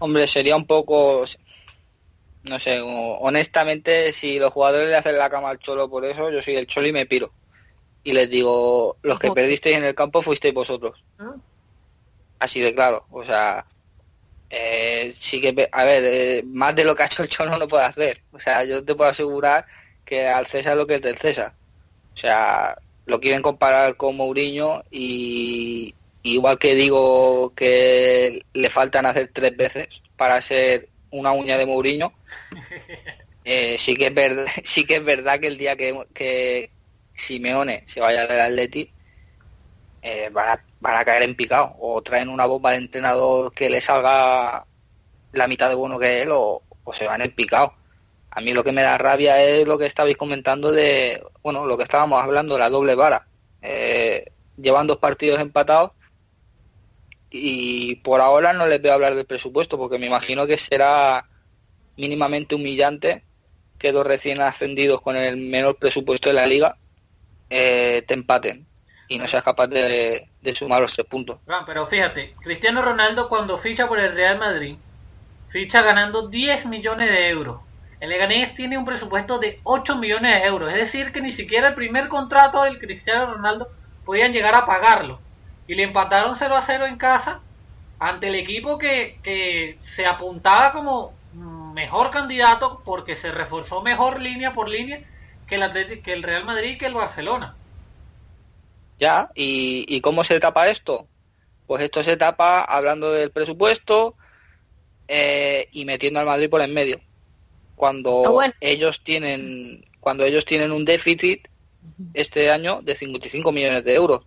Hombre, 0.00 0.26
sería 0.26 0.56
un 0.56 0.66
poco, 0.66 1.24
no 2.48 2.58
sé, 2.58 2.80
honestamente, 2.82 4.12
si 4.12 4.38
los 4.38 4.52
jugadores 4.52 4.88
le 4.88 4.96
hacen 4.96 5.18
la 5.18 5.30
cama 5.30 5.50
al 5.50 5.58
Cholo 5.58 5.88
por 5.88 6.04
eso, 6.04 6.30
yo 6.30 6.42
soy 6.42 6.56
el 6.56 6.66
Cholo 6.66 6.88
y 6.88 6.92
me 6.92 7.06
piro. 7.06 7.32
Y 8.04 8.12
les 8.12 8.28
digo, 8.30 8.96
los 9.02 9.18
que 9.18 9.30
perdisteis 9.32 9.76
en 9.76 9.84
el 9.84 9.94
campo 9.94 10.22
fuisteis 10.22 10.54
vosotros. 10.54 11.02
Ah. 11.18 11.34
Así 12.38 12.60
de 12.60 12.74
claro, 12.74 13.06
o 13.10 13.24
sea, 13.24 13.66
eh, 14.50 15.14
sí 15.18 15.40
que, 15.40 15.68
a 15.70 15.84
ver, 15.84 16.02
eh, 16.04 16.42
más 16.46 16.74
de 16.74 16.84
lo 16.84 16.94
que 16.94 17.02
ha 17.02 17.06
hecho 17.06 17.22
el 17.22 17.28
Cholo 17.28 17.58
no 17.58 17.68
puede 17.68 17.84
hacer. 17.84 18.22
O 18.32 18.40
sea, 18.40 18.64
yo 18.64 18.84
te 18.84 18.94
puedo 18.94 19.10
asegurar 19.10 19.66
que 20.04 20.26
al 20.26 20.46
César 20.46 20.76
lo 20.76 20.86
que 20.86 20.96
es 20.96 21.02
del 21.02 21.18
César. 21.18 21.52
O 22.14 22.16
sea, 22.16 22.78
lo 23.06 23.20
quieren 23.20 23.42
comparar 23.42 23.96
con 23.96 24.16
Mourinho 24.16 24.82
y 24.90 25.94
igual 26.22 26.58
que 26.58 26.74
digo 26.74 27.52
que 27.54 28.44
le 28.52 28.70
faltan 28.70 29.06
hacer 29.06 29.30
tres 29.32 29.56
veces 29.56 29.88
para 30.16 30.40
ser 30.42 30.88
una 31.10 31.32
uña 31.32 31.56
de 31.58 31.66
Mourinho, 31.66 32.12
eh, 33.44 33.76
sí 33.78 33.96
que 33.96 34.06
es 34.06 34.14
verdad, 34.14 34.46
sí 34.64 34.84
que 34.84 34.96
es 34.96 35.04
verdad 35.04 35.40
que 35.40 35.46
el 35.48 35.58
día 35.58 35.76
que, 35.76 35.98
que 36.14 36.70
Simeone 37.14 37.84
se 37.86 38.00
vaya 38.00 38.26
del 38.26 38.40
Atleti 38.40 38.90
eh, 40.02 40.30
van, 40.32 40.48
a, 40.48 40.64
van 40.80 40.96
a 40.96 41.04
caer 41.04 41.22
en 41.22 41.34
picado 41.34 41.74
o 41.78 42.00
traen 42.02 42.28
una 42.28 42.46
bomba 42.46 42.72
de 42.72 42.78
entrenador 42.78 43.52
que 43.52 43.68
le 43.68 43.80
salga 43.80 44.64
la 45.32 45.48
mitad 45.48 45.68
de 45.68 45.74
bueno 45.74 45.98
que 45.98 46.22
él 46.22 46.30
o, 46.32 46.62
se 46.92 47.06
van 47.06 47.20
en 47.20 47.34
picado. 47.34 47.74
A 48.30 48.40
mí 48.40 48.52
lo 48.52 48.64
que 48.64 48.72
me 48.72 48.82
da 48.82 48.96
rabia 48.96 49.42
es 49.42 49.66
lo 49.66 49.76
que 49.76 49.86
estabais 49.86 50.16
comentando 50.16 50.72
de, 50.72 51.22
bueno, 51.42 51.66
lo 51.66 51.76
que 51.76 51.82
estábamos 51.82 52.22
hablando, 52.22 52.58
la 52.58 52.70
doble 52.70 52.94
vara. 52.94 53.26
Eh, 53.60 54.32
llevan 54.56 54.86
dos 54.86 54.98
partidos 54.98 55.40
empatados 55.40 55.92
y 57.30 57.96
por 57.96 58.20
ahora 58.20 58.52
no 58.52 58.66
les 58.66 58.80
voy 58.80 58.90
a 58.90 58.94
hablar 58.94 59.14
del 59.14 59.26
presupuesto 59.26 59.76
porque 59.76 59.98
me 59.98 60.06
imagino 60.06 60.46
que 60.46 60.56
será 60.56 61.26
mínimamente 61.96 62.54
humillante 62.54 63.22
que 63.78 63.92
dos 63.92 64.06
recién 64.06 64.40
ascendidos 64.40 65.00
con 65.00 65.16
el 65.16 65.36
menor 65.36 65.76
presupuesto 65.76 66.30
de 66.30 66.34
la 66.34 66.46
liga 66.46 66.76
eh, 67.50 68.02
te 68.06 68.14
empaten 68.14 68.66
y 69.08 69.18
no 69.18 69.28
seas 69.28 69.44
capaz 69.44 69.68
de, 69.68 70.28
sumar 70.54 70.80
los 70.80 70.94
tres 70.94 71.06
puntos. 71.06 71.38
pero 71.66 71.86
fíjate, 71.86 72.34
Cristiano 72.42 72.82
Ronaldo 72.82 73.28
cuando 73.28 73.58
ficha 73.58 73.86
por 73.86 73.98
el 73.98 74.14
Real 74.14 74.38
Madrid, 74.38 74.76
ficha 75.50 75.82
ganando 75.82 76.28
10 76.28 76.66
millones 76.66 77.08
de 77.08 77.28
euros. 77.28 77.60
El 78.00 78.10
Leganés 78.10 78.54
tiene 78.54 78.78
un 78.78 78.84
presupuesto 78.84 79.38
de 79.38 79.60
8 79.64 79.96
millones 79.96 80.40
de 80.40 80.46
euros, 80.46 80.70
es 80.70 80.76
decir, 80.76 81.12
que 81.12 81.20
ni 81.20 81.32
siquiera 81.32 81.68
el 81.68 81.74
primer 81.74 82.08
contrato 82.08 82.62
del 82.62 82.78
Cristiano 82.78 83.34
Ronaldo 83.34 83.68
podían 84.04 84.32
llegar 84.32 84.54
a 84.54 84.66
pagarlo 84.66 85.20
y 85.68 85.74
le 85.74 85.84
empataron 85.84 86.34
0 86.36 86.56
a 86.56 86.66
0 86.66 86.86
en 86.86 86.96
casa 86.96 87.40
ante 88.00 88.28
el 88.28 88.34
equipo 88.34 88.78
que, 88.78 89.20
que 89.22 89.78
se 89.94 90.06
apuntaba 90.06 90.72
como 90.72 91.12
mejor 91.74 92.10
candidato 92.10 92.80
porque 92.84 93.16
se 93.16 93.30
reforzó 93.30 93.82
mejor 93.82 94.20
línea 94.20 94.54
por 94.54 94.68
línea 94.68 95.04
que 95.46 95.56
el, 95.56 96.02
que 96.02 96.12
el 96.12 96.22
Real 96.22 96.44
Madrid 96.44 96.70
y 96.70 96.78
que 96.78 96.86
el 96.86 96.94
Barcelona. 96.94 97.54
Ya, 98.98 99.30
¿y, 99.34 99.84
¿y 99.88 100.00
cómo 100.00 100.24
se 100.24 100.40
tapa 100.40 100.68
esto? 100.68 101.06
Pues 101.66 101.82
esto 101.82 102.02
se 102.02 102.16
tapa 102.16 102.64
hablando 102.64 103.12
del 103.12 103.30
presupuesto 103.30 104.16
eh, 105.06 105.68
y 105.70 105.84
metiendo 105.84 106.18
al 106.18 106.26
Madrid 106.26 106.50
por 106.50 106.62
en 106.62 106.72
medio. 106.72 107.00
Cuando 107.76 108.40
ah, 108.40 108.52
ellos 108.60 109.02
tienen 109.04 109.84
cuando 110.00 110.24
ellos 110.24 110.44
tienen 110.44 110.72
un 110.72 110.84
déficit 110.84 111.46
este 112.14 112.50
año 112.50 112.80
de 112.82 112.96
55 112.96 113.52
millones 113.52 113.84
de 113.84 113.94
euros 113.94 114.24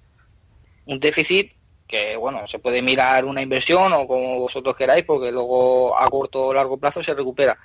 un 0.85 0.99
déficit 0.99 1.53
que, 1.87 2.15
bueno, 2.15 2.47
se 2.47 2.59
puede 2.59 2.81
mirar 2.81 3.25
una 3.25 3.41
inversión 3.41 3.91
o 3.93 4.07
como 4.07 4.39
vosotros 4.39 4.75
queráis, 4.75 5.03
porque 5.03 5.31
luego 5.31 5.97
a 5.97 6.09
corto 6.09 6.47
o 6.47 6.53
largo 6.53 6.77
plazo 6.77 7.03
se 7.03 7.13
recupera. 7.13 7.57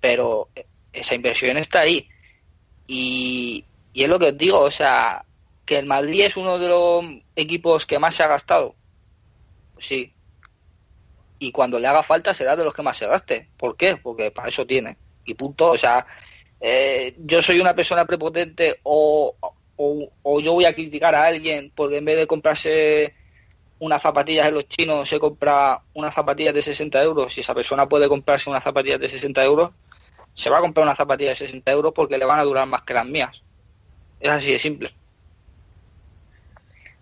Pero 0.00 0.48
esa 0.92 1.14
inversión 1.14 1.56
está 1.56 1.80
ahí. 1.80 2.08
Y, 2.86 3.64
es 3.94 4.08
lo 4.08 4.18
que 4.18 4.26
os 4.26 4.38
digo, 4.38 4.60
o 4.60 4.70
sea, 4.70 5.24
que 5.64 5.78
el 5.78 5.86
Madrid 5.86 6.22
es 6.22 6.36
uno 6.36 6.58
de 6.58 6.68
los 6.68 7.04
equipos 7.36 7.86
que 7.86 7.98
más 7.98 8.14
se 8.14 8.24
ha 8.24 8.28
gastado. 8.28 8.74
sí. 9.78 10.12
Y 11.42 11.52
cuando 11.52 11.78
le 11.78 11.86
haga 11.86 12.02
falta 12.02 12.34
será 12.34 12.54
de 12.54 12.64
los 12.64 12.74
que 12.74 12.82
más 12.82 12.98
se 12.98 13.06
gaste. 13.06 13.48
¿Por 13.56 13.74
qué? 13.74 13.96
Porque 13.96 14.30
para 14.30 14.48
eso 14.48 14.66
tiene. 14.66 14.98
Y 15.24 15.32
punto. 15.32 15.70
O 15.70 15.78
sea, 15.78 16.06
eh, 16.60 17.14
yo 17.18 17.42
soy 17.42 17.60
una 17.60 17.74
persona 17.74 18.04
prepotente 18.04 18.80
o, 18.82 19.34
o, 20.22 20.40
yo 20.40 20.52
voy 20.52 20.66
a 20.66 20.74
criticar 20.74 21.14
a 21.14 21.24
alguien 21.24 21.72
porque 21.74 21.96
en 21.96 22.04
vez 22.04 22.18
de 22.18 22.26
comprarse 22.26 23.14
unas 23.78 24.02
zapatillas 24.02 24.46
de 24.46 24.52
los 24.52 24.68
chinos 24.68 25.08
se 25.08 25.18
compra 25.18 25.80
unas 25.94 26.14
zapatillas 26.14 26.52
de 26.52 26.60
60 26.60 27.02
euros, 27.02 27.32
si 27.32 27.40
esa 27.40 27.54
persona 27.54 27.88
puede 27.88 28.08
comprarse 28.08 28.50
unas 28.50 28.62
zapatillas 28.62 29.00
de 29.00 29.08
60 29.08 29.42
euros, 29.42 29.70
se 30.34 30.50
va 30.50 30.58
a 30.58 30.60
comprar 30.60 30.84
unas 30.84 30.98
zapatillas 30.98 31.38
de 31.38 31.46
60 31.46 31.70
euros 31.72 31.92
porque 31.94 32.18
le 32.18 32.26
van 32.26 32.38
a 32.38 32.44
durar 32.44 32.66
más 32.66 32.82
que 32.82 32.92
las 32.92 33.06
mías. 33.06 33.42
Es 34.20 34.28
así 34.28 34.52
de 34.52 34.58
simple. 34.58 34.94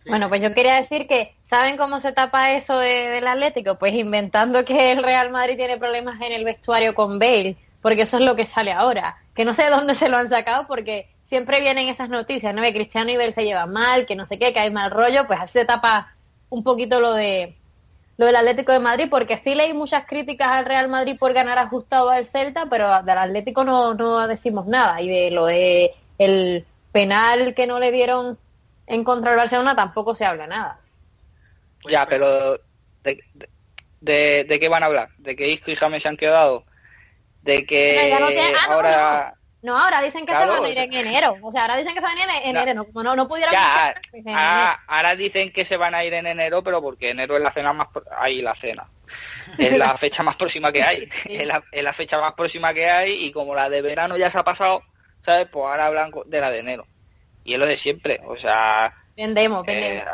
Bueno, 0.07 0.29
pues 0.29 0.41
yo 0.41 0.55
quería 0.55 0.77
decir 0.77 1.09
que, 1.09 1.35
¿saben 1.43 1.77
cómo 1.77 1.99
se 1.99 2.13
tapa 2.13 2.53
eso 2.53 2.79
del 2.79 3.27
Atlético? 3.27 3.77
Pues 3.79 3.93
inventando 3.95 4.65
que 4.65 4.93
el 4.93 5.03
Real 5.03 5.31
Madrid 5.31 5.57
tiene 5.57 5.77
problemas 5.79 6.21
en 6.21 6.33
el 6.33 6.45
vestuario 6.45 6.95
con 6.95 7.19
Bale, 7.19 7.57
porque 7.83 8.03
eso 8.03 8.19
es 8.19 8.25
lo 8.25 8.37
que 8.37 8.47
sale 8.47 8.73
ahora. 8.73 9.19
Que 9.35 9.45
no 9.45 9.53
sé 9.53 9.65
de 9.65 9.71
dónde 9.71 9.95
se 9.95 10.09
lo 10.09 10.17
han 10.17 10.29
sacado 10.29 10.67
porque 10.67 11.09
siempre 11.29 11.61
vienen 11.61 11.89
esas 11.89 12.09
noticias, 12.09 12.55
¿no? 12.55 12.63
Que 12.63 12.73
Cristiano 12.73 13.11
y 13.11 13.17
Bel 13.19 13.35
se 13.35 13.45
llevan 13.45 13.71
mal, 13.71 14.07
que 14.07 14.17
no 14.17 14.25
sé 14.25 14.39
qué, 14.39 14.55
que 14.55 14.61
hay 14.61 14.71
mal 14.71 14.91
rollo, 14.91 15.27
pues 15.27 15.39
así 15.39 15.59
se 15.59 15.65
tapa 15.67 16.15
un 16.49 16.65
poquito 16.65 17.01
lo 17.01 17.13
de 17.13 17.55
lo 18.17 18.27
del 18.27 18.35
Atlético 18.35 18.73
de 18.73 18.81
Madrid, 18.81 19.09
porque 19.09 19.37
sí 19.37 19.55
leí 19.55 19.75
muchas 19.75 20.05
críticas 20.07 20.49
al 20.49 20.65
Real 20.65 20.89
Madrid 20.89 21.17
por 21.21 21.35
ganar 21.35 21.59
ajustado 21.59 22.11
al 22.11 22.27
Celta, 22.27 22.67
pero 22.69 23.03
del 23.03 23.19
Atlético 23.19 23.63
no, 23.63 23.95
no 23.95 24.27
decimos 24.27 24.67
nada. 24.67 25.01
Y 25.01 25.09
de 25.09 25.31
lo 25.31 25.47
de 25.47 25.95
el 26.17 26.67
penal 26.91 27.55
que 27.55 27.69
no 27.69 27.79
le 27.79 27.93
dieron 27.93 28.37
en 28.89 29.05
contra 29.05 29.31
del 29.31 29.39
Barcelona 29.39 29.77
tampoco 29.77 30.17
se 30.17 30.25
habla 30.25 30.49
nada. 30.49 30.81
Ya, 31.89 32.07
pero 32.07 32.59
¿de, 33.05 33.23
de, 34.01 34.59
qué 34.59 34.69
van 34.69 34.83
a 34.83 34.87
hablar? 34.87 35.11
¿De 35.19 35.37
que 35.37 35.49
Isco 35.49 35.71
y 35.71 35.77
James 35.77 36.03
se 36.03 36.09
han 36.09 36.17
quedado? 36.17 36.65
¿De 37.43 37.65
que 37.67 38.13
ah, 38.13 38.73
ahora... 38.73 39.38
No, 39.61 39.77
ahora 39.77 40.01
dicen 40.01 40.25
que 40.25 40.33
se 40.33 40.47
van 40.47 40.65
a 40.65 40.69
ir 40.69 40.79
en 40.79 40.93
enero. 40.93 41.37
O 41.43 41.51
sea, 41.51 41.63
ahora 41.63 41.77
dicen 41.77 41.93
que 41.93 42.01
se 42.01 42.07
van 42.07 42.17
a 42.17 42.23
ir 42.23 42.31
en 42.45 42.57
enero. 42.57 42.87
No, 42.95 43.17
no, 43.17 43.27
pudieron 43.27 43.53
ahora, 44.87 45.17
dicen 45.17 45.53
que 45.53 45.65
se 45.65 45.77
van 45.77 45.95
a 45.95 46.05
ir 46.05 46.15
en 46.15 46.27
enero, 46.27 46.63
pero 46.63 46.81
porque 46.81 47.11
enero 47.11 47.37
es 47.37 47.43
la 47.43 47.51
cena 47.51 47.73
más... 47.73 47.89
Ahí 48.17 48.41
la 48.41 48.55
cena. 48.55 48.89
Es 49.59 49.77
la 49.77 49.97
fecha 49.99 50.23
más 50.23 50.37
próxima 50.37 50.71
que 50.71 50.83
hay. 50.83 51.09
Es, 51.25 51.47
la, 51.83 51.93
fecha 51.93 52.21
más 52.21 52.35
próxima 52.35 52.73
que 52.73 52.89
hay 52.89 53.25
y 53.25 53.33
como 53.33 53.55
la 53.55 53.69
de 53.69 53.83
verano 53.83 54.17
ya 54.17 54.31
se 54.31 54.39
ha 54.39 54.45
pasado, 54.45 54.83
¿sabes? 55.23 55.49
Pues 55.51 55.67
ahora 55.67 55.87
hablan 55.87 56.13
de 56.27 56.41
la 56.41 56.51
de 56.53 56.59
enero. 56.61 56.87
Y 57.43 57.55
es 57.55 57.59
lo 57.59 57.67
de 57.67 57.77
siempre. 57.77 58.21
O 58.27 58.37
sea... 58.37 58.95
Vendemos, 59.17 59.67
vendemos. 59.67 60.05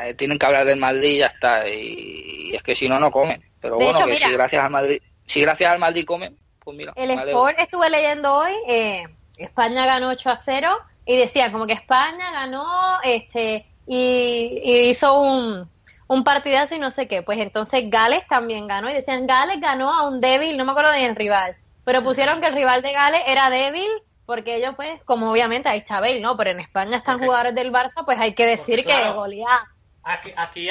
Eh, 0.00 0.14
tienen 0.14 0.38
que 0.38 0.46
hablar 0.46 0.64
del 0.64 0.78
Madrid 0.78 1.08
y 1.08 1.18
ya 1.18 1.26
está. 1.26 1.68
Y, 1.68 2.52
es 2.54 2.62
que 2.62 2.76
si 2.76 2.88
no, 2.88 3.00
no 3.00 3.10
comen. 3.10 3.42
Pero 3.60 3.76
bueno, 3.76 4.06
que 4.06 4.16
si 4.16 4.30
gracias 4.30 4.62
al 4.62 4.70
Madrid... 4.70 5.02
Si 5.26 5.40
gracias 5.40 5.72
al 5.72 5.78
Madrid 5.80 6.06
comen, 6.06 6.38
pues 6.76 6.88
el 6.96 7.10
Sport 7.10 7.58
estuve 7.58 7.90
leyendo 7.90 8.34
hoy, 8.34 8.52
eh, 8.66 9.04
España 9.36 9.86
ganó 9.86 10.08
8 10.08 10.30
a 10.30 10.36
0 10.36 10.68
y 11.06 11.16
decían 11.16 11.52
como 11.52 11.66
que 11.66 11.72
España 11.72 12.30
ganó 12.32 12.66
este 13.02 13.66
y, 13.86 14.88
hizo 14.90 15.18
un, 15.20 15.70
un 16.06 16.24
partidazo 16.24 16.74
y 16.74 16.78
no 16.78 16.90
sé 16.90 17.08
qué. 17.08 17.22
Pues 17.22 17.38
entonces 17.38 17.88
Gales 17.88 18.26
también 18.28 18.66
ganó 18.66 18.90
y 18.90 18.94
decían 18.94 19.26
Gales 19.26 19.60
ganó 19.60 19.92
a 19.92 20.06
un 20.06 20.20
débil, 20.20 20.56
no 20.56 20.64
me 20.64 20.72
acuerdo 20.72 20.90
del 20.92 21.16
rival, 21.16 21.56
pero 21.84 22.04
pusieron 22.04 22.40
que 22.40 22.48
el 22.48 22.54
rival 22.54 22.82
de 22.82 22.92
Gales 22.92 23.22
era 23.26 23.50
débil 23.50 23.88
porque 24.28 24.56
ellos 24.56 24.74
pues, 24.76 25.02
como 25.04 25.30
obviamente 25.30 25.70
ahí 25.70 25.78
está 25.78 26.00
Bale, 26.00 26.20
¿no? 26.20 26.36
Pero 26.36 26.50
en 26.50 26.60
España 26.60 26.98
están 26.98 27.18
jugadores 27.18 27.54
del 27.54 27.72
Barça, 27.72 28.04
pues 28.04 28.18
hay 28.18 28.34
que 28.34 28.44
decir 28.44 28.84
que 28.84 29.10
goleada. 29.12 29.74
Aquí, 30.02 30.32
aquí 30.36 30.68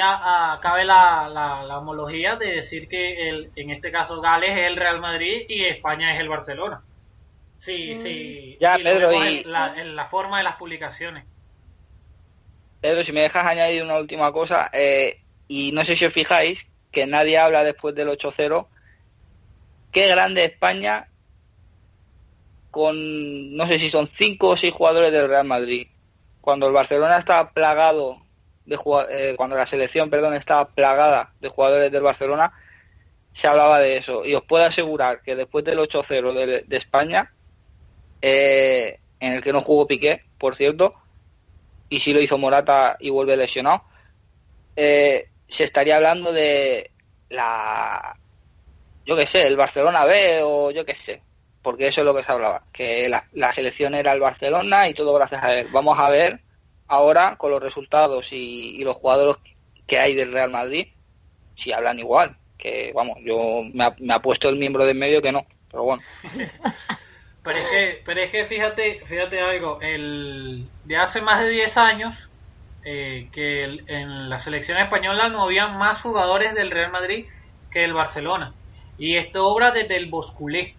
cabe 0.62 0.84
la, 0.84 1.28
la, 1.28 1.78
homología 1.78 2.36
de 2.36 2.56
decir 2.56 2.88
que 2.88 3.28
el, 3.28 3.50
en 3.56 3.70
este 3.70 3.90
caso 3.90 4.20
Gales 4.20 4.50
es 4.50 4.66
el 4.66 4.76
Real 4.76 5.00
Madrid 5.00 5.46
y 5.48 5.64
España 5.64 6.14
es 6.14 6.20
el 6.20 6.28
Barcelona. 6.28 6.82
Sí, 7.58 7.94
mm. 7.94 8.02
sí. 8.02 8.56
Ya, 8.60 8.76
Pedro, 8.76 9.12
y... 9.12 9.42
En 9.76 9.96
la, 9.96 10.06
forma 10.06 10.38
de 10.38 10.44
las 10.44 10.56
publicaciones. 10.56 11.24
Pedro, 12.80 13.02
si 13.04 13.12
me 13.12 13.22
dejas 13.22 13.44
añadir 13.44 13.82
una 13.82 13.98
última 13.98 14.32
cosa, 14.32 14.70
eh, 14.72 15.20
y 15.48 15.72
no 15.72 15.84
sé 15.84 15.96
si 15.96 16.04
os 16.04 16.12
fijáis 16.12 16.66
que 16.92 17.06
nadie 17.06 17.38
habla 17.38 17.64
después 17.64 17.94
del 17.94 18.08
8-0, 18.08 18.66
qué 19.90 20.08
grande 20.08 20.44
España 20.44 21.08
con, 22.70 23.56
no 23.56 23.66
sé 23.66 23.78
si 23.78 23.90
son 23.90 24.06
cinco 24.06 24.50
o 24.50 24.56
seis 24.56 24.72
jugadores 24.72 25.10
del 25.10 25.28
Real 25.28 25.46
Madrid. 25.46 25.88
Cuando 26.40 26.66
el 26.66 26.72
Barcelona 26.72 27.18
estaba 27.18 27.50
plagado 27.50 28.22
de 28.68 28.78
eh, 29.10 29.34
cuando 29.36 29.56
la 29.56 29.66
selección, 29.66 30.10
perdón, 30.10 30.34
estaba 30.34 30.68
plagada 30.68 31.32
de 31.40 31.48
jugadores 31.48 31.90
del 31.90 32.02
Barcelona, 32.02 32.52
se 33.32 33.48
hablaba 33.48 33.78
de 33.78 33.96
eso. 33.96 34.24
Y 34.24 34.34
os 34.34 34.42
puedo 34.42 34.64
asegurar 34.64 35.22
que 35.22 35.34
después 35.34 35.64
del 35.64 35.78
8-0 35.78 36.64
de, 36.66 36.76
España, 36.76 37.32
eh, 38.20 39.00
en 39.20 39.32
el 39.32 39.42
que 39.42 39.52
no 39.52 39.62
jugó 39.62 39.86
Piqué, 39.86 40.24
por 40.36 40.54
cierto, 40.54 40.94
y 41.88 42.00
si 42.00 42.12
lo 42.12 42.20
hizo 42.20 42.36
Morata 42.36 42.98
y 43.00 43.08
vuelve 43.08 43.36
lesionado, 43.36 43.84
eh, 44.76 45.30
se 45.48 45.64
estaría 45.64 45.96
hablando 45.96 46.32
de 46.32 46.90
la, 47.30 48.18
yo 49.06 49.16
qué 49.16 49.26
sé, 49.26 49.46
el 49.46 49.56
Barcelona 49.56 50.04
B 50.04 50.42
o 50.42 50.70
yo 50.70 50.84
qué 50.84 50.94
sé, 50.94 51.22
porque 51.62 51.88
eso 51.88 52.02
es 52.02 52.04
lo 52.04 52.14
que 52.14 52.22
se 52.22 52.32
hablaba, 52.32 52.64
que 52.70 53.08
la, 53.08 53.52
selección 53.52 53.94
era 53.94 54.12
el 54.12 54.20
Barcelona 54.20 54.88
y 54.88 54.94
todo 54.94 55.14
gracias 55.14 55.42
a 55.42 55.54
él. 55.54 55.68
Vamos 55.72 55.98
a 55.98 56.10
ver 56.10 56.42
ahora 56.88 57.36
con 57.36 57.50
los 57.50 57.62
resultados 57.62 58.32
y, 58.32 58.82
los 58.84 58.96
jugadores 58.96 59.36
que 59.86 59.98
hay 59.98 60.14
del 60.14 60.32
Real 60.32 60.50
Madrid 60.50 60.88
si 61.54 61.72
hablan 61.72 61.98
igual, 61.98 62.36
que 62.56 62.92
vamos, 62.94 63.18
yo 63.22 63.62
me 63.72 64.14
ha, 64.14 64.22
puesto 64.22 64.48
el 64.48 64.56
miembro 64.56 64.84
de 64.84 64.94
medio 64.94 65.20
que 65.20 65.32
no, 65.32 65.44
pero 65.70 65.82
bueno. 65.82 66.02
pero 67.42 67.58
es 67.58 67.70
que, 67.70 68.02
pero 68.04 68.20
es 68.20 68.30
que 68.30 68.46
fíjate, 68.46 69.00
fíjate 69.06 69.40
algo, 69.40 69.80
el 69.80 70.66
de 70.84 70.96
hace 70.96 71.20
más 71.20 71.40
de 71.40 71.50
10 71.50 71.76
años 71.76 72.16
eh, 72.84 73.28
que 73.32 73.64
en 73.64 74.30
la 74.30 74.38
selección 74.38 74.78
española 74.78 75.28
no 75.28 75.42
había 75.42 75.66
más 75.66 76.00
jugadores 76.00 76.54
del 76.54 76.70
Real 76.70 76.92
Madrid 76.92 77.26
que 77.72 77.84
el 77.84 77.92
Barcelona. 77.92 78.54
Y 78.98 79.16
esto 79.16 79.46
obra 79.46 79.72
desde 79.72 79.96
el 79.96 80.06
Bosculé 80.06 80.74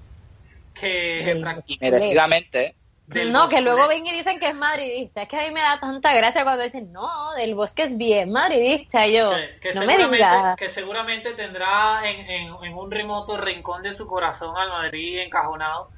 que 0.74 1.42
merecidamente. 1.82 2.76
No, 3.10 3.50
que 3.50 3.62
luego 3.62 3.88
ven 3.88 4.06
y 4.06 4.12
dicen 4.12 4.40
que 4.40 4.50
es 4.50 4.56
madridista. 4.56 5.24
Es 5.24 5.30
que 5.30 5.38
a 5.38 5.42
mí 5.42 5.52
me 5.52 5.62
da 5.62 5.80
tanta 5.80 6.14
gracia 6.14 6.44
cuando 6.44 6.64
dicen, 6.64 6.92
no, 6.94 7.34
del 7.34 7.56
bosque 7.56 7.84
es 7.84 7.98
bien 7.98 8.32
madridista. 8.32 9.08
Yo, 9.08 9.32
que, 9.62 9.74
no 9.74 9.86
me 9.86 9.98
diga. 9.98 10.56
Que 10.56 10.70
seguramente 10.70 11.34
tendrá 11.34 12.08
en, 12.08 12.30
en, 12.30 12.74
un 12.74 12.92
remoto 12.92 13.38
rincón 13.38 13.82
de 13.82 13.96
su 13.96 14.06
corazón 14.06 14.56
al 14.58 14.70
Madrid 14.70 15.20
encajonado. 15.20 15.90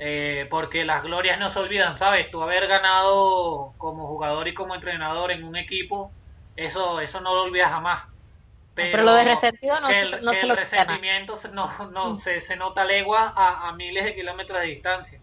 Eh, 0.00 0.46
porque 0.48 0.84
las 0.84 1.02
glorias 1.02 1.40
no 1.40 1.52
se 1.52 1.58
olvidan, 1.58 1.96
¿sabes? 1.96 2.30
Tú 2.30 2.40
haber 2.40 2.68
ganado 2.68 3.74
como 3.78 4.06
jugador 4.06 4.46
y 4.46 4.54
como 4.54 4.76
entrenador 4.76 5.32
en 5.32 5.42
un 5.42 5.56
equipo, 5.56 6.12
eso, 6.56 7.00
eso 7.00 7.20
no 7.20 7.34
lo 7.34 7.42
olvidas 7.42 7.68
jamás. 7.68 8.04
Pero, 8.76 9.02
lo 9.02 9.12
de 9.12 9.24
resentido 9.24 9.80
no, 9.80 9.88
el, 9.88 10.22
no 10.22 10.32
se 10.32 10.40
el 10.42 10.56
resentimiento 10.56 11.36
se, 11.38 11.48
no, 11.48 11.90
no, 11.90 12.10
mm. 12.10 12.18
se, 12.18 12.40
se, 12.42 12.54
nota 12.54 12.84
legua 12.84 13.32
a, 13.34 13.68
a, 13.68 13.72
miles 13.72 14.04
de 14.04 14.14
kilómetros 14.14 14.60
de 14.60 14.68
distancia. 14.68 15.18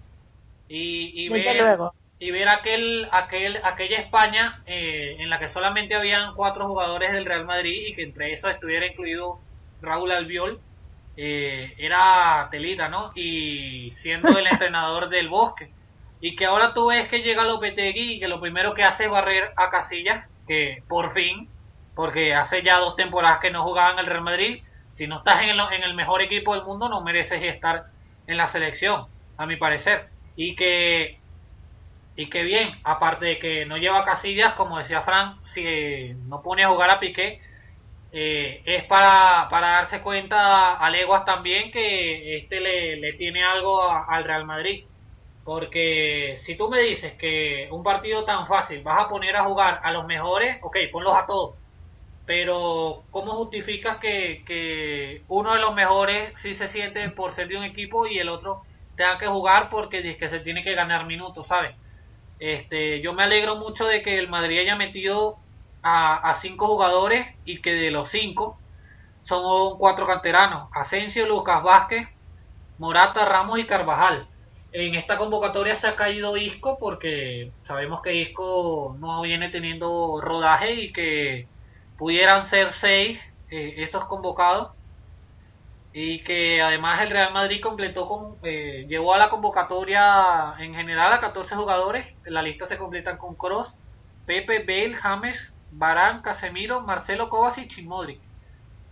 Y, 0.68 1.26
y 1.26 1.30
ver, 1.30 1.80
y 2.18 2.32
ver 2.32 2.50
aquel, 2.50 3.08
aquel, 3.12 3.60
aquella 3.64 4.00
España 4.00 4.64
eh, 4.66 5.18
en 5.20 5.30
la 5.30 5.40
que 5.40 5.50
solamente 5.50 5.96
habían 5.96 6.34
cuatro 6.34 6.68
jugadores 6.68 7.12
del 7.12 7.26
Real 7.26 7.46
Madrid 7.46 7.88
y 7.88 7.94
que 7.94 8.04
entre 8.04 8.34
esos 8.34 8.52
estuviera 8.52 8.88
incluido 8.88 9.40
Raúl 9.82 10.12
Albiol, 10.12 10.60
eh, 11.18 11.74
era 11.78 12.48
telita, 12.52 12.90
¿no? 12.90 13.12
Y 13.16 13.92
siendo 14.02 14.38
el 14.38 14.48
entrenador 14.48 15.10
del 15.10 15.30
Bosque. 15.30 15.70
Y 16.22 16.36
que 16.36 16.46
ahora 16.46 16.74
tú 16.74 16.88
ves 16.88 17.08
que 17.10 17.20
llega 17.20 17.44
Lopetegui 17.44 18.14
y 18.14 18.20
que 18.20 18.28
lo 18.28 18.40
primero 18.40 18.74
que 18.74 18.84
hace 18.84 19.06
es 19.06 19.12
barrer 19.12 19.52
a 19.56 19.70
Casillas, 19.70 20.28
que 20.48 20.82
por 20.88 21.14
fin 21.14 21.50
porque 21.96 22.36
hace 22.36 22.62
ya 22.62 22.78
dos 22.78 22.96
temporadas 22.96 23.40
que 23.40 23.52
no 23.52 23.64
jugaba 23.64 23.94
en 23.94 24.00
el 24.00 24.06
Real 24.06 24.22
Madrid. 24.22 24.64
Si 24.94 25.08
no 25.08 25.20
estás 25.20 25.42
en 25.42 25.50
el, 25.50 25.60
en 25.60 25.84
el 25.84 25.94
mejor 25.94 26.22
equipo 26.22 26.54
del 26.54 26.64
mundo, 26.64 26.90
no 26.90 27.02
mereces 27.02 27.42
estar 27.42 27.86
en 28.28 28.38
la 28.38 28.48
selección, 28.48 29.06
a 29.38 29.46
mi 29.46 29.56
parecer. 29.56 30.10
Y 30.36 30.56
que, 30.56 31.20
y 32.16 32.30
que 32.30 32.44
bien, 32.44 32.80
aparte 32.84 33.26
de 33.26 33.40
que 33.40 33.66
no 33.66 33.78
lleva 33.78 34.06
casillas, 34.06 34.54
como 34.54 34.80
decía 34.80 35.02
Frank, 35.02 35.38
si 35.46 36.14
no 36.28 36.42
pone 36.42 36.64
a 36.64 36.70
jugar 36.70 36.92
a 36.92 37.00
Piqué, 37.00 37.42
eh, 38.12 38.62
es 38.66 38.84
para, 38.86 39.48
para 39.50 39.70
darse 39.70 40.02
cuenta 40.02 40.76
a 40.76 40.90
Leguas 40.90 41.26
también 41.26 41.72
que 41.72 42.38
este 42.38 42.60
le, 42.62 42.98
le 42.98 43.14
tiene 43.14 43.44
algo 43.44 43.90
al 43.90 44.24
Real 44.24 44.46
Madrid. 44.46 44.86
Porque 45.44 46.38
si 46.44 46.58
tú 46.58 46.70
me 46.70 46.80
dices 46.82 47.14
que 47.20 47.68
un 47.72 47.84
partido 47.84 48.26
tan 48.26 48.48
fácil 48.48 48.82
vas 48.82 49.02
a 49.02 49.10
poner 49.10 49.36
a 49.36 49.44
jugar 49.44 49.80
a 49.84 49.92
los 49.92 50.06
mejores, 50.08 50.58
ok, 50.64 50.78
ponlos 50.92 51.14
a 51.14 51.26
todos 51.26 51.56
pero 52.26 53.04
¿cómo 53.12 53.34
justificas 53.34 53.98
que, 53.98 54.44
que 54.46 55.22
uno 55.28 55.54
de 55.54 55.60
los 55.60 55.76
mejores 55.76 56.34
sí 56.42 56.56
se 56.56 56.68
siente 56.70 57.08
por 57.12 57.36
ser 57.36 57.48
de 57.48 57.58
un 57.58 57.64
equipo 57.64 58.08
y 58.08 58.18
el 58.18 58.30
otro 58.30 58.65
tenga 58.96 59.18
que 59.18 59.28
jugar 59.28 59.70
porque 59.70 60.18
que 60.18 60.30
se 60.30 60.40
tiene 60.40 60.64
que 60.64 60.74
ganar 60.74 61.06
minutos, 61.06 61.48
¿sabes? 61.48 61.76
Este, 62.40 63.02
yo 63.02 63.14
me 63.14 63.24
alegro 63.24 63.56
mucho 63.56 63.86
de 63.86 64.02
que 64.02 64.20
el 64.20 64.30
Madrid 64.30 64.60
haya 64.60 64.76
metido 64.76 65.38
a, 65.82 66.38
cinco 66.42 66.68
jugadores 66.68 67.28
y 67.46 67.62
que 67.62 67.72
de 67.72 67.92
los 67.92 68.10
cinco 68.10 68.58
son 69.24 69.78
cuatro 69.78 70.08
canteranos, 70.08 70.70
Asensio, 70.74 71.28
Lucas 71.28 71.64
Vázquez, 71.64 72.08
Morata, 72.80 73.26
Ramos 73.26 73.60
y 73.60 73.66
Carvajal. 73.66 74.28
En 74.72 74.96
esta 74.96 75.18
convocatoria 75.18 75.76
se 75.76 75.88
ha 75.88 75.96
caído 75.96 76.38
Isco 76.38 76.78
porque 76.80 77.52
sabemos 77.66 78.02
que 78.02 78.16
Isco 78.16 78.96
no 79.00 79.22
viene 79.22 79.50
teniendo 79.50 80.20
rodaje 80.22 80.74
y 80.74 80.92
que 80.92 81.48
pudieran 81.98 82.48
ser 82.48 82.74
seis 82.74 83.20
eh, 83.50 83.76
esos 83.78 84.06
convocados 84.06 84.72
y 85.98 86.26
que 86.26 86.62
además 86.62 87.02
el 87.02 87.10
Real 87.10 87.32
Madrid 87.32 87.62
completó 87.64 88.06
con 88.06 88.36
eh, 88.44 88.86
llevó 88.90 89.14
a 89.14 89.18
la 89.18 89.30
convocatoria 89.30 90.56
en 90.60 90.76
general 90.76 91.14
a 91.14 91.22
14 91.22 91.56
jugadores. 91.56 92.06
La 92.26 92.42
lista 92.42 92.66
se 92.66 92.78
completa 92.78 93.18
con 93.18 93.36
Cross 93.36 93.74
Pepe 94.26 94.60
Bale 94.60 94.96
James 94.96 95.54
Barán 95.72 96.22
Casemiro 96.22 96.82
Marcelo 96.82 97.30
Kovacic 97.30 97.78
y 97.78 97.84
Modric 97.84 98.20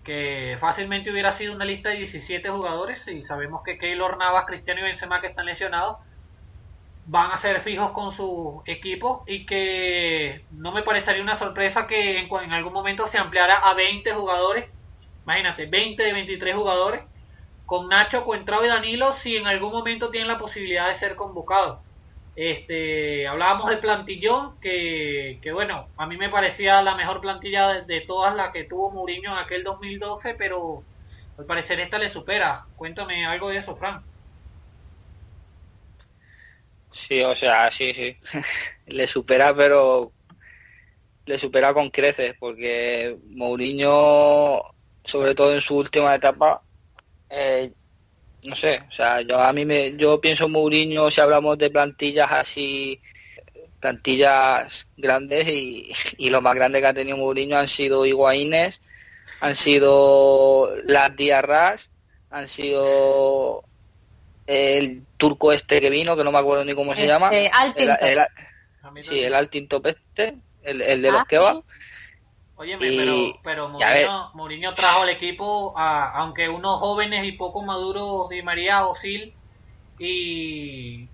que 0.05 0.55
fácilmente 0.61 1.11
hubiera 1.11 1.33
sido 1.33 1.53
una 1.53 1.65
lista 1.65 1.89
de 1.89 1.97
17 1.97 2.49
jugadores. 2.49 3.05
Y 3.07 3.23
sabemos 3.23 3.63
que 3.63 3.77
Keylor 3.77 4.17
Navas 4.17 4.45
Cristiano 4.45 4.79
y 4.79 4.83
Benzema 4.83 5.19
que 5.19 5.27
están 5.27 5.45
lesionados 5.45 5.97
van 7.05 7.31
a 7.31 7.37
ser 7.37 7.61
fijos 7.61 7.91
con 7.91 8.13
su 8.13 8.63
equipo. 8.65 9.23
Y 9.27 9.45
que 9.45 10.45
no 10.51 10.71
me 10.71 10.83
parecería 10.83 11.21
una 11.21 11.37
sorpresa 11.37 11.87
que 11.87 12.19
en, 12.19 12.29
en, 12.43 12.53
algún 12.53 12.73
momento 12.73 13.07
se 13.07 13.17
ampliara 13.17 13.55
a 13.55 13.73
20 13.73 14.13
jugadores. 14.13 14.69
Imagínate, 15.23 15.65
20 15.65 16.03
de 16.03 16.13
23 16.13 16.55
jugadores 16.55 17.01
con 17.65 17.87
Nacho, 17.87 18.25
Cuentrao 18.25 18.63
y 18.65 18.67
Danilo 18.67 19.13
si 19.17 19.35
en 19.35 19.47
algún 19.47 19.71
momento 19.71 20.09
tienen 20.09 20.27
la 20.27 20.39
posibilidad 20.39 20.89
de 20.89 20.99
ser 20.99 21.15
convocados. 21.15 21.79
Este, 22.35 23.27
hablábamos 23.27 23.69
de 23.69 23.77
plantillón 23.77 24.59
que, 24.59 25.39
que 25.41 25.51
bueno, 25.51 25.87
a 25.97 26.07
mí 26.07 26.17
me 26.17 26.29
parecía 26.29 26.81
la 26.81 26.95
mejor 26.95 27.21
plantilla 27.21 27.69
de, 27.69 27.81
de 27.83 28.01
todas 28.01 28.35
las 28.35 28.51
que 28.51 28.63
tuvo 28.63 28.91
Mourinho 28.91 29.31
en 29.31 29.37
aquel 29.37 29.63
2012, 29.63 30.35
pero 30.35 30.83
al 31.37 31.45
parecer 31.45 31.79
esta 31.79 31.97
le 31.97 32.11
supera. 32.11 32.65
Cuéntame 32.75 33.25
algo 33.25 33.49
de 33.49 33.57
eso, 33.57 33.75
Frank. 33.75 34.03
Sí, 36.91 37.21
o 37.23 37.35
sea, 37.35 37.71
sí, 37.71 37.93
sí. 37.93 38.17
le 38.87 39.07
supera, 39.07 39.55
pero 39.55 40.11
le 41.25 41.37
supera 41.37 41.73
con 41.73 41.89
creces, 41.89 42.35
porque 42.39 43.17
Mourinho, 43.29 44.61
sobre 45.03 45.35
todo 45.35 45.53
en 45.53 45.61
su 45.61 45.77
última 45.77 46.15
etapa, 46.15 46.61
eh, 47.29 47.71
no 48.43 48.55
sé, 48.55 48.83
o 48.87 48.91
sea, 48.91 49.21
yo 49.21 49.39
a 49.39 49.53
mí 49.53 49.65
me, 49.65 49.95
yo 49.95 50.19
pienso 50.19 50.49
Mourinho 50.49 51.09
si 51.09 51.21
hablamos 51.21 51.57
de 51.57 51.69
plantillas 51.69 52.31
así, 52.31 52.99
plantillas 53.79 54.87
grandes 54.97 55.47
y, 55.47 55.91
y 56.17 56.29
lo 56.29 56.41
más 56.41 56.55
grande 56.55 56.81
que 56.81 56.87
ha 56.87 56.93
tenido 56.93 57.17
Mourinho 57.17 57.57
han 57.57 57.69
sido 57.69 58.05
Higuaínes, 58.05 58.81
han 59.39 59.55
sido 59.55 60.73
las 60.85 61.15
Diarras, 61.15 61.91
han 62.29 62.47
sido 62.47 63.63
el 64.47 65.03
turco 65.17 65.51
este 65.51 65.79
que 65.79 65.89
vino, 65.89 66.15
que 66.15 66.23
no 66.23 66.31
me 66.31 66.39
acuerdo 66.39 66.65
ni 66.65 66.73
cómo 66.73 66.93
se 66.93 67.07
llama. 67.07 67.29
El, 67.33 69.03
sí, 69.03 69.23
el 69.23 69.33
Altintop 69.33 69.87
este, 69.87 70.35
el, 70.63 70.81
el 70.81 71.01
de 71.01 71.11
los 71.11 71.21
ah, 71.21 71.25
que 71.27 71.37
va. 71.37 71.61
Oye, 72.55 72.77
pero, 72.77 73.39
pero 73.43 73.69
Mourinho, 74.33 74.73
trajo 74.73 75.03
al 75.03 75.09
equipo, 75.09 75.77
a, 75.77 76.11
aunque 76.19 76.49
unos 76.49 76.79
jóvenes 76.79 77.25
y 77.25 77.31
poco 77.31 77.63
maduros, 77.63 78.29
Di 78.29 78.41
María, 78.43 78.85
Osil 78.85 79.33
y. 79.97 81.07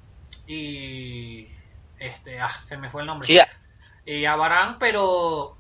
y. 0.48 1.48
este, 1.98 2.40
ah, 2.40 2.62
se 2.66 2.78
me 2.78 2.90
fue 2.90 3.02
el 3.02 3.08
nombre. 3.08 3.26
Sí, 3.26 3.40
y 4.06 4.26
a 4.26 4.36
Barán, 4.36 4.80
pero 4.80 5.56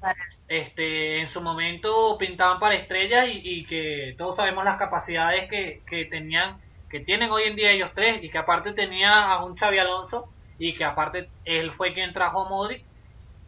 este, 0.47 1.21
en 1.21 1.29
su 1.29 1.39
momento 1.39 2.17
pintaban 2.17 2.59
para 2.59 2.75
estrellas 2.75 3.27
y, 3.31 3.63
que 3.65 4.15
todos 4.17 4.35
sabemos 4.35 4.65
las 4.65 4.77
capacidades 4.77 5.47
que, 5.49 5.83
que, 5.87 6.05
tenían, 6.05 6.59
que 6.89 6.99
tienen 6.99 7.29
hoy 7.29 7.43
en 7.43 7.55
día 7.55 7.71
ellos 7.71 7.91
tres 7.93 8.23
y 8.23 8.29
que 8.29 8.39
aparte 8.39 8.73
tenía 8.73 9.31
a 9.31 9.45
un 9.45 9.55
Xavi 9.55 9.77
Alonso 9.77 10.29
y 10.57 10.73
que 10.73 10.83
aparte 10.83 11.29
él 11.45 11.71
fue 11.73 11.93
quien 11.93 12.11
trajo 12.11 12.45
a 12.45 12.49
Modric, 12.49 12.83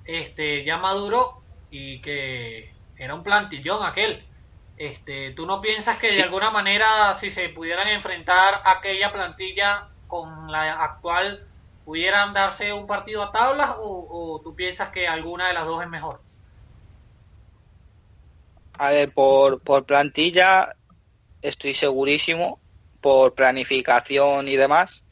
este, 0.06 0.64
ya 0.64 0.78
maduro 0.78 1.41
y 1.72 2.00
que 2.02 2.74
era 2.98 3.16
un 3.16 3.24
plantillón 3.24 3.84
aquel. 3.84 4.24
Este, 4.78 5.32
¿Tú 5.32 5.46
no 5.46 5.62
piensas 5.62 5.98
que 5.98 6.12
de 6.12 6.22
alguna 6.22 6.52
manera 6.52 7.18
si 7.20 7.32
se 7.32 7.50
pudieran 7.50 7.88
enfrentar 7.88 8.62
aquella 8.66 9.12
plantilla 9.12 9.88
con 10.08 10.52
la 10.52 10.84
actual 10.84 11.48
pudieran 11.86 12.34
darse 12.34 12.72
un 12.74 12.86
partido 12.86 13.24
a 13.24 13.32
tablas 13.32 13.72
o 13.78 14.40
tú 14.44 14.56
piensas 14.56 14.90
que 14.90 15.08
alguna 15.08 15.48
de 15.48 15.54
las 15.54 15.66
dos 15.66 15.82
es 15.82 15.90
mejor? 15.90 16.22
A 18.82 18.90
ver, 18.90 19.14
por, 19.14 19.62
por 19.62 19.86
plantilla 19.86 20.76
estoy 21.42 21.76
segurísimo, 21.76 22.60
por 23.00 23.36
planificación 23.36 24.48
y 24.48 24.56
demás, 24.56 25.04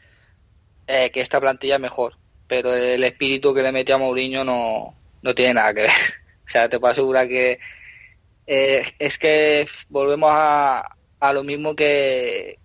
eh, 0.88 1.12
que 1.12 1.22
esta 1.22 1.39
plantilla 1.39 1.76
es 1.76 1.82
mejor. 1.82 2.16
Pero 2.47 2.74
el 2.74 3.03
espíritu 3.03 3.53
que 3.53 3.62
le 3.62 3.72
mete 3.72 3.93
a 3.93 3.99
Mourinho 3.99 4.43
no, 4.43 4.95
no 5.22 5.36
tiene 5.36 5.53
nada 5.53 5.74
que 5.74 5.82
ver. 5.84 5.91
O 6.50 6.52
sea, 6.52 6.68
te 6.68 6.80
puedo 6.80 6.91
asegurar 6.91 7.28
que 7.28 7.60
eh, 8.47 8.84
es 8.97 9.20
que 9.20 9.68
volvemos 9.88 10.32
a, 10.34 10.95
a 11.20 11.34
lo 11.34 11.43
mismo 11.43 11.76
que, 11.76 12.58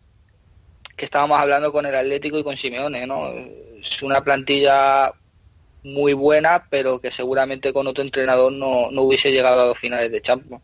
que 0.96 1.04
estábamos 1.04 1.38
hablando 1.38 1.70
con 1.70 1.84
el 1.84 1.94
Atlético 1.94 2.38
y 2.38 2.44
con 2.44 2.56
Simeone, 2.56 3.06
¿no? 3.06 3.28
Es 3.78 4.02
una 4.02 4.24
plantilla 4.24 5.12
muy 5.82 6.14
buena, 6.14 6.66
pero 6.70 6.98
que 6.98 7.10
seguramente 7.10 7.74
con 7.74 7.86
otro 7.86 8.02
entrenador 8.02 8.50
no, 8.52 8.90
no 8.90 9.02
hubiese 9.02 9.30
llegado 9.30 9.62
a 9.62 9.66
los 9.66 9.78
finales 9.78 10.10
de 10.10 10.22
Champions. 10.22 10.62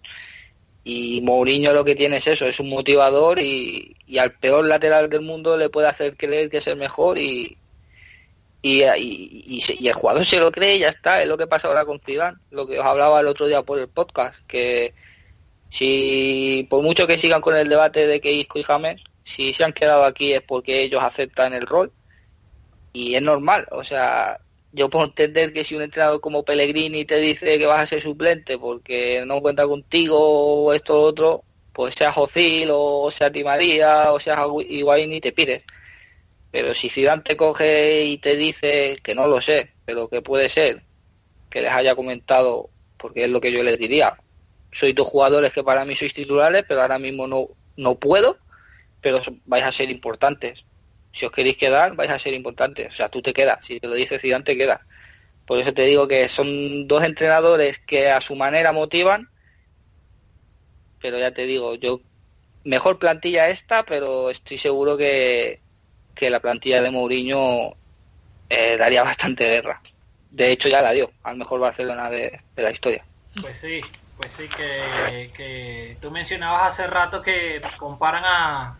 Y 0.83 1.21
Mourinho 1.21 1.75
lo 1.75 1.85
que 1.85 1.95
tiene 1.95 2.17
es 2.17 2.27
eso, 2.27 2.47
es 2.47 2.59
un 2.59 2.71
motivador 2.71 3.39
y, 3.39 3.97
al 4.19 4.33
peor 4.33 4.65
lateral 4.65 5.11
del 5.11 5.21
mundo 5.21 5.59
le 5.59 5.69
puede 5.69 5.89
hacer 5.89 6.17
creer 6.17 6.49
que 6.49 6.57
es 6.59 6.67
el 6.67 6.77
mejor 6.77 7.19
y, 7.19 7.59
y, 8.63 8.83
y, 8.83 9.89
el 9.89 9.95
jugador 9.95 10.25
se 10.27 10.39
lo 10.39 10.53
cree 10.53 10.77
y 10.77 10.81
ya 10.81 10.89
está, 10.89 11.23
es 11.23 11.29
lo 11.29 11.39
que 11.39 11.47
pasa 11.47 11.69
ahora 11.69 11.85
con 11.85 12.01
Zidane, 12.01 12.39
lo 12.51 12.67
que 12.67 12.79
os 12.79 12.85
hablaba 12.85 13.21
el 13.21 13.27
otro 13.27 13.47
día 13.47 13.63
por 13.63 13.79
el 13.79 13.89
podcast, 13.89 14.39
que 14.47 14.95
si 15.71 16.67
por 16.69 16.83
mucho 16.83 17.07
que 17.07 17.19
sigan 17.19 17.41
con 17.41 17.57
el 17.57 17.69
debate 17.69 18.07
de 18.07 18.21
que 18.21 18.33
Isco 18.33 18.59
y 18.59 18.63
James, 18.63 19.03
si 19.25 19.53
se 19.53 19.65
han 19.65 19.73
quedado 19.73 20.05
aquí 20.05 20.33
es 20.33 20.43
porque 20.43 20.83
ellos 20.83 21.03
aceptan 21.03 21.55
el 21.55 21.67
rol 21.67 21.93
y 22.93 23.15
es 23.15 23.23
normal, 23.23 23.67
o 23.71 23.85
sea, 23.85 24.39
yo 24.73 24.91
puedo 24.91 25.07
entender 25.07 25.53
que 25.53 25.65
si 25.65 25.75
un 25.75 25.83
entrenador 25.83 26.21
como 26.21 26.45
Pellegrini 26.45 27.05
te 27.05 27.17
dice 27.17 27.59
que 27.59 27.67
vas 27.67 27.81
a 27.81 27.87
ser 27.87 28.03
suplente 28.03 28.59
porque 28.59 29.25
no 29.27 29.41
cuenta 29.41 29.67
contigo 29.67 30.19
o 30.19 30.73
esto 30.75 31.01
o 31.01 31.03
otro, 31.03 31.45
pues 31.73 31.95
sea 31.95 32.13
Jocil 32.13 32.69
o 32.73 33.11
sea 33.11 33.31
Ti 33.33 33.43
María 33.45 34.13
o 34.13 34.21
sea 34.21 34.45
Higuaín 34.69 35.13
y 35.13 35.21
te 35.21 35.33
pides. 35.33 35.63
Pero 36.51 36.75
si 36.75 36.89
Zidane 36.89 37.23
te 37.23 37.37
coge 37.37 38.05
y 38.05 38.19
te 38.19 38.37
dice 38.37 38.99
que 39.03 39.15
no 39.15 39.27
lo 39.27 39.41
sé, 39.41 39.73
pero 39.85 40.09
que 40.09 40.23
puede 40.23 40.49
ser 40.49 40.83
que 41.49 41.63
les 41.63 41.71
haya 41.71 41.95
comentado, 41.95 42.71
porque 42.97 43.25
es 43.25 43.31
lo 43.31 43.41
que 43.41 43.53
yo 43.53 43.63
les 43.63 43.79
diría, 43.79 44.17
soy 44.73 44.93
dos 44.93 45.09
jugadores 45.09 45.53
que 45.53 45.65
para 45.65 45.85
mí 45.85 45.97
sois 45.97 46.15
titulares, 46.15 46.65
pero 46.67 46.83
ahora 46.83 46.99
mismo 46.99 47.27
no, 47.27 47.49
no 47.77 47.97
puedo, 47.97 48.39
pero 49.01 49.21
vais 49.47 49.65
a 49.65 49.73
ser 49.73 49.91
importantes 49.91 50.65
si 51.13 51.27
os 51.27 51.33
queréis 51.33 51.57
quedar, 51.57 51.95
vais 51.97 52.11
a 52.11 52.19
ser 52.19 52.35
importantes. 52.35 52.93
O 52.93 52.97
sea, 52.97 53.09
tú 53.09 53.23
te 53.23 53.33
quedas. 53.33 53.65
Si 53.65 53.81
te 53.81 53.89
lo 53.89 53.95
dice 53.95 54.19
Zidane, 54.19 54.45
te 54.45 54.57
quedas. 54.57 54.81
Por 55.47 55.59
eso 55.59 55.75
te 55.75 55.83
digo 55.83 56.07
que 56.07 56.29
son 56.29 56.87
dos 56.87 57.03
entrenadores 57.05 57.79
que 57.81 58.11
a 58.11 58.21
su 58.21 58.37
manera 58.37 58.73
motivan. 58.73 59.29
Pero 61.01 61.19
ya 61.19 61.33
te 61.33 61.47
digo, 61.47 61.75
yo 61.75 62.01
mejor 62.65 62.99
plantilla 62.99 63.49
esta, 63.49 63.85
pero 63.85 64.31
estoy 64.31 64.59
seguro 64.59 64.97
que, 64.97 65.61
que 66.21 66.29
la 66.29 66.41
plantilla 66.41 66.83
de 66.83 66.91
Mourinho 66.91 67.75
eh, 68.51 68.77
daría 68.77 69.03
bastante 69.03 69.49
guerra. 69.49 69.81
De 70.31 70.53
hecho, 70.53 70.69
ya 70.69 70.83
la 70.83 70.93
dio 70.93 71.11
al 71.23 71.39
mejor 71.39 71.61
Barcelona 71.61 72.11
de, 72.11 72.39
la 72.57 72.71
historia. 72.71 73.03
Pues 73.41 73.57
sí, 73.59 73.81
pues 74.19 74.31
sí, 74.37 74.47
que, 74.55 75.31
que 75.35 75.97
tú 75.99 76.11
mencionabas 76.11 76.75
hace 76.75 76.87
rato 76.87 77.23
que 77.23 77.63
comparan 77.79 78.23
a, 78.23 78.77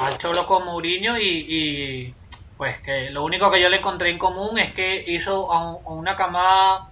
al 0.00 0.18
Cholo 0.18 0.44
con 0.44 0.64
Mourinho 0.64 1.16
y, 1.16 2.12
pues 2.56 2.80
que 2.80 3.10
lo 3.10 3.24
único 3.24 3.48
que 3.48 3.60
yo 3.60 3.68
le 3.68 3.76
encontré 3.76 4.10
en 4.10 4.18
común 4.18 4.58
es 4.58 4.74
que 4.74 5.04
hizo 5.06 5.52
a, 5.52 5.76
una 5.76 6.16
camada 6.16 6.88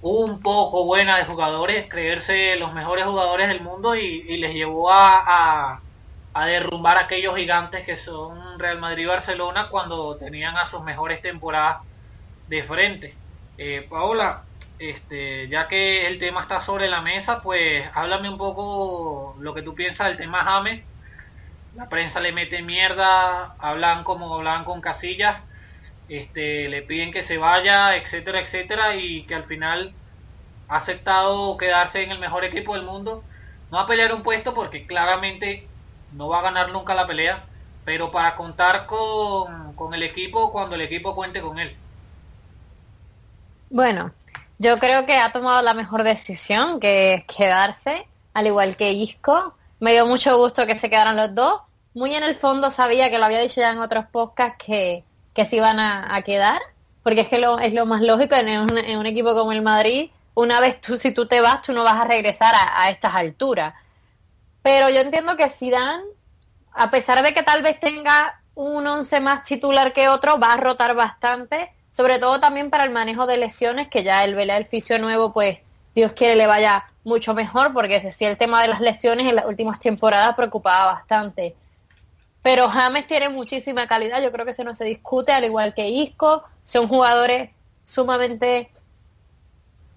un 0.00 0.40
poco 0.40 0.84
buena 0.84 1.18
de 1.18 1.24
jugadores, 1.24 1.88
creerse 1.90 2.54
los 2.56 2.72
mejores 2.72 3.04
jugadores 3.04 3.48
del 3.48 3.62
mundo 3.62 3.96
y, 3.96 4.36
les 4.36 4.54
llevó 4.54 4.92
a, 4.92 5.80
derrumbar 6.44 7.02
aquellos 7.02 7.34
gigantes 7.34 7.86
que 7.86 7.96
son 7.96 8.58
Real 8.58 8.78
Madrid 8.78 9.04
y 9.04 9.06
Barcelona 9.06 9.68
cuando 9.70 10.16
tenían 10.16 10.56
a 10.58 10.68
sus 10.70 10.82
mejores 10.82 11.22
temporadas 11.22 11.78
de 12.48 12.62
frente. 12.64 13.14
Eh, 13.56 13.86
Paola, 13.88 14.42
este, 14.78 15.48
ya 15.48 15.66
que 15.66 16.06
el 16.06 16.18
tema 16.18 16.42
está 16.42 16.60
sobre 16.60 16.88
la 16.88 17.00
mesa, 17.00 17.40
pues 17.42 17.88
háblame 17.94 18.28
un 18.28 18.36
poco 18.36 19.34
lo 19.40 19.54
que 19.54 19.62
tú 19.62 19.74
piensas 19.74 20.08
del 20.08 20.18
tema 20.18 20.44
James 20.44 20.84
la 21.76 21.88
prensa 21.88 22.20
le 22.20 22.32
mete 22.32 22.62
mierda, 22.62 23.54
hablan 23.58 24.02
como 24.02 24.34
hablan 24.34 24.64
con 24.64 24.80
Casillas, 24.80 25.42
este, 26.08 26.68
le 26.68 26.82
piden 26.82 27.12
que 27.12 27.22
se 27.22 27.36
vaya, 27.36 27.96
etcétera, 27.96 28.40
etcétera, 28.40 28.96
y 28.96 29.24
que 29.24 29.34
al 29.34 29.44
final 29.44 29.92
ha 30.68 30.76
aceptado 30.76 31.56
quedarse 31.58 32.02
en 32.02 32.12
el 32.12 32.18
mejor 32.18 32.44
equipo 32.44 32.74
del 32.74 32.84
mundo. 32.84 33.22
No 33.70 33.78
a 33.78 33.86
pelear 33.86 34.14
un 34.14 34.22
puesto 34.22 34.54
porque 34.54 34.86
claramente 34.86 35.66
no 36.12 36.28
va 36.28 36.40
a 36.40 36.42
ganar 36.42 36.70
nunca 36.70 36.94
la 36.94 37.06
pelea, 37.06 37.44
pero 37.84 38.10
para 38.10 38.36
contar 38.36 38.86
con, 38.86 39.74
con 39.74 39.94
el 39.94 40.02
equipo 40.02 40.52
cuando 40.52 40.74
el 40.74 40.82
equipo 40.82 41.14
cuente 41.14 41.40
con 41.40 41.58
él. 41.58 41.76
Bueno, 43.70 44.12
yo 44.58 44.78
creo 44.78 45.06
que 45.06 45.18
ha 45.18 45.32
tomado 45.32 45.62
la 45.62 45.74
mejor 45.74 46.02
decisión, 46.02 46.80
que 46.80 47.14
es 47.14 47.24
quedarse, 47.24 48.06
al 48.34 48.46
igual 48.46 48.76
que 48.76 48.92
Isco. 48.92 49.54
Me 49.80 49.92
dio 49.92 50.06
mucho 50.06 50.36
gusto 50.36 50.66
que 50.66 50.78
se 50.78 50.88
quedaran 50.88 51.16
los 51.16 51.34
dos 51.34 51.60
muy 51.96 52.14
en 52.14 52.22
el 52.22 52.34
fondo 52.34 52.70
sabía 52.70 53.08
que 53.08 53.18
lo 53.18 53.24
había 53.24 53.40
dicho 53.40 53.62
ya 53.62 53.72
en 53.72 53.78
otros 53.78 54.04
podcasts 54.12 54.62
que, 54.62 55.02
que 55.32 55.46
se 55.46 55.56
iban 55.56 55.80
a, 55.80 56.20
quedar, 56.26 56.60
porque 57.02 57.22
es 57.22 57.28
que 57.28 57.38
lo, 57.38 57.58
es 57.58 57.72
lo 57.72 57.86
más 57.86 58.02
lógico 58.02 58.34
en 58.34 58.60
un, 58.98 59.06
equipo 59.06 59.34
como 59.34 59.52
el 59.52 59.62
Madrid, 59.62 60.10
una 60.34 60.60
vez 60.60 60.78
tú, 60.78 60.98
si 60.98 61.12
tú 61.12 61.24
te 61.24 61.40
vas, 61.40 61.62
tú 61.62 61.72
no 61.72 61.84
vas 61.84 61.98
a 61.98 62.04
regresar 62.04 62.54
a, 62.54 62.90
estas 62.90 63.14
alturas. 63.14 63.72
Pero 64.66 64.90
yo 64.90 64.98
entiendo 64.98 65.36
que 65.36 65.48
Zidane, 65.48 66.02
a 66.72 66.90
pesar 66.90 67.22
de 67.22 67.32
que 67.32 67.44
tal 67.44 67.62
vez 67.62 67.78
tenga 67.78 68.42
un 68.56 68.84
once 68.84 69.20
más 69.20 69.44
titular 69.44 69.92
que 69.92 70.08
otro, 70.08 70.40
va 70.40 70.54
a 70.54 70.56
rotar 70.56 70.96
bastante, 70.96 71.72
sobre 71.92 72.18
todo 72.18 72.40
también 72.40 72.68
para 72.68 72.82
el 72.82 72.90
manejo 72.90 73.28
de 73.28 73.36
lesiones, 73.36 73.86
que 73.86 74.02
ya 74.02 74.24
el 74.24 74.34
Vela 74.34 74.56
el 74.56 74.66
fisio 74.66 74.98
nuevo, 74.98 75.32
pues 75.32 75.60
Dios 75.94 76.14
quiere 76.14 76.34
le 76.34 76.48
vaya 76.48 76.84
mucho 77.04 77.32
mejor, 77.32 77.72
porque 77.72 78.10
si 78.10 78.24
el 78.24 78.38
tema 78.38 78.60
de 78.60 78.66
las 78.66 78.80
lesiones 78.80 79.28
en 79.28 79.36
las 79.36 79.44
últimas 79.44 79.78
temporadas 79.78 80.34
preocupaba 80.34 80.94
bastante. 80.94 81.54
Pero 82.42 82.68
James 82.68 83.06
tiene 83.06 83.28
muchísima 83.28 83.86
calidad, 83.86 84.20
yo 84.20 84.32
creo 84.32 84.44
que 84.44 84.50
eso 84.50 84.64
no 84.64 84.74
se 84.74 84.84
discute, 84.84 85.30
al 85.30 85.44
igual 85.44 85.74
que 85.74 85.88
Isco, 85.88 86.42
son 86.64 86.88
jugadores 86.88 87.50
sumamente 87.84 88.72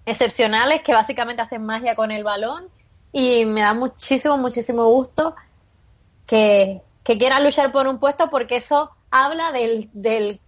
excepcionales 0.06 0.82
que 0.82 0.92
básicamente 0.92 1.42
hacen 1.42 1.66
magia 1.66 1.96
con 1.96 2.12
el 2.12 2.22
balón 2.22 2.68
y 3.12 3.44
me 3.46 3.62
da 3.62 3.74
muchísimo, 3.74 4.38
muchísimo 4.38 4.86
gusto 4.86 5.34
que, 6.26 6.82
que 7.02 7.18
quieran 7.18 7.44
luchar 7.44 7.72
por 7.72 7.86
un 7.86 7.98
puesto 7.98 8.30
porque 8.30 8.56
eso 8.56 8.90
habla 9.10 9.52
del, 9.52 9.90
del 9.92 10.40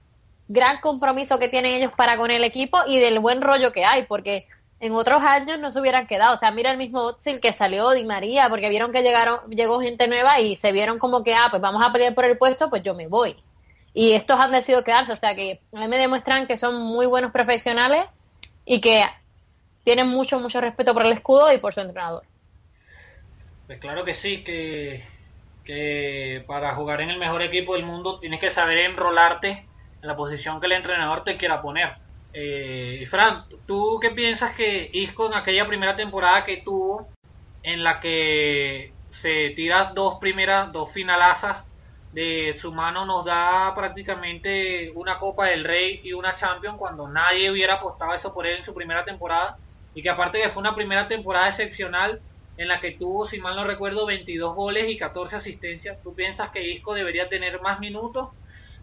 gran 0.48 0.80
compromiso 0.80 1.38
que 1.38 1.48
tienen 1.48 1.74
ellos 1.74 1.92
para 1.96 2.16
con 2.16 2.30
el 2.30 2.44
equipo 2.44 2.78
y 2.86 2.98
del 3.00 3.18
buen 3.18 3.42
rollo 3.42 3.72
que 3.72 3.84
hay, 3.84 4.04
porque 4.04 4.46
en 4.80 4.92
otros 4.94 5.22
años 5.22 5.58
no 5.58 5.72
se 5.72 5.80
hubieran 5.80 6.06
quedado. 6.06 6.34
O 6.34 6.38
sea, 6.38 6.50
mira 6.50 6.70
el 6.70 6.78
mismo 6.78 7.00
Otsil 7.00 7.40
que 7.40 7.52
salió 7.52 7.90
Di 7.90 8.04
María, 8.04 8.48
porque 8.48 8.68
vieron 8.68 8.92
que 8.92 9.02
llegaron, 9.02 9.38
llegó 9.50 9.80
gente 9.80 10.08
nueva 10.08 10.40
y 10.40 10.56
se 10.56 10.72
vieron 10.72 10.98
como 10.98 11.24
que, 11.24 11.34
ah, 11.34 11.48
pues 11.50 11.62
vamos 11.62 11.82
a 11.84 11.92
pelear 11.92 12.14
por 12.14 12.24
el 12.24 12.36
puesto, 12.36 12.68
pues 12.68 12.82
yo 12.82 12.94
me 12.94 13.06
voy. 13.06 13.36
Y 13.94 14.12
estos 14.12 14.38
han 14.40 14.52
decidido 14.52 14.84
quedarse, 14.84 15.12
o 15.12 15.16
sea 15.16 15.34
que 15.34 15.60
a 15.72 15.78
mí 15.80 15.88
me 15.88 15.98
demuestran 15.98 16.46
que 16.46 16.56
son 16.56 16.80
muy 16.80 17.06
buenos 17.06 17.30
profesionales 17.30 18.06
y 18.64 18.80
que 18.80 19.04
tienen 19.84 20.08
mucho, 20.08 20.40
mucho 20.40 20.60
respeto 20.60 20.94
por 20.94 21.06
el 21.06 21.12
escudo 21.12 21.52
y 21.52 21.58
por 21.58 21.74
su 21.74 21.80
entrenador. 21.80 22.24
Pues 23.72 23.80
claro 23.80 24.04
que 24.04 24.12
sí, 24.12 24.44
que, 24.44 25.02
que 25.64 26.44
para 26.46 26.74
jugar 26.74 27.00
en 27.00 27.08
el 27.08 27.18
mejor 27.18 27.40
equipo 27.40 27.72
del 27.72 27.86
mundo 27.86 28.18
tienes 28.20 28.38
que 28.38 28.50
saber 28.50 28.76
enrolarte 28.76 29.48
en 30.02 30.08
la 30.08 30.14
posición 30.14 30.60
que 30.60 30.66
el 30.66 30.72
entrenador 30.72 31.24
te 31.24 31.38
quiera 31.38 31.62
poner 31.62 31.94
eh, 32.34 33.06
Fran, 33.08 33.46
¿tú 33.66 33.98
qué 34.02 34.10
piensas 34.10 34.54
que 34.56 34.90
Isco 34.92 35.28
en 35.28 35.36
aquella 35.36 35.66
primera 35.66 35.96
temporada 35.96 36.44
que 36.44 36.58
tuvo, 36.58 37.08
en 37.62 37.82
la 37.82 37.98
que 37.98 38.92
se 39.22 39.54
tira 39.56 39.92
dos 39.94 40.18
primeras, 40.20 40.70
dos 40.70 40.92
finalazas 40.92 41.64
de 42.12 42.54
su 42.60 42.72
mano, 42.72 43.06
nos 43.06 43.24
da 43.24 43.74
prácticamente 43.74 44.90
una 44.94 45.18
Copa 45.18 45.46
del 45.46 45.64
Rey 45.64 46.02
y 46.04 46.12
una 46.12 46.34
Champions 46.34 46.76
cuando 46.76 47.08
nadie 47.08 47.50
hubiera 47.50 47.76
apostado 47.76 48.12
eso 48.12 48.34
por 48.34 48.46
él 48.46 48.58
en 48.58 48.64
su 48.64 48.74
primera 48.74 49.02
temporada? 49.02 49.56
y 49.94 50.02
que 50.02 50.10
aparte 50.10 50.40
que 50.40 50.50
fue 50.50 50.60
una 50.60 50.74
primera 50.74 51.06
temporada 51.08 51.48
excepcional 51.48 52.20
en 52.56 52.68
la 52.68 52.80
que 52.80 52.92
tuvo, 52.92 53.26
si 53.26 53.38
mal 53.38 53.56
no 53.56 53.64
recuerdo, 53.64 54.06
22 54.06 54.54
goles 54.54 54.88
y 54.88 54.98
14 54.98 55.36
asistencias. 55.36 56.02
¿Tú 56.02 56.14
piensas 56.14 56.50
que 56.50 56.66
Isco 56.66 56.94
debería 56.94 57.28
tener 57.28 57.60
más 57.60 57.80
minutos? 57.80 58.30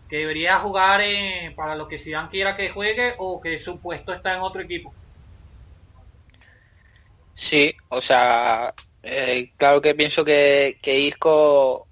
¿Que 0.09 0.17
debería 0.17 0.57
jugar 0.59 1.01
eh, 1.01 1.53
para 1.55 1.75
lo 1.75 1.87
que 1.87 1.99
Zidane 1.99 2.29
quiera 2.29 2.57
que 2.57 2.69
juegue 2.69 3.13
o 3.19 3.39
que 3.39 3.59
su 3.59 3.79
puesto 3.79 4.13
está 4.13 4.33
en 4.35 4.41
otro 4.41 4.61
equipo? 4.61 4.93
Sí, 7.35 7.73
o 7.89 8.01
sea, 8.01 8.73
eh, 9.03 9.51
claro 9.55 9.81
que 9.81 9.95
pienso 9.95 10.25
que, 10.25 10.77
que 10.81 10.99
Isco, 10.99 11.87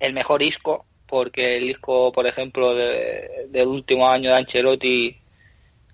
el 0.00 0.12
mejor 0.14 0.42
Isco, 0.42 0.86
porque 1.06 1.58
el 1.58 1.70
Isco, 1.70 2.10
por 2.10 2.26
ejemplo, 2.26 2.74
del 2.74 3.68
último 3.68 4.08
año 4.10 4.30
de 4.30 4.36
Ancelotti, 4.36 5.20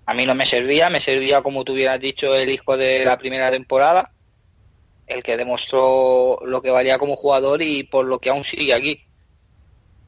a 0.05 0.13
mí 0.13 0.25
no 0.25 0.33
me 0.33 0.45
servía, 0.45 0.89
me 0.89 0.99
servía 1.01 1.41
como 1.41 1.63
tú 1.63 1.73
hubieras 1.73 1.99
dicho 1.99 2.35
el 2.35 2.49
Isco 2.49 2.77
de 2.77 3.05
la 3.05 3.17
primera 3.17 3.51
temporada, 3.51 4.12
el 5.07 5.23
que 5.23 5.37
demostró 5.37 6.39
lo 6.45 6.61
que 6.61 6.71
valía 6.71 6.97
como 6.97 7.15
jugador 7.15 7.61
y 7.61 7.83
por 7.83 8.05
lo 8.05 8.19
que 8.19 8.29
aún 8.29 8.43
sigue 8.43 8.73
aquí. 8.73 9.05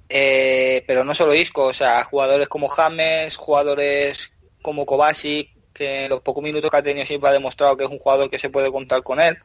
Eh, 0.10 0.84
pero 0.88 1.04
no 1.04 1.16
solo 1.16 1.34
Isco, 1.34 1.66
o 1.66 1.74
sea, 1.74 2.04
jugadores 2.04 2.48
como 2.48 2.68
James, 2.70 3.36
jugadores 3.36 4.32
como 4.62 4.86
Kovacic, 4.86 5.50
que 5.74 6.06
en 6.06 6.10
los 6.10 6.22
pocos 6.22 6.43
minutos 6.43 6.72
que 6.72 6.78
ha 6.78 6.84
tenido 6.84 7.06
siempre 7.06 7.30
ha 7.30 7.34
demostrado 7.34 7.76
que 7.76 7.84
es 7.84 7.89
un 7.89 8.00
jugador 8.00 8.30
que 8.30 8.39
se 8.39 8.50
puede 8.50 8.72
contar 8.72 9.04
con 9.04 9.20
él. 9.20 9.38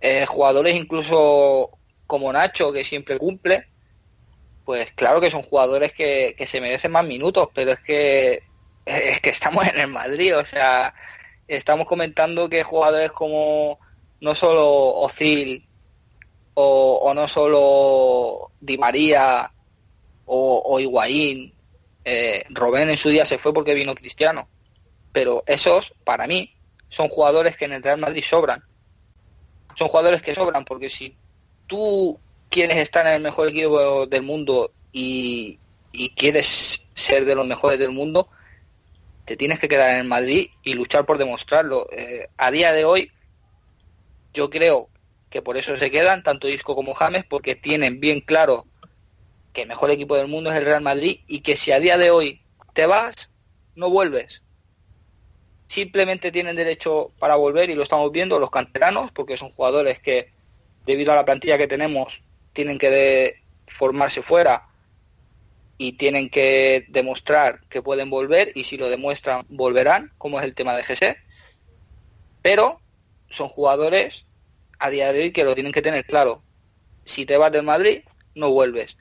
Eh, 0.00 0.24
jugadores 0.26 0.74
incluso 0.74 1.70
como 2.06 2.32
Nacho, 2.32 2.72
que 2.72 2.84
siempre 2.84 3.18
cumple, 3.18 3.66
pues 4.64 4.92
claro 4.92 5.20
que 5.20 5.30
son 5.30 5.42
jugadores 5.42 5.92
que, 5.92 6.34
se 6.46 6.60
merecen 6.60 6.92
más 6.92 7.04
minutos, 7.04 7.48
pero 7.54 7.72
es 7.72 7.80
que 7.80 8.42
es 8.86 9.20
que 9.20 9.30
estamos 9.30 9.66
en 9.66 9.78
el 9.78 9.88
Madrid, 9.88 10.36
o 10.36 10.44
sea, 10.44 10.94
estamos 11.48 11.86
comentando 11.86 12.48
que 12.48 12.62
jugadores 12.64 13.12
como 13.12 13.78
no 14.20 14.34
solo 14.34 14.68
Ozil 14.68 15.66
o, 16.54 17.12
no 17.14 17.26
solo 17.26 18.50
Di 18.60 18.76
María 18.76 19.50
o, 20.26 20.62
o 20.64 20.80
Higuaín, 20.80 21.52
eh, 22.04 22.44
Robén 22.50 22.90
en 22.90 22.96
su 22.96 23.08
día 23.08 23.26
se 23.26 23.38
fue 23.38 23.52
porque 23.52 23.74
vino 23.74 23.94
Cristiano, 23.94 24.48
pero 25.12 25.42
esos, 25.46 25.92
para 26.04 26.26
mí, 26.26 26.54
son 26.88 27.08
jugadores 27.08 27.56
que 27.56 27.66
en 27.66 27.72
el 27.72 27.82
Real 27.82 27.98
Madrid 27.98 28.22
sobran. 28.22 28.62
Son 29.76 29.88
jugadores 29.88 30.22
que 30.22 30.34
sobran 30.34 30.64
porque 30.64 30.90
si 30.90 31.16
tú 31.66 32.18
quieres 32.48 32.78
estar 32.78 33.06
en 33.06 33.14
el 33.14 33.22
mejor 33.22 33.48
equipo 33.48 34.06
del 34.06 34.22
mundo 34.22 34.72
y, 34.92 35.58
quieres 36.16 36.82
ser 36.94 37.24
de 37.24 37.34
los 37.34 37.46
mejores 37.46 37.78
del 37.78 37.90
mundo, 37.90 38.28
te 39.24 39.36
tienes 39.36 39.58
que 39.58 39.68
quedar 39.68 39.98
en 39.98 40.08
Madrid 40.08 40.50
y 40.62 40.74
luchar 40.74 41.06
por 41.06 41.18
demostrarlo. 41.18 41.88
Eh, 41.92 42.28
a 42.36 42.50
día 42.50 42.72
de 42.72 42.84
hoy, 42.84 43.10
yo 44.32 44.50
creo 44.50 44.88
que 45.30 45.42
por 45.42 45.56
eso 45.56 45.76
se 45.76 45.90
quedan 45.90 46.22
tanto 46.22 46.48
Disco 46.48 46.74
como 46.74 46.94
James, 46.94 47.24
porque 47.28 47.54
tienen 47.54 48.00
bien 48.00 48.20
claro 48.20 48.66
que 49.52 49.62
el 49.62 49.68
mejor 49.68 49.90
equipo 49.90 50.16
del 50.16 50.28
mundo 50.28 50.50
es 50.50 50.58
el 50.58 50.64
Real 50.64 50.82
Madrid 50.82 51.20
y 51.26 51.40
que 51.40 51.56
si 51.56 51.72
a 51.72 51.80
día 51.80 51.98
de 51.98 52.10
hoy 52.10 52.42
te 52.72 52.86
vas, 52.86 53.30
no 53.74 53.90
vuelves. 53.90 54.42
Simplemente 55.68 56.32
tienen 56.32 56.56
derecho 56.56 57.12
para 57.18 57.36
volver 57.36 57.70
y 57.70 57.74
lo 57.74 57.82
estamos 57.82 58.10
viendo 58.10 58.38
los 58.38 58.50
canteranos, 58.50 59.12
porque 59.12 59.36
son 59.36 59.50
jugadores 59.52 60.00
que 60.00 60.32
debido 60.86 61.12
a 61.12 61.16
la 61.16 61.24
plantilla 61.24 61.58
que 61.58 61.68
tenemos 61.68 62.22
tienen 62.52 62.78
que 62.78 63.42
formarse 63.68 64.22
fuera 64.22 64.66
y 65.78 65.92
tienen 65.92 66.28
que 66.28 66.86
demostrar 66.88 67.60
que 67.68 67.82
pueden 67.82 68.10
volver 68.10 68.52
y 68.54 68.64
si 68.64 68.76
lo 68.76 68.90
demuestran 68.90 69.46
volverán, 69.48 70.12
como 70.18 70.38
es 70.38 70.44
el 70.44 70.54
tema 70.54 70.76
de 70.76 70.82
GC. 70.82 71.16
Pero 72.42 72.80
son 73.30 73.48
jugadores 73.48 74.26
a 74.78 74.90
día 74.90 75.12
de 75.12 75.22
hoy 75.22 75.32
que 75.32 75.44
lo 75.44 75.54
tienen 75.54 75.72
que 75.72 75.82
tener 75.82 76.04
claro. 76.04 76.42
Si 77.04 77.24
te 77.24 77.36
vas 77.36 77.52
del 77.52 77.62
Madrid, 77.62 78.02
no 78.34 78.50
vuelves. 78.50 78.96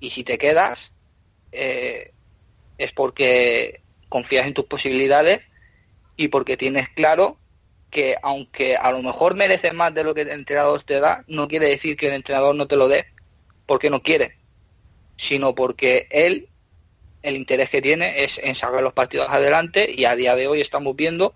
Y 0.00 0.10
si 0.10 0.24
te 0.24 0.38
quedas, 0.38 0.92
eh, 1.52 2.12
es 2.78 2.92
porque 2.92 3.82
confías 4.08 4.46
en 4.46 4.54
tus 4.54 4.66
posibilidades 4.66 5.40
y 6.16 6.28
porque 6.28 6.56
tienes 6.56 6.88
claro 6.90 7.38
que 7.90 8.16
aunque 8.22 8.76
a 8.76 8.90
lo 8.90 9.02
mejor 9.02 9.34
mereces 9.34 9.74
más 9.74 9.92
de 9.94 10.04
lo 10.04 10.14
que 10.14 10.22
el 10.22 10.30
entrenador 10.30 10.82
te 10.82 11.00
da, 11.00 11.24
no 11.28 11.46
quiere 11.46 11.66
decir 11.66 11.96
que 11.96 12.08
el 12.08 12.14
entrenador 12.14 12.54
no 12.54 12.66
te 12.66 12.76
lo 12.76 12.88
dé 12.88 13.06
porque 13.66 13.90
no 13.90 14.02
quiere, 14.02 14.36
sino 15.16 15.54
porque 15.54 16.08
él, 16.10 16.48
el 17.22 17.36
interés 17.36 17.68
que 17.68 17.82
tiene 17.82 18.24
es 18.24 18.38
en 18.42 18.54
sacar 18.54 18.82
los 18.82 18.94
partidos 18.94 19.28
adelante 19.28 19.92
y 19.94 20.06
a 20.06 20.16
día 20.16 20.34
de 20.34 20.48
hoy 20.48 20.60
estamos 20.60 20.96
viendo 20.96 21.34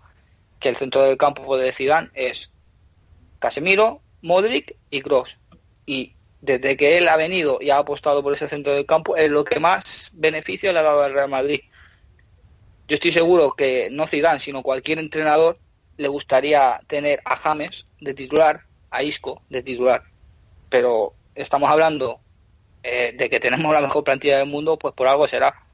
que 0.60 0.68
el 0.68 0.76
centro 0.76 1.02
del 1.02 1.16
campo 1.16 1.56
de 1.56 1.72
Zidane 1.72 2.10
es 2.14 2.50
Casemiro, 3.38 4.00
Modric 4.22 4.76
y 4.90 5.00
Kroos. 5.02 5.38
Y 5.84 6.14
desde 6.40 6.76
que 6.76 6.98
él 6.98 7.08
ha 7.08 7.16
venido 7.16 7.58
y 7.60 7.70
ha 7.70 7.78
apostado 7.78 8.22
por 8.22 8.34
ese 8.34 8.48
centro 8.48 8.72
del 8.72 8.86
campo 8.86 9.16
es 9.16 9.30
lo 9.30 9.44
que 9.44 9.60
más 9.60 10.10
beneficio 10.12 10.72
le 10.72 10.78
ha 10.78 10.82
dado 10.82 11.02
al 11.02 11.12
Real 11.12 11.28
Madrid. 11.28 11.60
Yo 12.88 12.94
estoy 12.94 13.12
seguro 13.12 13.52
que 13.52 13.88
no 13.90 14.06
Zidane, 14.06 14.40
sino 14.40 14.62
cualquier 14.62 14.98
entrenador 14.98 15.58
le 15.96 16.08
gustaría 16.08 16.80
tener 16.86 17.20
a 17.24 17.36
James 17.36 17.86
de 18.00 18.14
titular, 18.14 18.62
a 18.90 19.02
Isco 19.02 19.42
de 19.48 19.62
titular. 19.62 20.04
Pero 20.68 21.14
estamos 21.34 21.70
hablando 21.70 22.20
eh, 22.82 23.14
de 23.16 23.28
que 23.28 23.40
tenemos 23.40 23.72
la 23.72 23.80
mejor 23.80 24.04
plantilla 24.04 24.38
del 24.38 24.46
mundo, 24.46 24.78
pues 24.78 24.94
por 24.94 25.08
algo 25.08 25.26
será. 25.26 25.66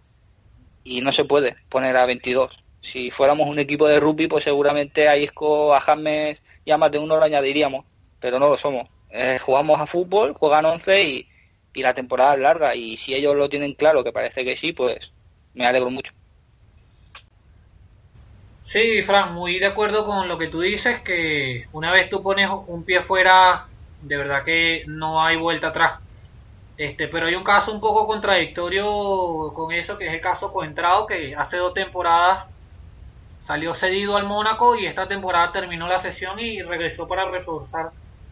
Y 0.85 1.01
no 1.01 1.13
se 1.13 1.25
puede 1.25 1.57
poner 1.69 1.97
a 1.97 2.07
22. 2.07 2.62
Si 2.83 3.11
fuéramos 3.11 3.49
un 3.49 3.59
equipo 3.59 3.89
de 3.89 4.01
rugby, 4.01 4.27
pues 4.27 4.45
seguramente 4.45 5.09
a 5.09 5.17
Isco, 5.17 5.75
a 5.75 5.81
James 5.81 6.43
y 6.65 6.73
a 6.73 6.79
más 6.79 6.91
de 6.91 6.99
uno 6.99 7.17
lo 7.17 7.23
añadiríamos. 7.23 7.87
Pero 8.21 8.39
no 8.39 8.49
lo 8.49 8.59
somos. 8.59 8.89
Eh, 9.11 9.39
jugamos 9.41 9.81
a 9.81 9.87
fútbol, 9.87 10.35
juegan 10.35 10.65
11 10.65 11.03
y, 11.05 11.29
y 11.75 11.83
la 11.83 11.95
temporada 11.95 12.35
es 12.35 12.41
larga. 12.41 12.75
Y 12.75 12.97
si 12.97 13.15
ellos 13.15 13.37
lo 13.37 13.49
tienen 13.49 13.75
claro, 13.75 14.05
que 14.05 14.13
parece 14.13 14.45
que 14.45 14.57
sí, 14.57 14.73
pues 14.73 15.13
me 15.55 15.65
alegro 15.65 15.91
mucho. 15.91 16.13
Sí, 18.65 19.03
Fran, 19.03 19.35
muy 19.35 19.59
de 19.59 19.67
acuerdo 19.67 20.05
con 20.05 20.29
lo 20.29 20.39
que 20.39 20.49
tú 20.49 20.61
dices, 20.61 21.03
que 21.03 21.67
una 21.73 21.93
vez 21.93 22.09
tú 22.11 22.23
pones 22.23 22.49
un 22.67 22.85
pie 22.85 23.03
fuera, 23.03 23.67
de 24.01 24.17
verdad 24.17 24.45
que 24.45 24.85
no 24.87 25.23
hay 25.23 25.37
vuelta 25.37 25.69
atrás. 25.69 26.01
Este, 26.79 27.07
pero 27.09 27.27
hay 27.27 27.35
un 27.35 27.45
caso 27.45 27.71
un 27.71 27.81
poco 27.81 28.07
contradictorio 28.07 29.53
con 29.55 29.73
eso, 29.73 29.99
que 29.99 30.07
es 30.07 30.15
el 30.15 30.21
caso 30.21 30.53
Coentrado, 30.53 31.07
que 31.07 31.37
hace 31.37 31.59
dos 31.59 31.75
temporadas 31.75 32.47
salió 33.45 33.75
cedido 33.75 34.17
al 34.17 34.27
Mónaco 34.27 34.77
y 34.77 34.87
esta 34.87 35.09
temporada 35.09 35.53
terminó 35.53 35.89
la 35.89 36.01
sesión 36.01 36.39
y 36.39 36.63
regresó 36.63 37.09
para 37.09 37.29
reforzar 37.31 37.91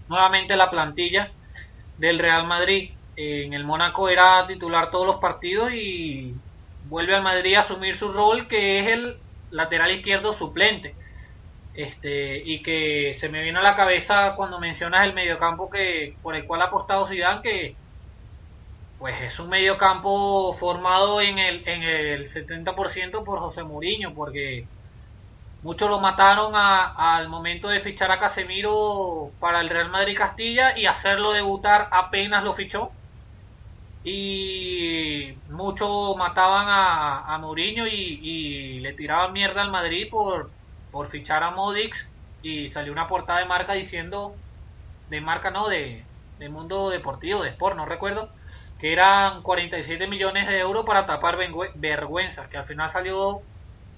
nuevamente 0.09 0.57
la 0.57 0.71
plantilla 0.71 1.31
del 1.99 2.19
Real 2.19 2.47
Madrid. 2.47 2.93
En 3.17 3.53
el 3.53 3.65
Mónaco 3.65 4.09
era 4.09 4.47
titular 4.47 4.91
todos 4.91 5.07
los 5.07 5.17
partidos 5.17 5.73
y 5.73 6.35
vuelve 6.89 7.15
al 7.15 7.23
Madrid 7.23 7.57
a 7.57 7.61
asumir 7.61 7.97
su 7.97 8.13
rol, 8.13 8.49
que 8.49 8.81
es 8.81 8.87
el 8.89 9.17
lateral 9.51 9.93
izquierdo 9.93 10.33
suplente. 10.33 10.95
Este, 11.75 12.43
y 12.45 12.63
que 12.63 13.17
se 13.21 13.29
me 13.29 13.43
vino 13.43 13.61
a 13.61 13.63
la 13.63 13.77
cabeza 13.77 14.35
cuando 14.37 14.59
mencionas 14.59 15.05
el 15.05 15.15
mediocampo 15.15 15.71
que 15.71 16.17
por 16.21 16.35
el 16.35 16.45
cual 16.45 16.63
ha 16.63 16.65
apostado 16.65 17.07
Zidane 17.07 17.43
que 17.43 17.77
pues 18.99 19.15
es 19.23 19.39
un 19.39 19.49
mediocampo 19.49 20.53
formado 20.59 21.21
en 21.21 21.39
el 21.39 21.67
en 21.69 21.83
el 21.83 22.29
70% 22.29 23.25
por 23.25 23.39
José 23.39 23.63
Mourinho 23.63 24.13
porque 24.15 24.67
muchos 25.63 25.91
lo 25.91 26.01
mataron 26.01 26.53
al 26.55 27.29
momento 27.29 27.69
de 27.69 27.81
fichar 27.81 28.11
a 28.11 28.19
Casemiro 28.19 29.31
para 29.41 29.61
el 29.61 29.69
Real 29.69 29.91
Madrid 29.91 30.17
Castilla 30.17 30.77
y 30.79 30.87
hacerlo 30.87 31.33
debutar 31.33 31.89
apenas 31.91 32.45
lo 32.45 32.55
fichó. 32.55 32.91
Y 34.03 35.35
muchos 35.51 36.17
mataban 36.17 36.67
a, 36.69 37.35
a 37.35 37.39
Mourinho 37.39 37.87
y, 37.87 38.81
le 38.81 38.95
tiraban 38.95 39.33
mierda 39.33 39.61
al 39.63 39.71
Madrid 39.71 40.09
por, 40.11 40.51
por 40.91 41.11
fichar 41.11 41.43
a 41.43 41.51
Modix 41.51 42.09
y 42.43 42.69
salió 42.69 42.93
una 42.93 43.09
portada 43.09 43.41
de 43.41 43.45
marca 43.45 43.75
diciendo, 43.75 44.35
de 45.11 45.21
marca 45.21 45.51
no, 45.51 45.69
de, 45.69 46.03
de 46.39 46.49
Mundo 46.49 46.89
Deportivo, 46.89 47.43
de 47.43 47.51
Sport, 47.51 47.77
no 47.77 47.85
recuerdo, 47.85 48.31
que 48.81 48.93
eran 48.93 49.43
47 49.43 50.07
millones 50.07 50.49
de 50.49 50.59
euros 50.59 50.87
para 50.87 51.07
tapar 51.07 51.37
vergüenzas, 51.75 52.49
que 52.49 52.57
al 52.57 52.65
final 52.65 52.91
salió 52.91 53.43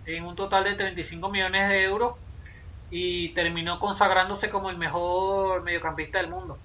en 0.07 0.24
un 0.24 0.36
total 0.36 0.64
de 0.64 0.74
35 0.74 1.28
millones 1.30 1.68
de 1.68 1.82
euros 1.84 2.16
y 2.90 3.30
terminó 3.30 3.78
consagrándose 3.78 4.50
como 4.50 4.70
el 4.70 4.76
mejor 4.76 5.62
mediocampista 5.62 6.18
del 6.18 6.30
mundo. 6.30 6.59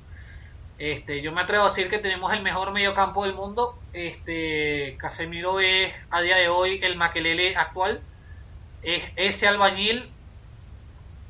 Este, 0.78 1.22
yo 1.22 1.32
me 1.32 1.42
atrevo 1.42 1.66
a 1.66 1.70
decir 1.70 1.90
que 1.90 1.98
tenemos 1.98 2.32
el 2.34 2.44
mejor 2.44 2.72
mediocampo 2.72 3.24
del 3.24 3.34
mundo. 3.34 3.80
Este, 3.94 4.96
Casemiro 4.98 5.60
es 5.60 5.94
a 6.12 6.22
día 6.22 6.38
de 6.38 6.50
hoy 6.50 6.80
el 6.84 6.96
Maquelele 6.96 7.56
actual. 7.56 8.02
Es 8.84 9.04
ese 9.16 9.48
albañil 9.48 10.12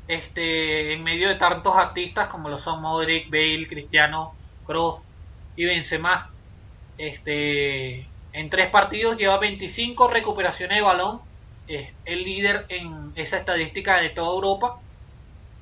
este, 0.07 0.93
en 0.93 1.03
medio 1.03 1.29
de 1.29 1.35
tantos 1.35 1.75
artistas 1.75 2.27
como 2.29 2.49
lo 2.49 2.59
son 2.59 2.81
Modric, 2.81 3.29
Bale, 3.29 3.67
Cristiano, 3.67 4.33
Kroos 4.65 5.01
y 5.55 5.65
Benzema. 5.65 6.29
Este, 6.97 8.07
en 8.33 8.49
tres 8.49 8.69
partidos 8.69 9.17
lleva 9.17 9.37
25 9.37 10.09
recuperaciones 10.09 10.77
de 10.77 10.81
balón. 10.81 11.21
Es 11.67 11.89
el 12.05 12.23
líder 12.23 12.65
en 12.69 13.11
esa 13.15 13.37
estadística 13.37 14.01
de 14.01 14.09
toda 14.11 14.33
Europa. 14.33 14.79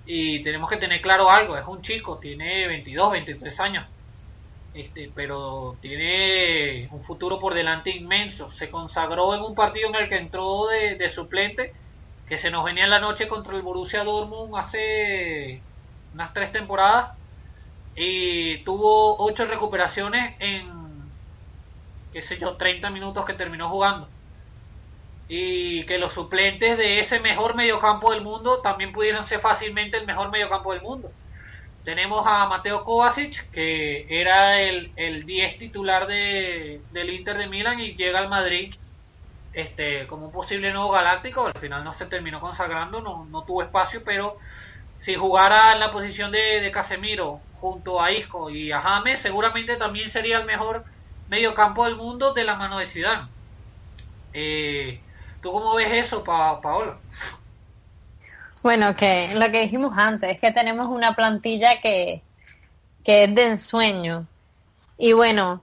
Y 0.05 0.43
tenemos 0.43 0.69
que 0.69 0.77
tener 0.77 1.01
claro 1.01 1.31
algo, 1.31 1.57
es 1.57 1.65
un 1.65 1.81
chico, 1.81 2.19
tiene 2.19 2.67
22, 2.67 3.11
23 3.11 3.59
años, 3.59 3.87
este, 4.75 5.09
pero 5.15 5.77
tiene 5.81 6.87
un 6.91 7.03
futuro 7.03 7.39
por 7.39 7.55
delante 7.55 7.89
inmenso. 7.89 8.51
Se 8.51 8.69
consagró 8.69 9.33
en 9.33 9.41
un 9.41 9.55
partido 9.55 9.89
en 9.89 9.95
el 9.95 10.09
que 10.09 10.17
entró 10.17 10.67
de, 10.67 11.09
suplente, 11.09 11.73
que 12.27 12.37
se 12.37 12.51
nos 12.51 12.63
venía 12.63 12.83
en 12.83 12.91
la 12.91 12.99
noche 12.99 13.27
contra 13.27 13.55
el 13.55 13.63
Borussia 13.63 14.03
Dortmund 14.03 14.55
hace 14.57 15.61
unas 16.13 16.33
tres 16.33 16.51
temporadas, 16.51 17.17
y 17.95 18.59
tuvo 18.59 19.17
ocho 19.17 19.45
recuperaciones 19.45 20.35
en, 20.39 20.69
qué 22.13 22.21
sé 22.21 22.37
yo, 22.37 22.57
30 22.57 22.91
minutos 22.91 23.25
que 23.25 23.33
terminó 23.33 23.69
jugando 23.69 24.07
y 25.27 25.85
que 25.85 25.97
los 25.97 26.13
suplentes 26.13 26.77
de 26.77 26.99
ese 26.99 27.19
mejor 27.19 27.55
mediocampo 27.55 28.11
del 28.11 28.21
mundo 28.21 28.61
también 28.61 28.91
pudieran 28.91 29.27
ser 29.27 29.39
fácilmente 29.39 29.97
el 29.97 30.05
mejor 30.05 30.29
mediocampo 30.31 30.73
del 30.73 30.81
mundo. 30.81 31.11
Tenemos 31.83 32.25
a 32.27 32.47
Mateo 32.47 32.83
Kovacic, 32.83 33.49
que 33.51 34.07
era 34.09 34.59
el, 34.59 34.91
el 34.95 35.25
10 35.25 35.59
titular 35.59 36.07
de, 36.07 36.81
del 36.91 37.11
Inter 37.11 37.37
de 37.37 37.47
Milán 37.47 37.79
y 37.79 37.95
llega 37.95 38.19
al 38.19 38.29
Madrid 38.29 38.73
este, 39.53 40.05
como 40.07 40.27
un 40.27 40.31
posible 40.31 40.71
nuevo 40.73 40.91
galáctico. 40.91 41.47
Al 41.47 41.59
final 41.59 41.83
no 41.83 41.93
se 41.93 42.05
terminó 42.05 42.39
consagrando, 42.39 43.01
no, 43.01 43.25
no 43.25 43.43
tuvo 43.43 43.63
espacio, 43.63 44.03
pero 44.03 44.37
si 44.99 45.15
jugara 45.15 45.73
en 45.73 45.79
la 45.79 45.91
posición 45.91 46.31
de, 46.31 46.61
de 46.61 46.71
Casemiro 46.71 47.39
junto 47.61 48.01
a 48.01 48.11
Isco 48.11 48.49
y 48.49 48.71
a 48.71 48.81
James, 48.81 49.21
seguramente 49.21 49.77
también 49.77 50.09
sería 50.09 50.39
el 50.39 50.45
mejor 50.45 50.85
mediocampo 51.29 51.85
del 51.85 51.95
mundo 51.95 52.33
de 52.33 52.43
la 52.43 52.55
mano 52.55 52.79
de 52.79 52.87
Zidane. 52.87 53.27
Eh, 54.33 54.99
¿Tú 55.45 55.51
cómo 55.51 55.75
ves 55.75 56.07
eso, 56.07 56.23
pa 56.23 56.59
Paola? 56.59 56.97
Bueno, 58.63 58.95
que 58.95 59.29
lo 59.35 59.51
que 59.51 59.61
dijimos 59.61 59.93
antes, 59.95 60.31
es 60.31 60.41
que 60.41 60.51
tenemos 60.51 60.87
una 60.87 61.13
plantilla 61.13 61.79
que, 61.81 62.23
que 63.03 63.25
es 63.25 63.35
de 63.35 63.49
ensueño. 63.49 64.25
Y 64.97 65.13
bueno, 65.13 65.61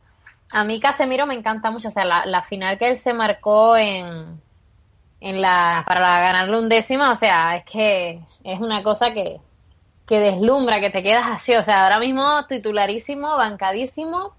a 0.53 0.63
mí 0.63 0.79
Casemiro 0.79 1.27
me 1.27 1.35
encanta 1.35 1.73
mucho. 1.73 1.89
O 1.89 1.91
sea, 1.91 2.05
la, 2.05 2.43
final 2.45 2.79
que 2.79 2.91
él 2.91 2.97
se 2.97 3.13
marcó 3.13 3.77
en, 3.77 4.41
en 5.19 5.41
la, 5.41 5.83
para 5.85 6.21
ganarle 6.21 6.59
un 6.61 6.69
décimo, 6.69 7.11
o 7.11 7.17
sea, 7.17 7.57
es 7.57 7.65
que 7.65 8.21
es 8.45 8.61
una 8.61 8.85
cosa 8.85 9.13
que, 9.13 9.41
que 10.07 10.21
deslumbra, 10.21 10.79
que 10.79 10.91
te 10.91 11.03
quedas 11.03 11.27
así. 11.27 11.57
O 11.57 11.65
sea, 11.65 11.83
ahora 11.83 11.99
mismo 11.99 12.47
titularísimo, 12.47 13.37
bancadísimo 13.37 14.33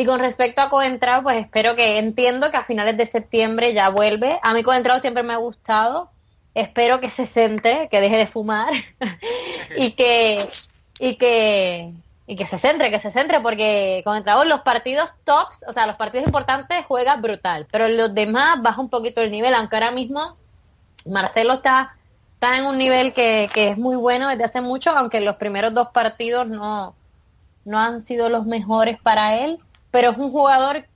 y 0.00 0.06
con 0.06 0.18
respecto 0.18 0.62
a 0.62 0.70
Coentrao, 0.70 1.22
pues 1.22 1.36
espero 1.36 1.76
que 1.76 1.98
entiendo 1.98 2.50
que 2.50 2.56
a 2.56 2.64
finales 2.64 2.96
de 2.96 3.04
septiembre 3.04 3.74
ya 3.74 3.90
vuelve. 3.90 4.40
A 4.42 4.54
mí 4.54 4.62
Coentrao 4.62 4.98
siempre 5.00 5.22
me 5.22 5.34
ha 5.34 5.36
gustado. 5.36 6.10
Espero 6.54 7.00
que 7.00 7.10
se 7.10 7.26
centre, 7.26 7.88
que 7.90 8.00
deje 8.00 8.16
de 8.16 8.26
fumar 8.26 8.72
y 9.76 9.92
que 9.92 10.48
y 10.98 11.16
que 11.16 11.92
y 12.26 12.36
que 12.36 12.46
se 12.46 12.56
centre, 12.56 12.90
que 12.90 12.98
se 12.98 13.10
centre 13.10 13.40
porque 13.40 14.00
Coentrao 14.02 14.44
los 14.44 14.62
partidos 14.62 15.12
tops, 15.24 15.66
o 15.68 15.74
sea, 15.74 15.86
los 15.86 15.96
partidos 15.96 16.26
importantes 16.26 16.82
juega 16.88 17.16
brutal, 17.16 17.66
pero 17.70 17.86
los 17.86 18.14
demás 18.14 18.62
baja 18.62 18.80
un 18.80 18.88
poquito 18.88 19.20
el 19.20 19.30
nivel, 19.30 19.52
aunque 19.52 19.76
ahora 19.76 19.90
mismo 19.90 20.38
Marcelo 21.04 21.54
está 21.54 21.94
está 22.32 22.56
en 22.56 22.64
un 22.64 22.78
nivel 22.78 23.12
que, 23.12 23.50
que 23.52 23.68
es 23.68 23.76
muy 23.76 23.96
bueno 23.96 24.28
desde 24.28 24.44
hace 24.44 24.62
mucho, 24.62 24.96
aunque 24.96 25.20
los 25.20 25.36
primeros 25.36 25.74
dos 25.74 25.88
partidos 25.88 26.48
no 26.48 26.94
no 27.66 27.78
han 27.78 28.00
sido 28.00 28.30
los 28.30 28.46
mejores 28.46 28.98
para 28.98 29.36
él 29.36 29.60
pero 29.90 30.10
es 30.10 30.18
un 30.18 30.30
jugador 30.30 30.86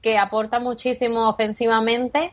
que 0.00 0.18
aporta 0.18 0.60
muchísimo 0.60 1.28
ofensivamente, 1.28 2.32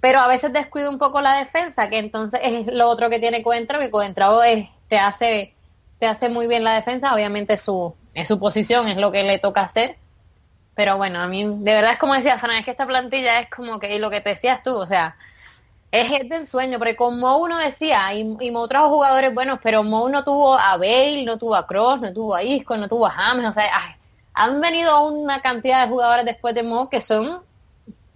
pero 0.00 0.20
a 0.20 0.28
veces 0.28 0.52
descuida 0.52 0.88
un 0.88 0.98
poco 0.98 1.20
la 1.20 1.38
defensa, 1.38 1.88
que 1.88 1.98
entonces 1.98 2.40
es 2.44 2.66
lo 2.66 2.88
otro 2.88 3.10
que 3.10 3.18
tiene 3.18 3.42
Coentrao, 3.42 3.80
que 3.80 3.90
Coentrao 3.90 4.42
es, 4.42 4.68
te 4.88 4.98
hace 4.98 5.54
te 5.98 6.06
hace 6.06 6.28
muy 6.28 6.46
bien 6.46 6.64
la 6.64 6.74
defensa, 6.74 7.14
obviamente 7.14 7.56
su 7.56 7.94
es 8.14 8.28
su 8.28 8.38
posición, 8.38 8.88
es 8.88 8.96
lo 8.96 9.10
que 9.10 9.24
le 9.24 9.38
toca 9.38 9.62
hacer, 9.62 9.96
pero 10.74 10.96
bueno, 10.96 11.20
a 11.20 11.26
mí 11.26 11.44
de 11.44 11.74
verdad 11.74 11.92
es 11.92 11.98
como 11.98 12.14
decía 12.14 12.38
Fran, 12.38 12.56
es 12.56 12.64
que 12.64 12.72
esta 12.72 12.86
plantilla 12.86 13.40
es 13.40 13.48
como 13.50 13.78
que 13.78 13.98
lo 13.98 14.10
que 14.10 14.20
te 14.20 14.30
decías 14.30 14.62
tú, 14.62 14.76
o 14.76 14.86
sea, 14.86 15.16
es 15.90 16.10
el 16.20 16.28
del 16.28 16.46
sueño, 16.46 16.78
porque 16.78 16.96
como 16.96 17.36
uno 17.38 17.58
decía, 17.58 18.12
y, 18.14 18.36
y 18.40 18.54
otros 18.54 18.88
jugadores 18.88 19.32
buenos, 19.32 19.60
pero 19.62 19.84
Mou 19.84 20.08
no 20.08 20.24
tuvo 20.24 20.54
a 20.56 20.76
Bale, 20.76 21.24
no 21.24 21.38
tuvo 21.38 21.54
a 21.54 21.66
Cross, 21.66 22.00
no 22.00 22.12
tuvo 22.12 22.34
a 22.34 22.42
Isco, 22.42 22.76
no 22.76 22.88
tuvo 22.88 23.06
a 23.06 23.10
James, 23.10 23.48
o 23.48 23.52
sea, 23.52 23.64
han 24.34 24.60
venido 24.60 25.06
una 25.06 25.40
cantidad 25.40 25.84
de 25.84 25.88
jugadores 25.88 26.24
después 26.24 26.54
de 26.54 26.62
Mo 26.62 26.90
que 26.90 27.00
son 27.00 27.40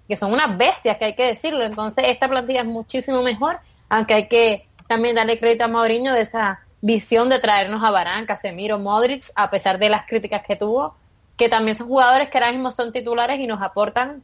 que 0.08 0.16
son 0.16 0.32
unas 0.32 0.56
bestias, 0.56 0.96
que 0.96 1.04
hay 1.04 1.14
que 1.14 1.26
decirlo. 1.26 1.64
Entonces, 1.64 2.06
esta 2.08 2.28
plantilla 2.28 2.60
es 2.60 2.66
muchísimo 2.66 3.22
mejor, 3.22 3.60
aunque 3.90 4.14
hay 4.14 4.26
que 4.26 4.66
también 4.86 5.14
darle 5.14 5.38
crédito 5.38 5.64
a 5.64 5.68
Mauriño 5.68 6.14
de 6.14 6.22
esa 6.22 6.60
visión 6.80 7.28
de 7.28 7.38
traernos 7.38 7.84
a 7.84 7.90
Barán, 7.90 8.24
Casemiro, 8.24 8.78
Modric, 8.78 9.24
a 9.34 9.50
pesar 9.50 9.78
de 9.78 9.90
las 9.90 10.06
críticas 10.06 10.42
que 10.46 10.56
tuvo, 10.56 10.96
que 11.36 11.50
también 11.50 11.76
son 11.76 11.88
jugadores 11.88 12.30
que 12.30 12.38
ahora 12.38 12.52
mismo 12.52 12.72
son 12.72 12.90
titulares 12.90 13.38
y 13.38 13.46
nos 13.46 13.60
aportan 13.60 14.22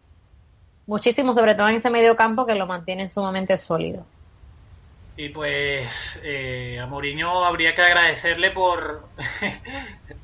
muchísimo, 0.86 1.34
sobre 1.34 1.54
todo 1.54 1.68
en 1.68 1.76
ese 1.76 1.90
medio 1.90 2.16
campo 2.16 2.46
que 2.46 2.54
lo 2.54 2.66
mantienen 2.66 3.12
sumamente 3.12 3.58
sólido. 3.58 4.06
Y 5.16 5.28
pues 5.28 5.88
eh, 6.22 6.78
a 6.80 6.86
Mourinho 6.86 7.44
habría 7.44 7.74
que 7.74 7.82
agradecerle 7.82 8.50
por... 8.50 9.06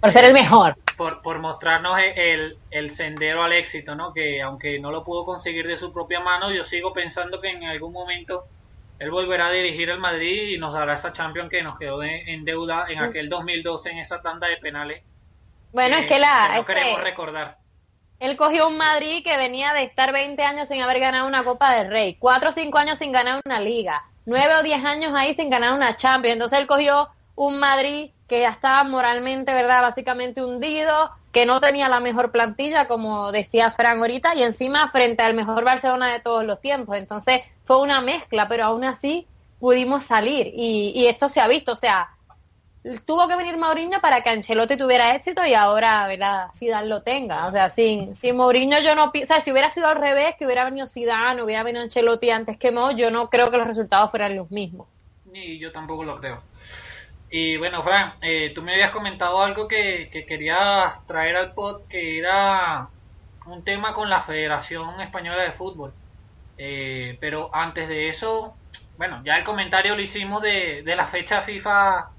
por 0.00 0.10
ser 0.10 0.24
el 0.24 0.32
mejor. 0.32 0.76
Por, 1.00 1.22
por 1.22 1.38
mostrarnos 1.38 1.98
el, 2.14 2.58
el, 2.70 2.90
sendero 2.94 3.42
al 3.42 3.54
éxito, 3.54 3.94
¿no? 3.94 4.12
Que 4.12 4.42
aunque 4.42 4.78
no 4.78 4.90
lo 4.90 5.02
pudo 5.02 5.24
conseguir 5.24 5.66
de 5.66 5.78
su 5.78 5.92
propia 5.94 6.20
mano, 6.20 6.52
yo 6.52 6.64
sigo 6.64 6.92
pensando 6.92 7.40
que 7.40 7.48
en 7.48 7.64
algún 7.64 7.92
momento 7.92 8.44
él 8.98 9.10
volverá 9.10 9.46
a 9.46 9.50
dirigir 9.52 9.88
el 9.88 9.98
Madrid 9.98 10.54
y 10.54 10.58
nos 10.58 10.74
dará 10.74 10.96
esa 10.96 11.14
Champions 11.14 11.48
que 11.48 11.62
nos 11.62 11.78
quedó 11.78 12.02
en 12.02 12.44
deuda 12.44 12.84
en 12.90 12.98
mm. 12.98 13.02
aquel 13.04 13.28
2012 13.30 13.90
en 13.90 13.98
esa 13.98 14.20
tanda 14.20 14.46
de 14.48 14.58
penales. 14.58 15.02
Bueno, 15.72 15.96
es 15.96 16.06
que 16.06 16.18
la... 16.18 16.56
no 16.56 16.66
queremos 16.66 17.00
recordar. 17.00 17.56
Él 18.18 18.36
cogió 18.36 18.68
un 18.68 18.76
Madrid 18.76 19.22
que 19.24 19.38
venía 19.38 19.72
de 19.72 19.84
estar 19.84 20.12
20 20.12 20.42
años 20.42 20.68
sin 20.68 20.82
haber 20.82 21.00
ganado 21.00 21.26
una 21.26 21.44
Copa 21.44 21.72
del 21.72 21.90
Rey, 21.90 22.16
4 22.18 22.50
o 22.50 22.52
5 22.52 22.76
años 22.76 22.98
sin 22.98 23.12
ganar 23.12 23.40
una 23.44 23.58
liga 23.58 24.04
nueve 24.26 24.54
o 24.54 24.62
diez 24.62 24.84
años 24.84 25.12
ahí 25.14 25.34
sin 25.34 25.50
ganar 25.50 25.74
una 25.74 25.96
Champions. 25.96 26.34
Entonces 26.34 26.58
él 26.58 26.66
cogió 26.66 27.08
un 27.34 27.58
Madrid 27.58 28.10
que 28.30 28.40
ya 28.42 28.50
estaba 28.50 28.84
moralmente, 28.84 29.52
¿verdad? 29.52 29.82
Básicamente 29.82 30.44
hundido, 30.44 31.10
que 31.32 31.46
no 31.46 31.60
tenía 31.60 31.88
la 31.88 31.98
mejor 31.98 32.30
plantilla, 32.30 32.86
como 32.86 33.32
decía 33.32 33.72
Fran 33.72 33.98
ahorita, 33.98 34.36
y 34.36 34.44
encima 34.44 34.88
frente 34.88 35.24
al 35.24 35.34
mejor 35.34 35.64
Barcelona 35.64 36.12
de 36.12 36.20
todos 36.20 36.44
los 36.44 36.60
tiempos. 36.60 36.96
Entonces 36.96 37.42
fue 37.64 37.80
una 37.80 38.00
mezcla, 38.00 38.46
pero 38.46 38.66
aún 38.66 38.84
así 38.84 39.26
pudimos 39.58 40.04
salir 40.04 40.52
y, 40.54 40.92
y 40.94 41.08
esto 41.08 41.28
se 41.28 41.40
ha 41.40 41.48
visto, 41.48 41.72
o 41.72 41.76
sea, 41.76 42.10
tuvo 43.04 43.26
que 43.26 43.34
venir 43.34 43.58
Mourinho 43.58 44.00
para 44.00 44.20
que 44.20 44.30
Ancelotti 44.30 44.76
tuviera 44.76 45.16
éxito 45.16 45.44
y 45.44 45.54
ahora, 45.54 46.06
¿verdad? 46.06 46.50
Zidane 46.54 46.86
lo 46.86 47.02
tenga. 47.02 47.48
O 47.48 47.50
sea, 47.50 47.68
sin, 47.68 48.14
sin 48.14 48.36
Mourinho 48.36 48.78
yo 48.80 48.94
no... 48.94 49.06
O 49.06 49.26
sea, 49.26 49.40
si 49.40 49.50
hubiera 49.50 49.72
sido 49.72 49.88
al 49.88 49.96
revés, 49.96 50.36
que 50.36 50.46
hubiera 50.46 50.64
venido 50.64 50.86
Zidane, 50.86 51.42
hubiera 51.42 51.64
venido 51.64 51.82
Ancelotti 51.82 52.30
antes 52.30 52.56
que 52.58 52.70
Mo, 52.70 52.92
yo 52.92 53.10
no 53.10 53.28
creo 53.28 53.50
que 53.50 53.58
los 53.58 53.66
resultados 53.66 54.10
fueran 54.10 54.36
los 54.36 54.52
mismos. 54.52 54.86
Ni 55.32 55.58
yo 55.58 55.72
tampoco 55.72 56.04
lo 56.04 56.20
creo. 56.20 56.49
Y 57.30 57.56
bueno, 57.58 57.82
Fran, 57.82 58.14
eh, 58.22 58.52
tú 58.54 58.62
me 58.62 58.72
habías 58.74 58.90
comentado 58.92 59.40
algo 59.42 59.68
que, 59.68 60.10
que 60.12 60.26
querías 60.26 61.06
traer 61.06 61.36
al 61.36 61.54
pod, 61.54 61.86
que 61.88 62.18
era 62.18 62.90
un 63.46 63.64
tema 63.64 63.94
con 63.94 64.10
la 64.10 64.22
Federación 64.22 65.00
Española 65.00 65.42
de 65.44 65.52
Fútbol. 65.52 65.94
Eh, 66.58 67.18
pero 67.20 67.54
antes 67.54 67.88
de 67.88 68.08
eso, 68.10 68.58
bueno, 68.98 69.22
ya 69.24 69.38
el 69.38 69.44
comentario 69.44 69.94
lo 69.96 70.02
hicimos 70.02 70.42
de, 70.42 70.82
de 70.84 70.96
la 70.96 71.08
fecha 71.08 71.42
FIFA 71.42 72.10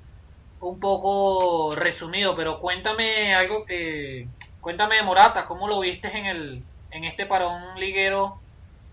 un 0.59 0.79
poco 0.79 1.75
resumido, 1.75 2.35
pero 2.35 2.59
cuéntame 2.59 3.35
algo 3.35 3.65
que 3.65 4.27
cuéntame 4.59 4.97
de 4.97 5.03
Morata, 5.03 5.45
¿cómo 5.47 5.67
lo 5.67 5.79
viste 5.81 6.07
en 6.17 6.25
el 6.27 6.65
en 6.91 7.05
este 7.05 7.25
parón 7.25 7.79
liguero 7.79 8.43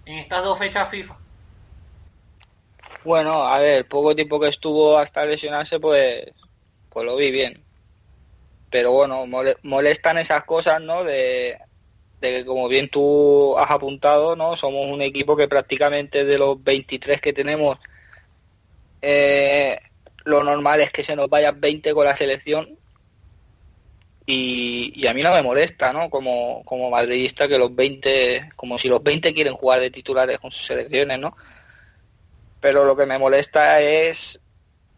en 0.05 0.19
estas 0.19 0.45
dos 0.45 0.59
fechas 0.59 0.91
FIFA? 0.91 1.17
Bueno, 3.05 3.47
a 3.47 3.59
ver, 3.59 3.87
poco 3.87 4.15
tiempo 4.15 4.41
que 4.41 4.49
estuvo 4.49 4.99
hasta 4.99 5.25
lesionarse, 5.25 5.81
pues 5.81 6.27
pues 6.91 7.07
lo 7.07 7.17
vi 7.17 7.31
bien. 7.31 7.63
Pero 8.71 8.93
bueno, 8.93 9.27
molestan 9.63 10.19
esas 10.19 10.45
cosas, 10.45 10.81
¿no? 10.83 11.05
De, 11.05 11.59
de 12.21 12.31
que 12.31 12.45
como 12.45 12.69
bien 12.69 12.89
tú 12.89 13.57
has 13.59 13.71
apuntado, 13.71 14.37
¿no? 14.37 14.57
Somos 14.57 14.87
un 14.87 15.03
equipo 15.03 15.37
que 15.37 15.49
prácticamente 15.49 16.25
de 16.25 16.39
los 16.39 16.63
23 16.63 17.21
que 17.21 17.33
tenemos 17.33 17.79
eh, 19.01 19.79
lo 20.25 20.43
normal 20.43 20.81
es 20.81 20.91
que 20.91 21.05
se 21.05 21.17
nos 21.17 21.29
vayan 21.29 21.61
20 21.61 21.95
con 21.95 22.05
la 22.05 22.17
selección 22.17 22.79
y, 24.27 25.07
a 25.07 25.15
mí 25.15 25.23
no 25.23 25.33
me 25.33 25.43
molesta, 25.43 25.93
¿no? 25.93 26.11
Como, 26.11 26.63
como 26.65 26.91
madridista 26.91 27.49
que 27.49 27.57
los 27.57 27.75
20, 27.75 28.51
como 28.57 28.79
si 28.79 28.89
los 28.89 29.03
20 29.03 29.33
quieren 29.33 29.55
jugar 29.55 29.81
de 29.81 29.91
titulares 29.91 30.39
con 30.39 30.51
sus 30.51 30.67
selecciones, 30.67 31.19
¿no? 31.19 31.35
Pero 32.61 32.85
lo 32.85 32.97
que 32.97 33.07
me 33.07 33.19
molesta 33.19 33.81
es 33.81 34.41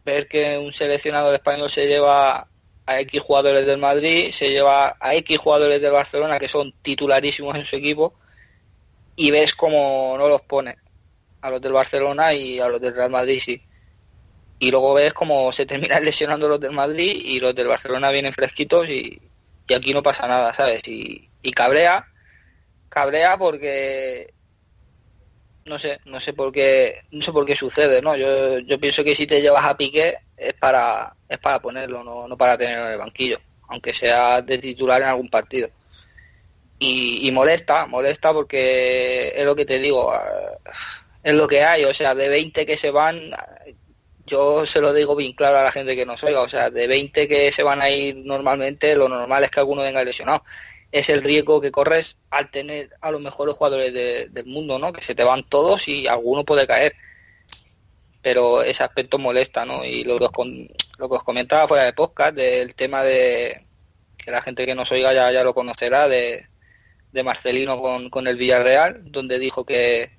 ver 0.05 0.29
que 0.29 0.59
un 0.59 0.73
seleccionador 0.73 1.35
español 1.35 1.71
se 1.71 1.87
lleva 1.87 2.49
a 2.87 3.01
X 3.01 3.21
jugadores 3.21 3.67
del 3.67 3.79
Madrid, 3.79 4.33
se 4.33 4.51
lleva 4.51 4.97
a 4.99 5.15
X 5.15 5.39
jugadores 5.39 5.81
del 5.81 5.93
Barcelona 5.93 6.39
que 6.39 6.49
son 6.49 6.73
titularísimos 6.83 7.55
en 7.57 7.65
su 7.65 7.77
equipo 7.77 8.15
y 9.17 9.31
ves 9.31 9.55
como 9.55 10.17
no 10.19 10.29
los 10.29 10.41
pone 10.43 10.77
a 11.43 11.51
los 11.51 11.61
del 11.61 11.73
Barcelona 11.73 12.33
y 12.35 12.59
a 12.59 12.69
los 12.69 12.81
del 12.81 12.95
Real 12.95 13.11
Madrid 13.11 13.41
sí. 13.45 13.63
y 14.59 14.71
luego 14.71 14.95
ves 14.95 15.15
como 15.15 15.53
se 15.53 15.67
terminan 15.67 16.05
lesionando 16.07 16.49
los 16.49 16.61
del 16.61 16.73
Madrid 16.73 17.21
y 17.25 17.41
los 17.41 17.55
del 17.55 17.69
Barcelona 17.69 18.11
vienen 18.11 18.33
fresquitos 18.33 18.89
y, 18.89 19.21
aquí 19.75 19.95
no 19.95 20.03
pasa 20.03 20.27
nada, 20.27 20.53
¿sabes? 20.53 20.83
Y, 20.89 21.31
y 21.43 21.53
cabrea, 21.53 22.09
cabrea 22.89 23.39
porque 23.39 24.35
no 25.65 25.79
sé, 25.79 26.01
no 26.07 26.21
sé 26.21 26.33
por 26.33 26.53
qué, 26.53 27.03
no 27.11 27.23
sé 27.23 27.33
por 27.33 27.45
qué 27.45 27.55
sucede, 27.55 28.01
¿no? 28.03 28.17
Yo, 28.17 28.59
yo 28.61 28.79
pienso 28.81 29.05
que 29.05 29.15
si 29.15 29.27
te 29.27 29.41
llevas 29.41 29.65
a 29.65 29.77
Piqué 29.77 30.17
es 30.37 30.55
para, 30.55 31.15
es 31.29 31.39
para 31.39 31.61
ponerlo, 31.61 32.03
no, 32.03 32.27
no 32.27 32.37
para 32.37 32.57
tenerlo 32.57 32.87
en 32.87 32.93
el 32.93 32.99
banquillo, 32.99 33.39
aunque 33.69 33.95
sea 33.95 34.43
de 34.43 34.59
titular 34.59 35.03
en 35.03 35.09
algún 35.09 35.29
partido. 35.29 35.69
Y, 36.79 37.29
y 37.29 37.31
molesta, 37.31 37.87
molesta 37.87 38.33
porque 38.33 39.33
es 39.37 39.45
lo 39.45 39.55
que 39.55 39.67
te 39.67 39.79
digo, 39.79 40.13
es 41.23 41.35
lo 41.35 41.47
que 41.47 41.63
hay, 41.63 41.85
o 41.85 41.93
sea, 41.93 42.15
de 42.15 42.29
20 42.29 42.65
que 42.65 42.77
se 42.77 42.91
van, 42.91 43.33
yo 44.27 44.65
se 44.65 44.81
lo 44.81 44.93
digo 44.95 45.15
bien 45.15 45.33
claro 45.35 45.59
a 45.59 45.65
la 45.65 45.73
gente 45.73 45.95
que 45.95 46.07
nos 46.07 46.23
oiga, 46.25 46.41
o 46.41 46.49
sea, 46.49 46.71
de 46.71 46.87
20 46.87 47.29
que 47.29 47.53
se 47.53 47.63
van 47.63 47.83
a 47.83 47.91
ir 47.91 48.17
normalmente, 48.17 48.97
lo 48.97 49.09
normal 49.09 49.45
es 49.45 49.51
que 49.51 49.61
alguno 49.61 49.83
venga 49.83 50.05
lesionado. 50.05 50.43
Es 50.93 51.09
el 51.09 51.23
riesgo 51.23 51.61
que 51.61 51.71
corres 51.71 52.17
al 52.31 52.51
tener 52.51 52.91
a 53.01 53.11
los 53.11 53.21
mejores 53.21 53.57
jugadores 53.57 53.95
del 53.95 54.47
mundo, 54.47 54.79
¿no? 54.79 54.93
Que 54.93 55.03
se 55.03 55.15
te 55.15 55.25
van 55.25 55.45
todos 55.45 55.87
y 55.89 56.07
alguno 56.07 56.45
puede 56.45 56.67
caer. 56.67 56.95
Pero 58.23 58.63
ese 58.63 58.83
aspecto 58.83 59.19
molesta, 59.19 59.65
¿no? 59.65 59.85
Y 59.85 60.05
lo, 60.05 60.19
lo, 60.19 60.31
lo 60.99 61.09
que 61.09 61.17
os 61.17 61.25
comentaba 61.25 61.69
fuera 61.69 61.85
de 61.85 61.93
podcast, 61.93 62.35
del 62.35 62.75
tema 62.75 63.03
de 63.03 63.67
que 64.19 64.31
la 64.31 64.43
gente 64.43 64.67
que 64.67 64.75
nos 64.75 64.91
oiga 64.93 65.15
ya, 65.15 65.31
ya 65.33 65.45
lo 65.45 65.55
conocerá, 65.55 66.09
de, 66.09 66.47
de 67.13 67.23
Marcelino 67.23 67.81
con, 67.81 68.11
con 68.11 68.27
el 68.27 68.37
Villarreal, 68.37 69.11
donde 69.11 69.39
dijo 69.39 69.65
que, 69.65 70.11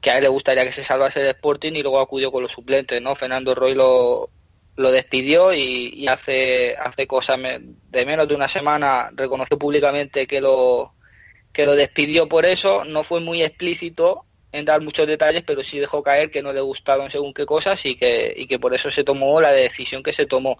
que 0.00 0.10
a 0.10 0.18
él 0.18 0.22
le 0.22 0.28
gustaría 0.28 0.64
que 0.64 0.72
se 0.72 0.84
salvase 0.84 1.20
el 1.20 1.28
Sporting 1.28 1.72
y 1.72 1.82
luego 1.82 2.00
acudió 2.00 2.30
con 2.30 2.42
los 2.42 2.52
suplentes, 2.52 3.02
¿no? 3.02 3.16
Fernando 3.16 3.54
Roy 3.54 3.74
lo, 3.74 4.30
lo 4.76 4.90
despidió 4.90 5.52
y, 5.54 6.06
hace 6.08 6.76
hace 6.76 7.06
cosas 7.06 7.38
de 7.38 8.06
menos 8.06 8.28
de 8.28 8.34
una 8.34 8.48
semana 8.48 9.10
reconoció 9.14 9.58
públicamente 9.58 10.26
que 10.26 10.40
lo 10.40 10.92
que 11.52 11.66
lo 11.66 11.74
despidió 11.74 12.28
por 12.28 12.44
eso 12.44 12.84
no 12.84 13.02
fue 13.02 13.20
muy 13.20 13.42
explícito 13.42 14.26
en 14.52 14.64
dar 14.64 14.80
muchos 14.82 15.06
detalles 15.06 15.42
pero 15.46 15.64
sí 15.64 15.78
dejó 15.78 16.02
caer 16.02 16.30
que 16.30 16.42
no 16.42 16.52
le 16.52 16.60
gustaron 16.60 17.10
según 17.10 17.32
qué 17.32 17.46
cosas 17.46 17.84
y 17.86 17.96
que 17.96 18.34
y 18.36 18.46
que 18.46 18.58
por 18.58 18.74
eso 18.74 18.90
se 18.90 19.04
tomó 19.04 19.40
la 19.40 19.52
decisión 19.52 20.02
que 20.02 20.12
se 20.12 20.26
tomó 20.26 20.58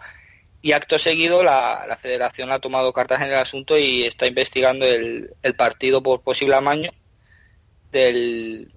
y 0.62 0.72
acto 0.72 0.98
seguido 0.98 1.42
la, 1.42 1.84
la 1.86 1.96
federación 1.98 2.50
ha 2.50 2.58
tomado 2.58 2.92
cartas 2.92 3.20
en 3.20 3.28
el 3.28 3.38
asunto 3.38 3.78
y 3.78 4.04
está 4.04 4.26
investigando 4.26 4.86
el, 4.86 5.34
el 5.42 5.54
partido 5.54 6.02
por 6.02 6.22
posible 6.22 6.56
amaño 6.56 6.90
del 7.92 8.72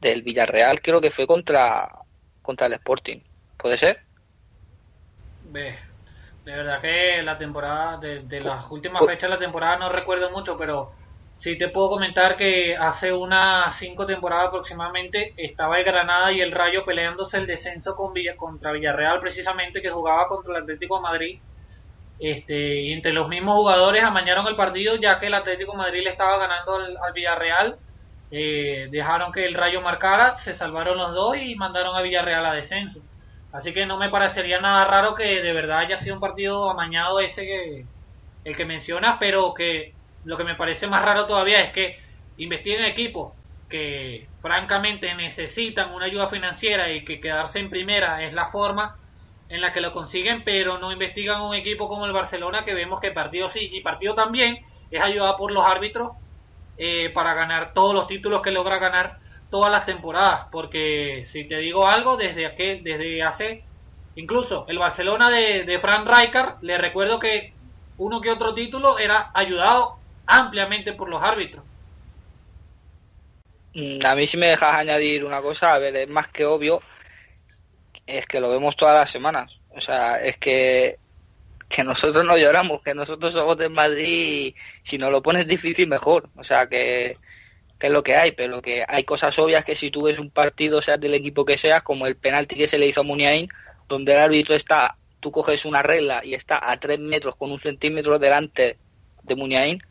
del 0.00 0.22
Villarreal 0.22 0.80
creo 0.80 1.00
que 1.00 1.10
fue 1.10 1.26
contra 1.26 2.04
contra 2.44 2.66
el 2.66 2.74
Sporting. 2.74 3.20
¿Puede 3.56 3.78
ser? 3.78 4.02
De 5.62 6.52
verdad 6.52 6.80
que 6.80 7.22
la 7.22 7.38
temporada, 7.38 7.98
de, 7.98 8.40
las 8.40 8.70
últimas 8.70 9.04
fechas 9.06 9.22
de 9.22 9.36
la 9.36 9.38
temporada 9.38 9.78
no 9.78 9.88
recuerdo 9.88 10.30
mucho, 10.30 10.58
pero 10.58 10.92
sí 11.36 11.56
te 11.56 11.68
puedo 11.68 11.90
comentar 11.90 12.36
que 12.36 12.76
hace 12.76 13.12
unas 13.12 13.76
cinco 13.78 14.04
temporadas 14.04 14.48
aproximadamente 14.48 15.32
estaba 15.36 15.78
el 15.78 15.84
Granada 15.84 16.32
y 16.32 16.40
el 16.40 16.52
Rayo 16.52 16.84
peleándose 16.84 17.38
el 17.38 17.46
descenso 17.46 17.94
con 17.96 18.12
Villa, 18.12 18.36
contra 18.36 18.72
Villarreal 18.72 19.20
precisamente, 19.20 19.80
que 19.80 19.90
jugaba 19.90 20.28
contra 20.28 20.56
el 20.56 20.62
Atlético 20.64 20.96
de 20.96 21.02
Madrid. 21.02 21.40
Este, 22.18 22.82
y 22.82 22.92
entre 22.92 23.12
los 23.12 23.28
mismos 23.28 23.56
jugadores 23.56 24.04
amañaron 24.04 24.46
el 24.46 24.54
partido 24.54 24.94
ya 24.96 25.18
que 25.18 25.26
el 25.26 25.34
Atlético 25.34 25.72
de 25.72 25.78
Madrid 25.78 26.04
le 26.04 26.10
estaba 26.10 26.38
ganando 26.38 26.76
al, 26.76 26.96
al 26.96 27.12
Villarreal 27.12 27.78
eh, 28.36 28.88
dejaron 28.90 29.32
que 29.32 29.44
el 29.44 29.54
Rayo 29.54 29.80
marcara, 29.80 30.36
se 30.38 30.54
salvaron 30.54 30.98
los 30.98 31.12
dos 31.14 31.36
y 31.36 31.54
mandaron 31.54 31.94
a 31.94 32.02
Villarreal 32.02 32.44
a 32.46 32.54
descenso. 32.54 33.00
Así 33.54 33.72
que 33.72 33.86
no 33.86 33.98
me 33.98 34.10
parecería 34.10 34.60
nada 34.60 34.84
raro 34.84 35.14
que 35.14 35.40
de 35.40 35.52
verdad 35.52 35.78
haya 35.78 35.96
sido 35.98 36.16
un 36.16 36.20
partido 36.20 36.68
amañado 36.68 37.20
ese 37.20 37.42
que 37.44 37.84
el 38.42 38.56
que 38.56 38.64
mencionas, 38.64 39.16
pero 39.20 39.54
que 39.54 39.94
lo 40.24 40.36
que 40.36 40.42
me 40.42 40.56
parece 40.56 40.88
más 40.88 41.04
raro 41.04 41.26
todavía 41.26 41.60
es 41.60 41.72
que 41.72 41.96
investiguen 42.36 42.84
equipos 42.84 43.34
que 43.68 44.30
francamente 44.40 45.14
necesitan 45.14 45.92
una 45.94 46.06
ayuda 46.06 46.28
financiera 46.28 46.90
y 46.90 47.04
que 47.04 47.20
quedarse 47.20 47.60
en 47.60 47.70
primera 47.70 48.24
es 48.24 48.34
la 48.34 48.50
forma 48.50 48.96
en 49.48 49.60
la 49.60 49.72
que 49.72 49.80
lo 49.80 49.92
consiguen, 49.92 50.42
pero 50.42 50.78
no 50.78 50.90
investigan 50.90 51.42
un 51.42 51.54
equipo 51.54 51.86
como 51.88 52.06
el 52.06 52.12
Barcelona 52.12 52.64
que 52.64 52.74
vemos 52.74 52.98
que 53.00 53.12
partido 53.12 53.50
sí 53.50 53.70
y 53.72 53.82
partido 53.82 54.16
también 54.16 54.58
es 54.90 55.00
ayudado 55.00 55.36
por 55.36 55.52
los 55.52 55.64
árbitros 55.64 56.10
eh, 56.76 57.10
para 57.14 57.34
ganar 57.34 57.72
todos 57.72 57.94
los 57.94 58.08
títulos 58.08 58.42
que 58.42 58.50
logra 58.50 58.78
ganar 58.80 59.16
todas 59.54 59.70
las 59.70 59.86
temporadas. 59.86 60.48
Porque 60.50 61.28
si 61.30 61.44
te 61.44 61.58
digo 61.58 61.86
algo, 61.86 62.16
desde, 62.16 62.44
aquel, 62.44 62.82
desde 62.82 63.22
hace, 63.22 63.62
incluso 64.16 64.66
el 64.66 64.80
Barcelona 64.80 65.30
de, 65.30 65.62
de 65.62 65.78
Frank 65.78 66.08
Rijkaard, 66.08 66.60
le 66.60 66.76
recuerdo 66.76 67.20
que 67.20 67.52
uno 67.98 68.20
que 68.20 68.32
otro 68.32 68.52
título 68.52 68.98
era 68.98 69.30
ayudado 69.32 69.96
ampliamente 70.26 70.92
por 70.92 71.08
los 71.08 71.22
árbitros. 71.22 71.62
A 74.04 74.16
mí 74.16 74.26
si 74.26 74.36
me 74.36 74.46
dejas 74.46 74.74
añadir 74.74 75.24
una 75.24 75.40
cosa, 75.40 75.72
a 75.72 75.78
ver, 75.78 75.94
es 75.94 76.08
más 76.08 76.26
que 76.26 76.44
obvio, 76.44 76.82
es 78.08 78.26
que 78.26 78.40
lo 78.40 78.50
vemos 78.50 78.74
todas 78.74 78.96
las 78.96 79.10
semanas. 79.10 79.52
O 79.70 79.80
sea, 79.80 80.20
es 80.20 80.36
que 80.36 80.98
que 81.68 81.84
nosotros 81.84 82.24
no 82.24 82.36
lloramos, 82.36 82.82
que 82.82 82.94
nosotros 82.94 83.32
somos 83.32 83.56
del 83.56 83.70
Madrid 83.70 84.54
si 84.82 84.98
nos 84.98 85.12
lo 85.12 85.22
pones 85.22 85.46
difícil 85.46 85.88
mejor. 85.88 86.28
O 86.36 86.42
sea, 86.42 86.68
que, 86.68 87.18
es 87.80 87.90
lo 87.90 88.02
que 88.02 88.16
hay, 88.16 88.32
pero 88.32 88.62
que 88.62 88.84
hay 88.86 89.04
cosas 89.04 89.38
obvias 89.38 89.64
que 89.64 89.76
si 89.76 89.90
tú 89.90 90.02
ves 90.02 90.18
un 90.18 90.30
partido, 90.30 90.80
seas 90.80 91.00
del 91.00 91.14
equipo 91.14 91.44
que 91.44 91.58
seas, 91.58 91.82
como 91.82 92.06
el 92.06 92.16
penalti 92.16 92.54
que 92.54 92.68
se 92.68 92.78
le 92.78 92.86
hizo 92.86 93.00
a 93.00 93.04
Muniain, 93.04 93.48
donde 93.88 94.12
el 94.12 94.18
árbitro 94.18 94.54
está, 94.54 94.96
tú 95.20 95.30
coges 95.30 95.64
una 95.64 95.82
regla 95.82 96.22
y 96.24 96.34
está 96.34 96.70
a 96.70 96.78
tres 96.78 96.98
metros 96.98 97.36
con 97.36 97.52
un 97.52 97.60
centímetro 97.60 98.18
delante 98.18 98.78
de 99.22 99.34
Muniain, 99.34 99.82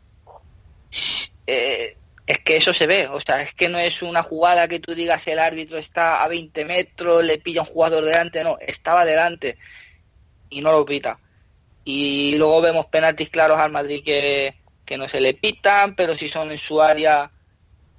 eh, 1.46 1.96
es 2.26 2.38
que 2.38 2.56
eso 2.56 2.72
se 2.72 2.86
ve, 2.86 3.06
o 3.08 3.20
sea, 3.20 3.42
es 3.42 3.52
que 3.54 3.68
no 3.68 3.78
es 3.78 4.02
una 4.02 4.22
jugada 4.22 4.66
que 4.66 4.80
tú 4.80 4.94
digas 4.94 5.26
el 5.26 5.38
árbitro 5.38 5.76
está 5.76 6.22
a 6.22 6.28
20 6.28 6.64
metros, 6.64 7.22
le 7.22 7.38
pilla 7.38 7.60
un 7.60 7.66
jugador 7.66 8.04
delante, 8.04 8.42
no, 8.42 8.56
estaba 8.60 9.04
delante 9.04 9.58
y 10.48 10.62
no 10.62 10.72
lo 10.72 10.86
pita. 10.86 11.18
Y 11.84 12.36
luego 12.38 12.62
vemos 12.62 12.86
penaltis 12.86 13.28
claros 13.28 13.58
al 13.58 13.70
Madrid 13.70 14.02
que, 14.02 14.54
no 14.96 15.08
se 15.08 15.20
le 15.20 15.34
pitan, 15.34 15.94
pero 15.96 16.16
si 16.16 16.28
son 16.28 16.50
en 16.50 16.58
su 16.58 16.80
área 16.80 17.30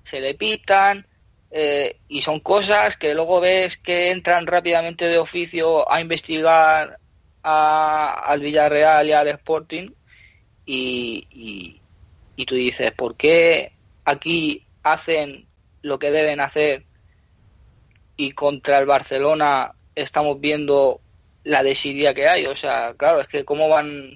se 0.06 0.22
le 0.22 0.36
pitan. 0.36 1.06
Eh, 1.51 1.99
y 2.08 2.22
son 2.22 2.39
cosas 2.39 2.97
que 2.97 3.14
luego 3.14 3.39
ves 3.39 3.78
que 3.78 4.12
entran 4.12 4.45
rápidamente 4.45 5.08
de 5.08 5.18
oficio 5.18 5.89
a 5.91 6.01
investigar 6.01 6.99
al 7.43 8.39
Villarreal 8.39 9.08
y 9.08 9.12
al 9.12 9.28
Sporting 9.28 9.89
y, 10.66 11.28
y, 11.30 11.82
y, 12.36 12.45
tú 12.45 12.56
dices, 12.56 12.91
¿por 12.91 13.16
qué 13.16 13.72
aquí 14.03 14.66
hacen 14.84 15.47
lo 15.82 15.99
que 15.99 16.12
deben 16.12 16.39
hacer 16.39 16.84
y 18.18 18.32
contra 18.32 18.80
el 18.80 18.86
Barcelona 18.86 19.76
estamos 19.95 20.39
viendo 20.39 21.01
la 21.43 21.64
desidia 21.64 22.14
que 22.14 22.28
hay. 22.28 22.45
O 22.47 22.56
sea, 22.56 22.93
claro, 22.97 23.22
es 23.22 23.28
que 23.28 23.45
cómo 23.45 23.70
van, 23.70 24.16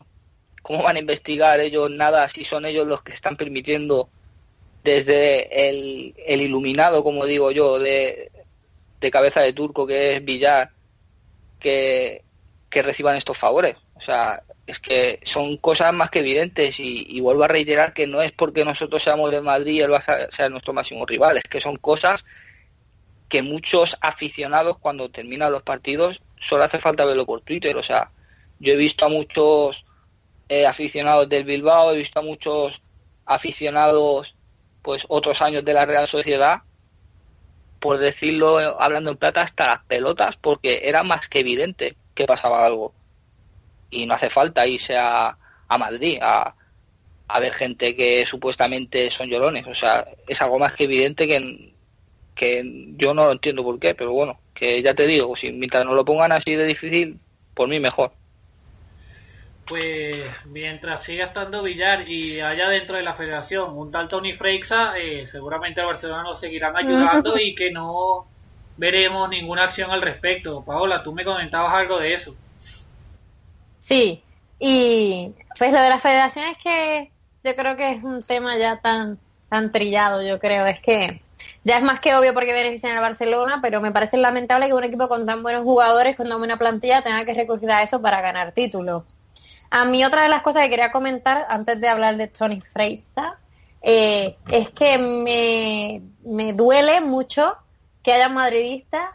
cómo 0.62 0.84
van 0.84 0.98
a 0.98 1.00
investigar 1.00 1.60
ellos 1.60 1.90
nada 1.92 2.28
si 2.28 2.44
son 2.44 2.66
ellos 2.66 2.88
los 2.88 3.04
que 3.04 3.14
están 3.14 3.38
permitiendo 3.38 4.10
desde 4.90 5.70
el, 5.70 6.16
el 6.26 6.42
iluminado, 6.42 7.04
como 7.04 7.26
digo 7.26 7.52
yo, 7.52 7.78
de, 7.78 8.32
cabeza 9.12 9.42
de 9.42 9.54
turco 9.54 9.86
que 9.86 10.16
es 10.16 10.26
Villar, 10.26 10.72
que, 11.60 12.24
que 12.70 12.82
reciban 12.82 13.16
estos 13.16 13.38
favores. 13.38 13.76
O 13.96 14.02
sea, 14.02 14.42
es 14.66 14.80
que 14.80 15.20
son 15.24 15.58
cosas 15.58 15.94
más 15.94 16.10
que 16.10 16.20
evidentes 16.20 16.80
y, 16.80 17.20
vuelvo 17.22 17.44
a 17.44 17.48
reiterar 17.48 17.94
que 17.94 18.08
no 18.08 18.22
es 18.22 18.32
porque 18.32 18.66
nosotros 18.66 19.04
seamos 19.04 19.32
de 19.32 19.42
Madrid 19.42 19.74
y 19.74 19.82
él 19.82 19.94
va 19.94 19.98
a 19.98 20.32
ser 20.32 20.50
nuestro 20.50 20.74
máximo 20.74 21.06
rival, 21.06 21.38
es 21.38 21.44
que 21.44 21.62
son 21.62 21.76
cosas 21.78 22.26
que 23.28 23.44
muchos 23.44 23.96
aficionados 24.02 24.80
cuando 24.80 25.10
terminan 25.10 25.52
los 25.52 25.62
partidos 25.62 26.22
solo 26.40 26.64
hace 26.64 26.80
falta 26.80 27.06
verlo 27.06 27.28
por 27.28 27.42
Twitter. 27.42 27.78
O 27.78 27.84
sea, 27.84 28.12
yo 28.60 28.74
he 28.74 28.78
visto 28.78 29.06
a 29.06 29.10
muchos 29.10 29.86
eh, 30.48 30.66
aficionados 30.66 31.30
del 31.30 31.44
Bilbao, 31.44 31.92
he 31.92 31.98
visto 31.98 32.20
a 32.20 32.24
muchos 32.24 32.82
aficionados, 33.28 34.36
pues 34.82 35.06
otros 35.10 35.42
años 35.42 35.66
de 35.66 35.74
la 35.74 35.86
Real 35.86 36.08
Sociedad, 36.08 36.62
por 37.80 37.98
decirlo 37.98 38.60
hablando 38.82 39.12
en 39.12 39.18
plata, 39.18 39.42
hasta 39.42 39.68
las 39.68 39.84
pelotas, 39.84 40.36
porque 40.38 40.82
era 40.84 41.04
más 41.04 41.28
que 41.28 41.40
evidente 41.40 41.96
que 42.14 42.26
pasaba 42.26 42.66
algo. 42.66 42.94
Y 43.90 44.06
no 44.06 44.14
hace 44.14 44.30
falta 44.30 44.68
irse 44.68 44.98
a, 44.98 45.38
a 45.68 45.78
Madrid 45.78 46.20
a, 46.22 46.56
a 47.28 47.40
ver 47.40 47.54
gente 47.54 47.96
que 47.96 48.26
supuestamente 48.26 49.10
son 49.12 49.30
llorones. 49.30 49.66
O 49.68 49.76
sea, 49.76 50.08
es 50.28 50.42
algo 50.42 50.60
más 50.60 50.74
que 50.74 50.86
evidente 50.86 51.28
que, 51.28 51.74
que 52.36 52.64
yo 52.98 53.14
no 53.14 53.32
entiendo 53.32 53.64
por 53.64 53.80
qué, 53.80 53.96
pero 53.96 54.12
bueno, 54.12 54.40
que 54.54 54.82
ya 54.82 54.94
te 54.94 55.08
digo, 55.08 55.36
si 55.36 55.52
mientras 55.52 55.86
no 55.86 55.94
lo 55.94 56.04
pongan 56.06 56.32
así 56.32 56.56
de 56.56 56.66
difícil, 56.66 57.20
por 57.54 57.70
mí 57.70 57.80
mejor. 57.80 58.12
Pues 59.70 60.26
mientras 60.46 61.04
siga 61.04 61.26
estando 61.26 61.62
Villar 61.62 62.10
y 62.10 62.42
haya 62.42 62.68
dentro 62.70 62.98
de 62.98 63.04
la 63.04 63.14
federación 63.14 63.78
un 63.78 63.92
tal 63.92 64.08
Tony 64.08 64.34
Freixa, 64.34 64.98
eh, 64.98 65.28
seguramente 65.28 65.80
el 65.80 65.86
Barcelona 65.86 66.24
lo 66.24 66.36
seguirán 66.36 66.76
ayudando 66.76 67.38
y 67.40 67.54
que 67.54 67.72
no, 67.72 68.26
veremos 68.80 69.30
ninguna 69.30 69.66
acción 69.66 69.92
al 69.92 70.02
respecto. 70.02 70.64
Paola, 70.64 71.04
tú 71.04 71.14
me 71.14 71.24
comentabas 71.24 71.74
algo 71.74 72.00
de 72.00 72.14
eso. 72.16 72.34
Sí, 73.80 74.24
y 74.58 75.34
pues 75.58 75.72
lo 75.74 75.82
de 75.82 75.90
la 75.90 76.00
federación 76.00 76.46
es 76.46 76.58
que 76.58 77.12
yo 77.44 77.56
creo 77.56 77.76
que 77.76 77.92
es 77.92 78.04
un 78.04 78.24
tema 78.24 78.58
ya 78.58 78.78
tan, 78.78 79.20
tan 79.50 79.72
trillado, 79.72 80.22
yo 80.24 80.40
creo, 80.40 80.66
es 80.66 80.80
que 80.80 81.22
ya 81.64 81.78
es 81.78 81.84
más 81.84 82.00
que 82.00 82.16
obvio 82.16 82.34
porque 82.34 82.54
benefician 82.54 82.98
a 82.98 83.02
Barcelona, 83.02 83.60
pero 83.62 83.82
me 83.82 83.92
parece 83.92 84.18
lamentable 84.18 84.68
que 84.68 84.74
un 84.74 84.84
equipo 84.84 85.10
con 85.10 85.26
tan 85.26 85.44
buenos 85.44 85.64
jugadores, 85.64 86.16
con 86.16 86.30
tan 86.30 86.38
buena 86.38 86.58
plantilla, 86.58 87.02
tenga 87.02 87.26
que 87.26 87.34
recurrir 87.34 87.72
a 87.72 87.84
eso 87.84 88.02
para 88.02 88.22
ganar 88.22 88.54
títulos. 88.54 89.04
A 89.72 89.86
mí 89.86 90.04
otra 90.04 90.24
de 90.24 90.30
las 90.30 90.42
cosas 90.42 90.64
que 90.64 90.70
quería 90.70 90.92
comentar 90.92 91.46
antes 91.50 91.80
de 91.80 91.88
hablar 91.88 92.18
de 92.18 92.28
Tony 92.28 92.62
Freiza 92.62 93.38
eh, 93.82 94.38
es 94.48 94.72
que 94.72 94.98
me, 94.98 96.02
me 96.24 96.54
duele 96.54 97.02
mucho 97.02 97.56
que 98.02 98.14
haya 98.14 98.30
madridistas 98.30 99.12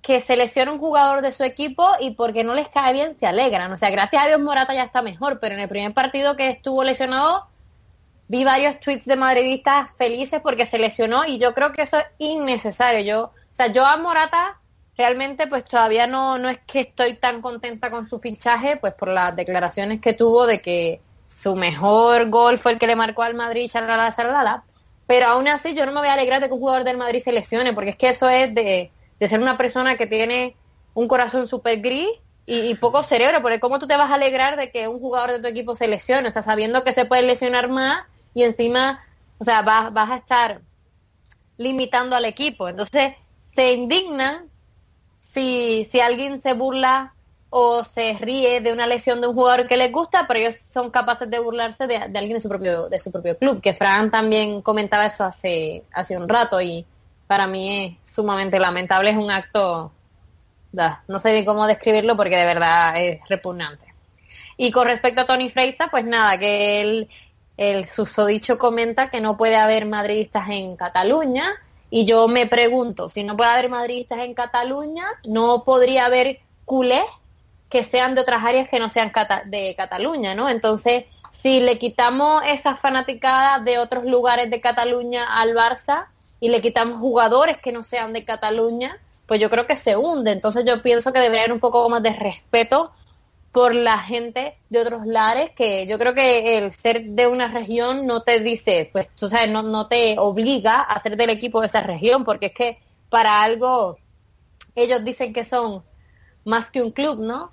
que 0.00 0.20
selecciona 0.20 0.72
un 0.72 0.78
jugador 0.78 1.20
de 1.20 1.32
su 1.32 1.42
equipo 1.44 1.86
y 2.00 2.12
porque 2.12 2.44
no 2.44 2.54
les 2.54 2.68
cae 2.68 2.92
bien 2.92 3.18
se 3.18 3.26
alegran. 3.26 3.72
O 3.72 3.76
sea, 3.76 3.90
gracias 3.90 4.24
a 4.24 4.26
Dios 4.28 4.40
Morata 4.40 4.72
ya 4.72 4.84
está 4.84 5.02
mejor, 5.02 5.40
pero 5.40 5.54
en 5.54 5.60
el 5.60 5.68
primer 5.68 5.92
partido 5.92 6.36
que 6.36 6.48
estuvo 6.48 6.84
lesionado 6.84 7.46
vi 8.28 8.44
varios 8.44 8.78
tweets 8.80 9.06
de 9.06 9.16
madridistas 9.16 9.90
felices 9.96 10.40
porque 10.42 10.66
se 10.66 10.78
lesionó 10.78 11.26
y 11.26 11.38
yo 11.38 11.54
creo 11.54 11.72
que 11.72 11.82
eso 11.82 11.98
es 11.98 12.06
innecesario. 12.18 13.00
Yo, 13.00 13.24
o 13.24 13.56
sea, 13.56 13.66
yo 13.68 13.84
a 13.84 13.96
Morata 13.96 14.60
realmente 14.98 15.46
pues 15.46 15.64
todavía 15.64 16.08
no, 16.08 16.38
no 16.38 16.48
es 16.50 16.58
que 16.66 16.80
estoy 16.80 17.14
tan 17.14 17.40
contenta 17.40 17.90
con 17.90 18.08
su 18.08 18.18
fichaje, 18.18 18.76
pues 18.76 18.92
por 18.94 19.08
las 19.08 19.34
declaraciones 19.36 20.00
que 20.00 20.12
tuvo 20.12 20.44
de 20.46 20.60
que 20.60 21.00
su 21.28 21.54
mejor 21.54 22.28
gol 22.28 22.58
fue 22.58 22.72
el 22.72 22.78
que 22.78 22.88
le 22.88 22.96
marcó 22.96 23.22
al 23.22 23.34
Madrid, 23.34 23.70
charlala, 23.70 24.10
charlala. 24.10 24.64
Pero 25.06 25.26
aún 25.26 25.46
así 25.46 25.74
yo 25.74 25.86
no 25.86 25.92
me 25.92 26.00
voy 26.00 26.08
a 26.08 26.14
alegrar 26.14 26.40
de 26.40 26.48
que 26.48 26.54
un 26.54 26.60
jugador 26.60 26.84
del 26.84 26.96
Madrid 26.96 27.20
se 27.20 27.32
lesione, 27.32 27.72
porque 27.72 27.90
es 27.90 27.96
que 27.96 28.08
eso 28.08 28.28
es 28.28 28.52
de, 28.54 28.90
de 29.20 29.28
ser 29.28 29.40
una 29.40 29.56
persona 29.56 29.96
que 29.96 30.06
tiene 30.06 30.56
un 30.94 31.06
corazón 31.06 31.46
súper 31.46 31.80
gris 31.80 32.08
y, 32.44 32.74
poco 32.76 33.02
cerebro, 33.02 33.40
porque 33.42 33.60
¿cómo 33.60 33.78
tú 33.78 33.86
te 33.86 33.96
vas 33.96 34.10
a 34.10 34.14
alegrar 34.14 34.56
de 34.56 34.70
que 34.70 34.88
un 34.88 34.98
jugador 34.98 35.32
de 35.32 35.40
tu 35.40 35.46
equipo 35.46 35.74
se 35.74 35.86
lesione? 35.86 36.28
O 36.28 36.30
sea, 36.30 36.42
sabiendo 36.42 36.82
que 36.82 36.94
se 36.94 37.04
puede 37.04 37.22
lesionar 37.22 37.68
más 37.68 38.04
y 38.34 38.42
encima, 38.42 38.98
o 39.38 39.44
sea, 39.44 39.62
vas, 39.62 39.92
vas 39.92 40.10
a 40.10 40.16
estar 40.16 40.62
limitando 41.58 42.16
al 42.16 42.24
equipo. 42.24 42.68
Entonces, 42.68 43.12
se 43.54 43.72
indignan 43.72 44.47
si, 45.28 45.86
si 45.90 46.00
alguien 46.00 46.40
se 46.40 46.54
burla 46.54 47.12
o 47.50 47.84
se 47.84 48.14
ríe 48.18 48.60
de 48.60 48.72
una 48.72 48.86
lesión 48.86 49.20
de 49.20 49.26
un 49.26 49.34
jugador 49.34 49.68
que 49.68 49.76
les 49.76 49.92
gusta, 49.92 50.26
pero 50.26 50.40
ellos 50.40 50.56
son 50.56 50.90
capaces 50.90 51.30
de 51.30 51.38
burlarse 51.38 51.86
de, 51.86 52.08
de, 52.08 52.18
alguien 52.18 52.34
de 52.34 52.40
su 52.40 52.48
propio 52.48 52.88
de 52.88 52.98
su 52.98 53.12
propio 53.12 53.36
club. 53.36 53.60
Que 53.60 53.74
Fran 53.74 54.10
también 54.10 54.62
comentaba 54.62 55.06
eso 55.06 55.24
hace 55.24 55.84
hace 55.92 56.16
un 56.16 56.28
rato 56.28 56.60
y 56.60 56.84
para 57.26 57.46
mí 57.46 57.98
es 58.04 58.14
sumamente 58.14 58.58
lamentable, 58.58 59.10
es 59.10 59.16
un 59.16 59.30
acto, 59.30 59.92
no 61.08 61.20
sé 61.20 61.32
bien 61.32 61.44
cómo 61.44 61.66
describirlo 61.66 62.16
porque 62.16 62.36
de 62.36 62.46
verdad 62.46 62.94
es 62.96 63.20
repugnante. 63.28 63.86
Y 64.56 64.72
con 64.72 64.86
respecto 64.86 65.20
a 65.20 65.26
Tony 65.26 65.50
Freiza, 65.50 65.88
pues 65.88 66.04
nada, 66.04 66.38
que 66.38 66.80
él, 66.80 67.08
el 67.58 67.86
susodicho 67.86 68.58
comenta 68.58 69.10
que 69.10 69.20
no 69.20 69.36
puede 69.36 69.56
haber 69.56 69.86
madridistas 69.86 70.48
en 70.48 70.74
Cataluña 70.76 71.54
y 71.90 72.04
yo 72.04 72.28
me 72.28 72.46
pregunto, 72.46 73.08
si 73.08 73.24
no 73.24 73.36
puede 73.36 73.50
haber 73.50 73.70
madridistas 73.70 74.20
en 74.20 74.34
Cataluña, 74.34 75.06
no 75.24 75.64
podría 75.64 76.06
haber 76.06 76.40
culés 76.64 77.06
que 77.68 77.84
sean 77.84 78.14
de 78.14 78.22
otras 78.22 78.44
áreas 78.44 78.68
que 78.68 78.78
no 78.78 78.90
sean 78.90 79.12
de 79.46 79.74
Cataluña, 79.76 80.34
¿no? 80.34 80.48
Entonces, 80.48 81.04
si 81.30 81.60
le 81.60 81.78
quitamos 81.78 82.42
esas 82.46 82.80
fanaticadas 82.80 83.64
de 83.64 83.78
otros 83.78 84.04
lugares 84.04 84.50
de 84.50 84.60
Cataluña 84.60 85.40
al 85.40 85.54
Barça, 85.54 86.06
y 86.40 86.48
le 86.48 86.60
quitamos 86.60 87.00
jugadores 87.00 87.58
que 87.58 87.72
no 87.72 87.82
sean 87.82 88.12
de 88.12 88.24
Cataluña, 88.24 88.98
pues 89.26 89.40
yo 89.40 89.50
creo 89.50 89.66
que 89.66 89.76
se 89.76 89.96
hunde. 89.96 90.32
Entonces 90.32 90.64
yo 90.64 90.82
pienso 90.82 91.12
que 91.12 91.20
debería 91.20 91.42
haber 91.42 91.52
un 91.52 91.60
poco 91.60 91.88
más 91.88 92.02
de 92.02 92.12
respeto 92.12 92.92
por 93.52 93.74
la 93.74 93.98
gente 93.98 94.56
de 94.68 94.80
otros 94.80 95.06
lares, 95.06 95.50
que 95.50 95.86
yo 95.86 95.98
creo 95.98 96.14
que 96.14 96.58
el 96.58 96.72
ser 96.72 97.04
de 97.04 97.26
una 97.26 97.48
región 97.48 98.06
no 98.06 98.22
te 98.22 98.40
dice, 98.40 98.90
pues 98.92 99.08
tú 99.14 99.30
sabes, 99.30 99.50
no, 99.50 99.62
no 99.62 99.88
te 99.88 100.16
obliga 100.18 100.80
a 100.80 101.00
ser 101.00 101.16
del 101.16 101.30
equipo 101.30 101.60
de 101.60 101.66
esa 101.66 101.80
región, 101.82 102.24
porque 102.24 102.46
es 102.46 102.52
que 102.52 102.78
para 103.08 103.42
algo 103.42 103.98
ellos 104.74 105.04
dicen 105.04 105.32
que 105.32 105.44
son 105.44 105.82
más 106.44 106.70
que 106.70 106.82
un 106.82 106.92
club, 106.92 107.18
¿no? 107.20 107.50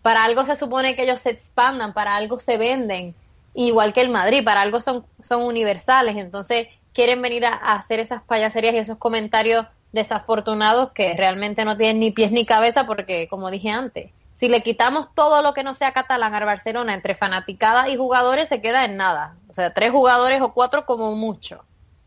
Para 0.00 0.24
algo 0.24 0.44
se 0.44 0.56
supone 0.56 0.96
que 0.96 1.02
ellos 1.02 1.20
se 1.20 1.30
expandan, 1.30 1.92
para 1.92 2.16
algo 2.16 2.38
se 2.38 2.56
venden, 2.56 3.14
igual 3.54 3.92
que 3.92 4.00
el 4.00 4.10
Madrid, 4.10 4.44
para 4.44 4.62
algo 4.62 4.80
son, 4.80 5.04
son 5.22 5.42
universales. 5.42 6.16
Entonces, 6.16 6.68
quieren 6.92 7.22
venir 7.22 7.46
a, 7.46 7.54
hacer 7.54 8.00
esas 8.00 8.22
payaserías 8.22 8.74
y 8.74 8.78
esos 8.78 8.98
comentarios 8.98 9.66
desafortunados 9.92 10.92
que 10.92 11.14
realmente 11.14 11.64
no 11.64 11.76
tienen 11.76 12.00
ni 12.00 12.10
pies 12.10 12.32
ni 12.32 12.46
cabeza 12.46 12.86
porque, 12.86 13.28
como 13.28 13.50
dije 13.50 13.70
antes, 13.70 14.10
si 14.42 14.48
le 14.48 14.64
quitamos 14.64 15.14
todo 15.14 15.40
lo 15.40 15.54
que 15.54 15.62
no 15.62 15.72
sea 15.72 15.92
catalán 15.92 16.34
al 16.34 16.44
Barcelona 16.44 16.94
entre 16.94 17.14
fanaticada 17.14 17.88
y 17.88 17.96
jugadores 17.96 18.48
se 18.48 18.60
queda 18.60 18.84
en 18.84 18.96
nada. 18.96 19.36
O 19.48 19.54
sea, 19.54 19.72
tres 19.72 19.92
jugadores 19.92 20.40
o 20.40 20.52
cuatro 20.52 20.84
como 20.84 21.14
mucho. 21.14 21.64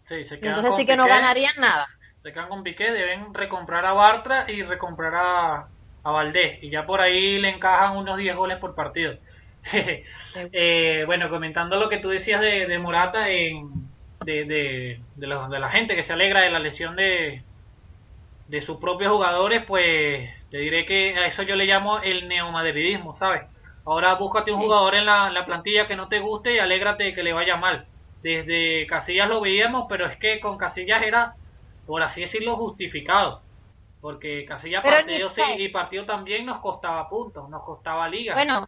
Sí, 0.10 0.26
se 0.26 0.36
Entonces 0.36 0.76
sí 0.76 0.86
que 0.86 0.98
no 0.98 1.08
ganarían 1.08 1.54
nada. 1.62 1.88
Se 2.24 2.34
quedan 2.34 2.50
con 2.50 2.62
Piqué, 2.62 2.92
deben 2.92 3.34
recomprar 3.34 3.86
a 3.86 3.94
Bartra 3.94 4.52
y 4.52 4.64
recomprar 4.64 5.16
a, 5.16 5.68
a 6.04 6.12
Valdés. 6.12 6.62
Y 6.62 6.70
ya 6.70 6.86
por 6.86 7.00
ahí 7.00 7.40
le 7.40 7.52
encajan 7.52 7.96
unos 7.96 8.18
10 8.18 8.36
goles 8.36 8.58
por 8.58 8.76
partido. 8.76 9.16
eh, 9.72 11.04
bueno, 11.06 11.30
comentando 11.30 11.78
lo 11.78 11.88
que 11.88 12.00
tú 12.00 12.10
decías 12.10 12.42
de, 12.42 12.68
de 12.68 12.78
Morata 12.80 13.30
en, 13.30 13.70
de, 14.26 14.44
de, 14.44 15.00
de, 15.16 15.28
la 15.28 15.70
gente 15.70 15.96
que 15.96 16.04
se 16.04 16.12
alegra 16.12 16.42
de 16.42 16.50
la 16.50 16.60
lesión 16.60 16.98
de, 16.98 17.44
de 18.50 18.62
sus 18.62 18.76
propios 18.76 19.14
jugadores, 19.14 19.64
pues 19.66 20.30
te 20.56 20.62
diré 20.62 20.86
que 20.86 21.14
a 21.18 21.28
eso 21.28 21.44
yo 21.44 21.58
le 21.58 21.66
llamo 21.66 22.00
el 22.00 22.30
neomadridismo, 22.30 23.18
¿sabes? 23.18 23.42
Ahora 23.84 24.16
búscate 24.16 24.54
un 24.54 24.62
jugador 24.62 24.96
en 24.96 25.06
la, 25.06 25.30
la, 25.30 25.46
plantilla 25.46 25.86
que 25.86 25.98
no 25.98 26.08
te 26.08 26.20
guste 26.20 26.54
y 26.54 26.60
alégrate 26.60 27.04
de 27.04 27.14
que 27.14 27.24
le 27.24 27.34
vaya 27.34 27.58
mal. 27.58 27.86
Desde 28.24 28.88
Casillas 28.88 29.28
lo 29.28 29.42
veíamos, 29.42 29.88
pero 29.90 30.06
es 30.06 30.18
que 30.18 30.40
con 30.40 30.58
Casillas 30.58 31.04
era, 31.04 31.36
por 31.86 32.02
así 32.02 32.22
decirlo, 32.22 32.56
justificado. 32.56 33.42
Porque 34.00 34.46
Casillas 34.46 34.82
partió 34.82 35.30
sí, 35.32 35.42
y 35.58 35.68
partido 35.68 36.06
también 36.06 36.46
nos 36.46 36.60
costaba 36.60 37.10
puntos, 37.10 37.50
nos 37.50 37.62
costaba 37.66 38.08
liga. 38.08 38.34
Bueno, 38.34 38.66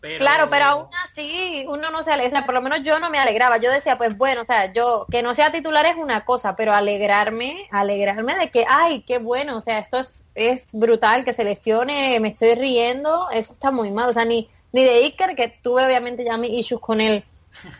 Claro, 0.00 0.48
pero 0.48 0.64
aún 0.64 0.88
así 1.04 1.64
uno 1.66 1.90
no 1.90 2.04
se 2.04 2.12
alegra, 2.12 2.44
por 2.44 2.54
lo 2.54 2.62
menos 2.62 2.82
yo 2.82 3.00
no 3.00 3.10
me 3.10 3.18
alegraba, 3.18 3.56
yo 3.56 3.68
decía, 3.72 3.98
pues 3.98 4.16
bueno, 4.16 4.42
o 4.42 4.44
sea, 4.44 4.72
yo 4.72 5.06
que 5.10 5.22
no 5.22 5.34
sea 5.34 5.50
titular 5.50 5.86
es 5.86 5.96
una 5.96 6.24
cosa, 6.24 6.54
pero 6.54 6.72
alegrarme, 6.72 7.66
alegrarme 7.72 8.36
de 8.36 8.48
que, 8.50 8.64
ay, 8.68 9.02
qué 9.02 9.18
bueno, 9.18 9.56
o 9.56 9.60
sea, 9.60 9.80
esto 9.80 9.98
es, 9.98 10.24
es 10.38 10.68
brutal, 10.72 11.24
que 11.24 11.32
se 11.32 11.44
lesione, 11.44 12.18
me 12.20 12.28
estoy 12.28 12.54
riendo, 12.54 13.28
eso 13.30 13.52
está 13.52 13.70
muy 13.70 13.90
mal, 13.90 14.08
o 14.08 14.12
sea, 14.12 14.24
ni, 14.24 14.48
ni 14.72 14.84
de 14.84 15.04
Iker, 15.04 15.34
que 15.34 15.58
tuve 15.62 15.84
obviamente 15.84 16.24
ya 16.24 16.36
mis 16.36 16.50
issues 16.50 16.80
con 16.80 17.00
él 17.00 17.24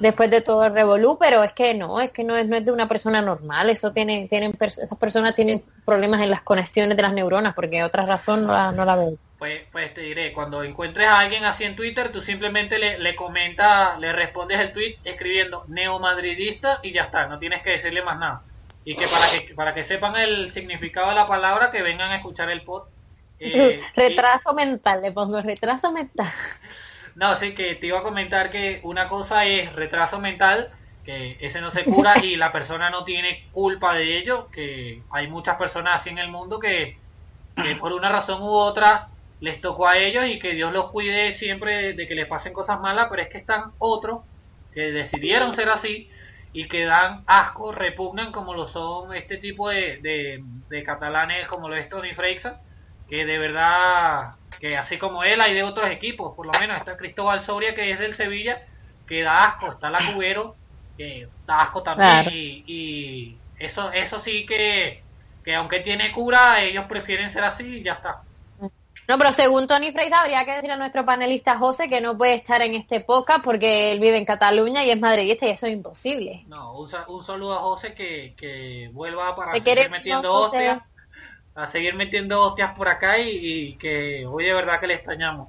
después 0.01 0.31
de 0.31 0.41
todo 0.41 0.65
el 0.67 0.75
revolú, 0.75 1.17
pero 1.21 1.45
es 1.45 1.53
que 1.53 1.75
no, 1.75 2.01
es 2.01 2.11
que 2.11 2.25
no 2.25 2.37
es, 2.37 2.47
no 2.49 2.57
es 2.57 2.65
de 2.65 2.73
una 2.73 2.89
persona 2.89 3.23
normal, 3.23 3.71
eso 3.71 3.93
tiene, 3.93 4.27
tienen, 4.29 4.57
esas 4.61 4.99
personas 4.99 5.35
tienen 5.35 5.63
problemas 5.85 6.21
en 6.23 6.31
las 6.31 6.43
conexiones 6.43 6.97
de 6.97 7.03
las 7.03 7.13
neuronas, 7.13 7.55
porque 7.55 7.85
otra 7.85 8.05
razón 8.05 8.47
no 8.47 8.53
la, 8.53 8.73
no 8.73 8.85
la 8.85 8.97
veo. 8.97 9.13
Pues, 9.39 9.63
pues 9.71 9.95
te 9.95 10.01
diré, 10.01 10.33
cuando 10.33 10.65
encuentres 10.65 11.07
a 11.07 11.21
alguien 11.21 11.45
así 11.45 11.63
en 11.63 11.77
Twitter, 11.77 12.11
tú 12.11 12.21
simplemente 12.21 12.77
le, 12.77 12.99
le 12.99 13.15
comentas, 13.15 13.99
le 14.01 14.13
respondes 14.13 14.59
el 14.59 14.73
tweet 14.73 14.97
escribiendo 15.05 15.65
neomadridista 15.69 16.81
y 16.83 16.93
ya 16.93 17.03
está, 17.03 17.29
no 17.29 17.39
tienes 17.39 17.63
que 17.63 17.71
decirle 17.71 18.03
más 18.03 18.19
nada. 18.19 18.43
Y 18.85 18.95
que 18.95 19.05
para 19.07 19.47
que, 19.47 19.55
para 19.55 19.75
que 19.75 19.85
sepan 19.85 20.17
el 20.17 20.53
significado 20.53 21.09
de 21.09 21.15
la 21.15 21.29
palabra, 21.29 21.71
que 21.71 21.83
vengan 21.83 22.11
a 22.11 22.17
escuchar 22.17 22.51
el 22.51 22.63
pod. 22.63 22.85
Eh, 23.41 23.81
retraso 23.95 24.55
mental, 24.55 25.03
le 25.03 25.13
pongo 25.13 25.41
retraso 25.43 25.93
mental. 25.93 26.33
No, 27.15 27.35
sí, 27.35 27.53
que 27.53 27.75
te 27.75 27.89
iba 27.89 27.99
a 27.99 28.05
comentar 28.05 28.49
que 28.49 28.79
una 28.85 29.09
cosa 29.09 29.45
es 29.45 29.73
retraso 29.73 30.21
mental, 30.21 30.71
que 31.05 31.37
ese 31.41 31.61
no 31.61 31.73
se 31.73 31.83
cura 31.83 32.15
y 32.23 32.37
la 32.37 32.53
persona 32.53 32.91
no 32.91 33.03
tiene 33.03 33.45
culpa 33.51 33.93
de 33.95 34.19
ello, 34.19 34.47
que 34.53 35.03
hay 35.11 35.27
muchas 35.27 35.57
personas 35.57 36.01
así 36.01 36.11
en 36.11 36.19
el 36.19 36.31
mundo 36.31 36.61
que, 36.61 36.97
que 37.57 37.75
por 37.75 37.93
una 37.93 38.09
razón 38.09 38.41
u 38.43 38.51
otra 38.51 39.09
les 39.41 39.61
tocó 39.61 39.89
a 39.89 39.99
ellos 39.99 40.27
y 40.27 40.39
que 40.39 40.53
Dios 40.53 40.73
los 40.73 40.91
cuide 40.91 41.33
siempre 41.33 41.95
de 41.95 42.07
que 42.07 42.15
les 42.15 42.29
pasen 42.29 42.53
cosas 42.53 42.81
malas, 42.81 43.09
pero 43.11 43.23
es 43.23 43.29
que 43.29 43.39
están 43.39 43.73
otros 43.79 44.21
que 44.73 44.93
decidieron 44.93 45.51
ser 45.53 45.69
así 45.71 46.11
y 46.59 46.67
que 46.67 46.85
dan 46.85 47.23
asco, 47.29 47.71
repugnan 47.71 48.33
como 48.33 48.53
lo 48.53 48.67
son 48.67 49.15
este 49.15 49.37
tipo 49.37 49.69
de, 49.69 50.43
de, 50.69 50.83
catalanes 50.83 51.47
como 51.47 51.69
lo 51.69 51.77
es 51.77 51.89
Tony 51.89 52.17
Freixa, 52.17 52.61
que 53.09 53.25
de 53.25 53.39
verdad, 53.39 54.33
que 54.59 54.77
así 54.77 54.99
como 54.99 55.23
él 55.23 55.41
hay 55.41 55.55
de 55.55 55.63
otros 55.63 55.89
equipos, 55.89 56.35
por 56.35 56.47
lo 56.47 56.53
menos 56.61 56.79
está 56.79 56.97
Cristóbal 56.97 57.43
Soria 57.43 57.77
que 57.77 57.93
es 57.93 58.01
del 58.01 58.17
Sevilla, 58.17 58.61
que 59.07 59.23
da 59.23 59.45
asco, 59.45 59.71
está 59.71 59.89
la 59.89 60.01
Cubero, 60.13 60.57
que 60.97 61.29
da 61.47 61.59
asco 61.59 61.85
también. 61.85 62.27
Y, 62.33 62.65
y, 62.67 63.39
eso, 63.61 63.93
eso 63.93 64.19
sí 64.19 64.45
que, 64.45 65.05
que 65.45 65.55
aunque 65.55 65.79
tiene 65.79 66.11
cura, 66.11 66.61
ellos 66.61 66.87
prefieren 66.87 67.31
ser 67.31 67.45
así 67.45 67.77
y 67.77 67.83
ya 67.85 67.93
está. 67.93 68.23
No, 69.09 69.17
pero 69.17 69.33
según 69.33 69.67
Tony 69.67 69.91
Freisa 69.91 70.21
habría 70.21 70.45
que 70.45 70.53
decir 70.53 70.71
a 70.71 70.77
nuestro 70.77 71.07
panelista 71.07 71.57
José 71.57 71.89
que 71.89 72.03
no 72.03 72.19
puede 72.19 72.35
estar 72.35 72.61
en 72.61 72.75
este 72.75 73.01
podcast 73.01 73.43
porque 73.43 73.91
él 73.91 74.01
vive 74.01 74.19
en 74.19 74.27
Cataluña 74.27 74.85
y 74.85 74.91
es 74.91 75.01
madridista 75.01 75.47
y 75.47 75.51
eso 75.51 75.67
es 75.67 75.73
imposible. 75.73 76.45
No, 76.47 76.79
un, 76.79 76.91
un 77.09 77.25
saludo 77.25 77.55
a 77.55 77.61
José 77.61 77.95
que, 77.95 78.35
que 78.37 78.91
vuelva 78.93 79.35
para 79.35 79.53
seguir 79.53 79.89
metiendo 79.91 80.31
hostias. 80.31 80.83
a 81.55 81.71
seguir 81.71 81.95
metiendo 81.95 82.43
hostias 82.43 82.77
por 82.77 82.87
acá 82.87 83.19
y, 83.19 83.77
que 83.77 84.27
hoy 84.27 84.45
de 84.45 84.53
verdad 84.53 84.79
que 84.79 84.89
le 84.89 84.95
extrañamos. 84.97 85.49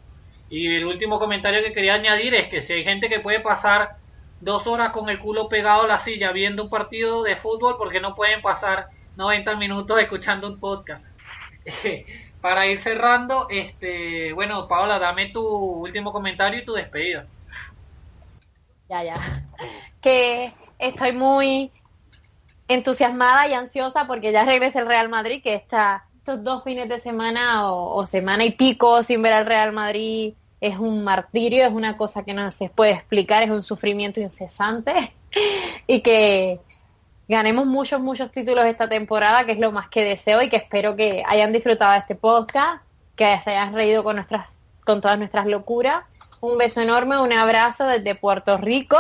Y 0.50 0.78
el 0.78 0.86
último 0.86 1.20
comentario 1.20 1.62
que 1.62 1.74
quería 1.74 1.96
añadir 1.96 2.34
es 2.36 2.48
que 2.48 2.62
si 2.62 2.72
hay 2.72 2.86
gente 2.86 3.10
que 3.10 3.20
puede 3.20 3.42
pasar 3.42 3.98
dos 4.40 4.66
horas 4.68 4.92
con 4.92 5.10
el 5.10 5.20
culo 5.20 5.50
pegado 5.50 5.82
a 5.82 5.88
la 5.88 6.00
silla 6.00 6.32
viendo 6.32 6.64
un 6.64 6.70
partido 6.70 7.24
de 7.24 7.36
fútbol, 7.36 7.76
porque 7.78 8.00
no 8.00 8.16
pueden 8.16 8.42
pasar 8.42 8.88
90 9.18 9.58
minutos 9.58 10.00
escuchando 10.00 10.48
un 10.48 10.62
podcast? 10.62 11.04
Para 12.42 12.68
ir 12.68 12.82
cerrando, 12.82 13.48
este, 13.50 14.32
bueno, 14.34 14.68
Paola, 14.68 14.98
dame 14.98 15.30
tu 15.30 15.46
último 15.46 16.12
comentario 16.12 16.62
y 16.62 16.66
tu 16.66 16.74
despedida. 16.74 17.26
Ya, 18.90 19.04
ya. 19.04 19.14
Que 20.02 20.54
estoy 20.80 21.12
muy 21.12 21.72
entusiasmada 22.68 23.48
y 23.48 23.54
ansiosa 23.54 24.08
porque 24.08 24.32
ya 24.32 24.46
regresa 24.46 24.80
el 24.80 24.88
Real 24.88 25.10
Madrid, 25.10 25.42
que 25.44 25.54
está 25.54 26.06
estos 26.18 26.44
dos 26.44 26.64
fines 26.64 26.88
de 26.88 27.00
semana 27.00 27.72
o, 27.74 28.06
semana 28.06 28.46
y 28.46 28.52
pico 28.52 29.02
sin 29.04 29.22
ver 29.22 29.34
al 29.34 29.46
Real 29.46 29.74
Madrid 29.74 30.34
es 30.62 30.78
un 30.78 31.04
martirio, 31.04 31.66
es 31.66 31.72
una 31.72 31.98
cosa 31.98 32.24
que 32.24 32.34
no 32.34 32.52
se 32.52 32.70
puede 32.70 32.92
explicar, 32.92 33.44
es 33.44 33.50
un 33.50 33.64
sufrimiento 33.64 34.20
incesante 34.20 35.14
y 35.88 36.02
que 36.02 36.60
ganemos 37.30 37.68
muchos, 37.68 38.02
muchos 38.02 38.32
títulos 38.32 38.66
esta 38.66 38.90
temporada, 38.90 39.46
que 39.46 39.54
es 39.54 39.60
lo 39.60 39.72
más 39.72 39.88
que 39.88 40.04
deseo 40.04 40.42
y 40.42 40.50
que 40.50 40.58
espero 40.58 40.96
que 40.96 41.24
hayan 41.28 41.54
disfrutado 41.54 41.94
de 41.94 42.00
este 42.00 42.16
podcast, 42.16 42.82
que 43.16 43.40
se 43.44 43.52
hayan 43.52 43.74
reído 43.74 44.04
con 44.04 44.16
nuestras, 44.16 44.60
con 44.84 45.00
todas 45.00 45.18
nuestras 45.20 45.46
locuras. 45.46 46.04
Un 46.42 46.58
beso 46.58 46.82
enorme, 46.82 47.20
un 47.20 47.32
abrazo 47.32 47.86
desde 47.86 48.16
Puerto 48.16 48.58
Rico, 48.58 48.98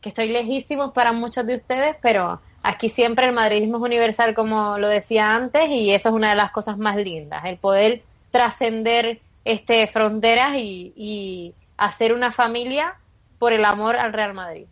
que 0.00 0.10
estoy 0.10 0.28
lejísimos 0.28 0.92
para 0.92 1.12
muchos 1.12 1.46
de 1.46 1.56
ustedes, 1.56 1.96
pero 2.00 2.40
aquí 2.62 2.88
siempre 2.88 3.26
el 3.26 3.32
madridismo 3.32 3.78
es 3.78 3.82
universal, 3.82 4.34
como 4.34 4.78
lo 4.78 4.86
decía 4.86 5.34
antes, 5.34 5.68
y 5.68 5.90
eso 5.92 6.10
es 6.10 6.14
una 6.14 6.30
de 6.30 6.36
las 6.36 6.52
cosas 6.52 6.78
más 6.78 6.96
lindas, 6.96 7.44
el 7.44 7.56
poder 7.56 8.02
trascender 8.30 9.20
este 9.44 9.86
fronteras 9.88 10.54
y, 10.56 11.54
hacer 11.76 12.12
una 12.14 12.30
familia 12.30 12.94
por 13.40 13.52
el 13.52 13.64
amor 13.64 13.96
al 13.96 14.12
Real 14.12 14.32
Madrid. 14.32 14.66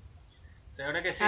que 1.03 1.13
sí. 1.15 1.19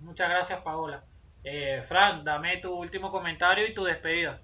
Muchas, 0.00 0.28
gracias, 0.28 0.60
Paola. 0.62 1.02
Eh, 1.44 1.82
Fran, 1.88 2.24
dame 2.24 2.58
tu 2.58 2.72
último 2.72 3.10
comentario 3.10 3.66
y 3.66 3.74
tu 3.74 3.84
despedida. 3.84 4.40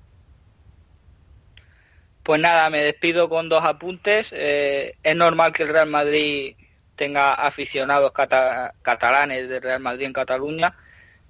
Pues 2.23 2.41
nada, 2.41 2.70
me 2.70 2.78
despido 2.78 3.28
con 3.28 3.49
dos 3.49 3.65
apuntes. 3.65 4.33
Eh, 4.33 4.97
es 5.03 5.16
normal 5.16 5.53
que 5.53 5.62
el 5.62 5.69
Real 5.69 5.89
Madrid 5.89 6.57
tenga 6.97 7.35
aficionados 7.35 8.12
catalanes 8.12 9.49
del 9.49 9.62
Real 9.62 9.81
Madrid 9.81 10.07
en 10.07 10.12
Cataluña 10.15 10.74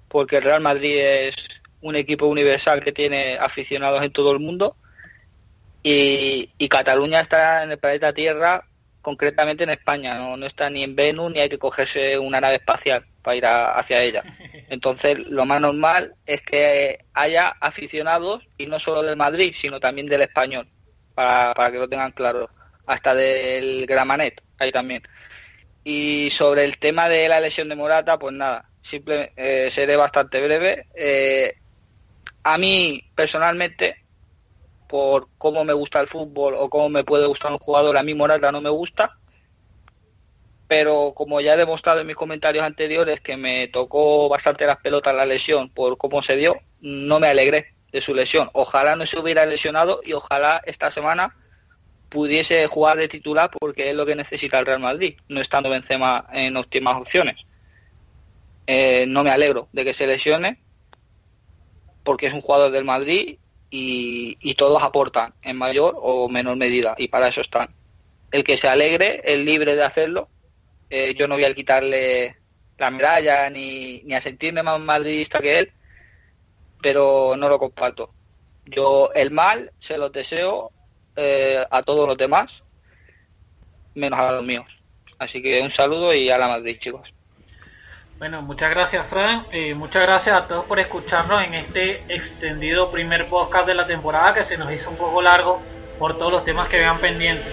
porque 0.07 0.37
el 0.37 0.43
Real 0.43 0.61
Madrid 0.61 0.97
es 0.97 1.35
un 1.81 1.95
equipo 1.95 2.25
universal 2.25 2.81
que 2.81 2.93
tiene 2.93 3.37
aficionados 3.37 4.01
en 4.03 4.11
todo 4.11 4.31
el 4.31 4.39
mundo 4.39 4.75
y, 5.83 6.67
Cataluña 6.69 7.21
está 7.21 7.63
en 7.63 7.71
el 7.71 7.77
planeta 7.77 8.11
Tierra, 8.11 8.66
concretamente 9.07 9.63
en 9.63 9.69
España, 9.69 10.19
¿no? 10.19 10.45
está 10.45 10.69
ni 10.69 10.83
en 10.83 10.93
Venus 10.93 11.31
ni 11.31 11.39
hay 11.39 11.47
que 11.47 11.57
cogerse 11.57 12.19
una 12.19 12.41
nave 12.41 12.55
espacial 12.55 13.05
para 13.21 13.37
ir 13.37 13.45
hacia 13.45 14.03
ella. 14.03 14.21
Entonces, 14.69 15.17
lo 15.29 15.45
más 15.45 15.61
normal 15.61 16.15
es 16.25 16.41
que 16.41 17.05
haya 17.13 17.55
aficionados, 17.61 18.45
y 18.57 18.65
no 18.65 18.79
solo 18.79 19.03
del 19.03 19.15
Madrid, 19.15 19.53
sino 19.55 19.79
también 19.79 20.07
del 20.07 20.23
español, 20.23 20.67
para, 21.15 21.53
para 21.53 21.71
que 21.71 21.77
lo 21.77 21.87
tengan 21.87 22.11
claro, 22.11 22.49
hasta 22.85 23.15
del 23.15 23.85
Gramanet, 23.85 24.43
ahí 24.59 24.73
también. 24.73 25.01
Y 25.85 26.27
sobre 26.29 26.65
el 26.65 26.77
tema 26.77 27.07
de 27.07 27.29
la 27.29 27.39
lesión 27.39 27.69
de 27.69 27.77
Morata, 27.77 28.19
pues 28.19 28.33
nada, 28.33 28.69
simple, 28.81 29.31
eh, 29.37 29.69
seré 29.71 29.95
bastante 29.95 30.41
breve. 30.41 30.87
Eh, 30.93 31.55
a 32.43 32.57
mí, 32.57 33.09
personalmente, 33.15 34.03
por 34.87 35.27
cómo 35.37 35.63
me 35.63 35.73
gusta 35.73 35.99
el 35.99 36.07
fútbol 36.07 36.55
o 36.57 36.69
cómo 36.69 36.89
me 36.89 37.03
puede 37.03 37.27
gustar 37.27 37.51
un 37.51 37.59
jugador, 37.59 37.97
a 37.97 38.03
mí 38.03 38.13
Morata 38.13 38.51
no 38.51 38.61
me 38.61 38.69
gusta. 38.69 39.17
Pero 40.67 41.13
como 41.15 41.39
ya 41.39 41.53
he 41.53 41.57
demostrado 41.57 42.01
en 42.01 42.07
mis 42.07 42.15
comentarios 42.15 42.65
anteriores 42.65 43.21
que 43.21 43.37
me 43.37 43.67
tocó 43.67 44.27
bastante 44.27 44.65
las 44.65 44.77
pelotas 44.77 45.15
la 45.15 45.25
lesión 45.25 45.69
por 45.69 45.97
cómo 45.97 46.21
se 46.21 46.35
dio, 46.35 46.59
no 46.81 47.19
me 47.19 47.27
alegré 47.27 47.73
de 47.91 48.01
su 48.01 48.13
lesión. 48.13 48.49
Ojalá 48.53 48.95
no 48.95 49.05
se 49.05 49.19
hubiera 49.19 49.45
lesionado 49.45 50.01
y 50.03 50.13
ojalá 50.13 50.61
esta 50.65 50.91
semana 50.91 51.35
pudiese 52.09 52.67
jugar 52.67 52.97
de 52.97 53.07
titular 53.07 53.49
porque 53.51 53.89
es 53.89 53.95
lo 53.95 54.05
que 54.05 54.15
necesita 54.15 54.59
el 54.59 54.65
Real 54.65 54.79
Madrid, 54.79 55.17
no 55.27 55.41
estando 55.41 55.69
Benzema 55.69 56.27
en 56.33 56.57
óptimas 56.57 56.95
opciones. 56.97 57.45
Eh, 58.65 59.05
no 59.07 59.23
me 59.23 59.29
alegro 59.29 59.69
de 59.71 59.85
que 59.85 59.93
se 59.93 60.07
lesione 60.07 60.59
porque 62.03 62.27
es 62.27 62.33
un 62.33 62.41
jugador 62.41 62.71
del 62.71 62.83
Madrid 62.83 63.37
y, 63.69 64.53
todos 64.55 64.81
aportan 64.81 65.33
en 65.41 65.57
mayor 65.57 65.95
o 66.01 66.29
menor 66.29 66.57
medida 66.57 66.95
y 66.97 67.07
para 67.07 67.27
eso 67.27 67.41
están. 67.41 67.69
El 68.31 68.43
que 68.43 68.57
se 68.57 68.67
alegre 68.67 69.21
es 69.23 69.39
libre 69.39 69.75
de 69.75 69.83
hacerlo. 69.83 70.29
Eh, 70.89 71.13
yo 71.15 71.27
no 71.27 71.35
voy 71.35 71.45
a 71.45 71.53
quitarle 71.53 72.37
la 72.77 72.91
medalla 72.91 73.49
ni, 73.49 74.01
ni 74.03 74.13
a 74.13 74.21
sentirme 74.21 74.63
más 74.63 74.79
madridista 74.79 75.39
que 75.39 75.59
él, 75.59 75.71
pero 76.81 77.35
no 77.37 77.49
lo 77.49 77.59
comparto. 77.59 78.13
Yo 78.65 79.11
el 79.13 79.31
mal 79.31 79.71
se 79.79 79.97
lo 79.97 80.09
deseo 80.09 80.71
eh, 81.15 81.63
a 81.69 81.83
todos 81.83 82.07
los 82.07 82.17
demás, 82.17 82.63
menos 83.95 84.19
a 84.19 84.31
los 84.33 84.43
míos. 84.43 84.65
Así 85.19 85.41
que 85.41 85.61
un 85.61 85.71
saludo 85.71 86.13
y 86.13 86.29
a 86.29 86.37
la 86.37 86.47
Madrid, 86.47 86.77
chicos. 86.79 87.13
Bueno, 88.19 88.41
muchas 88.41 88.71
gracias, 88.71 89.05
Fran. 89.07 89.45
y 89.53 89.75
muchas 89.75 90.01
gracias 90.01 90.35
a 90.35 90.47
todos 90.47 90.65
por 90.65 90.79
escucharnos 90.79 91.43
en 91.43 91.53
este 91.53 92.03
extendido 92.11 92.89
primer 92.89 93.27
podcast 93.27 93.67
de 93.67 93.75
la 93.75 93.85
temporada 93.85 94.33
que 94.33 94.43
se 94.43 94.57
nos 94.57 94.71
hizo 94.71 94.89
un 94.89 94.95
poco 94.95 95.21
largo 95.21 95.61
por 95.99 96.17
todos 96.17 96.31
los 96.31 96.43
temas 96.43 96.67
que 96.67 96.77
vean 96.77 96.97
pendientes. 96.97 97.45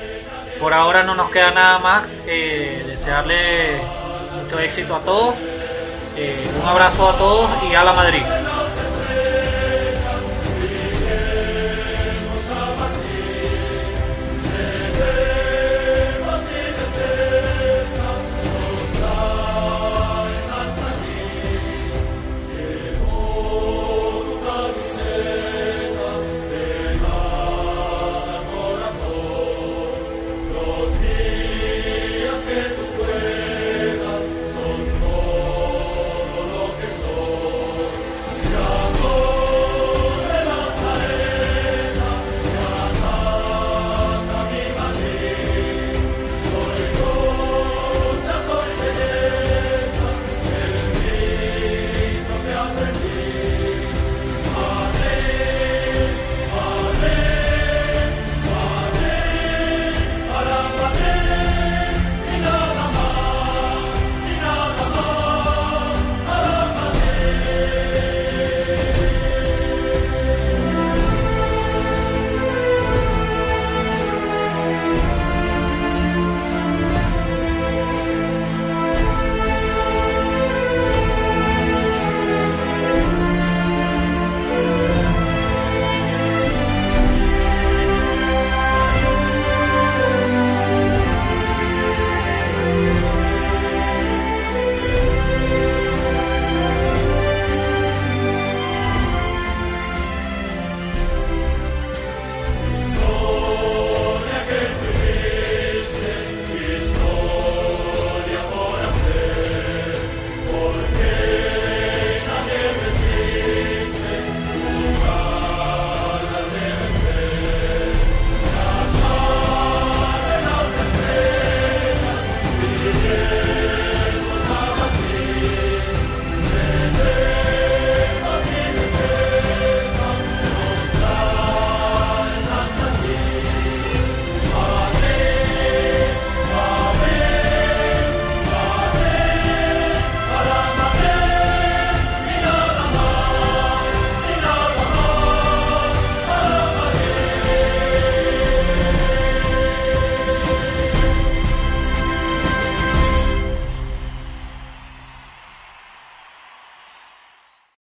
Por 0.59 0.73
ahora 0.73 1.03
no 1.03 1.15
nos 1.15 1.31
queda 1.31 1.51
nada 1.51 1.79
más 1.81 2.07
que 2.25 2.83
desearle 2.87 3.79
mucho 4.41 4.59
éxito 4.59 4.97
a 4.97 5.01
todos. 5.01 5.35
Eh, 6.17 6.51
un 6.63 6.67
abrazo 6.67 7.11
a 7.11 7.19
todos 7.19 7.51
y 7.71 7.75
a 7.75 7.85
la 7.85 7.93
Madrid. 7.93 8.23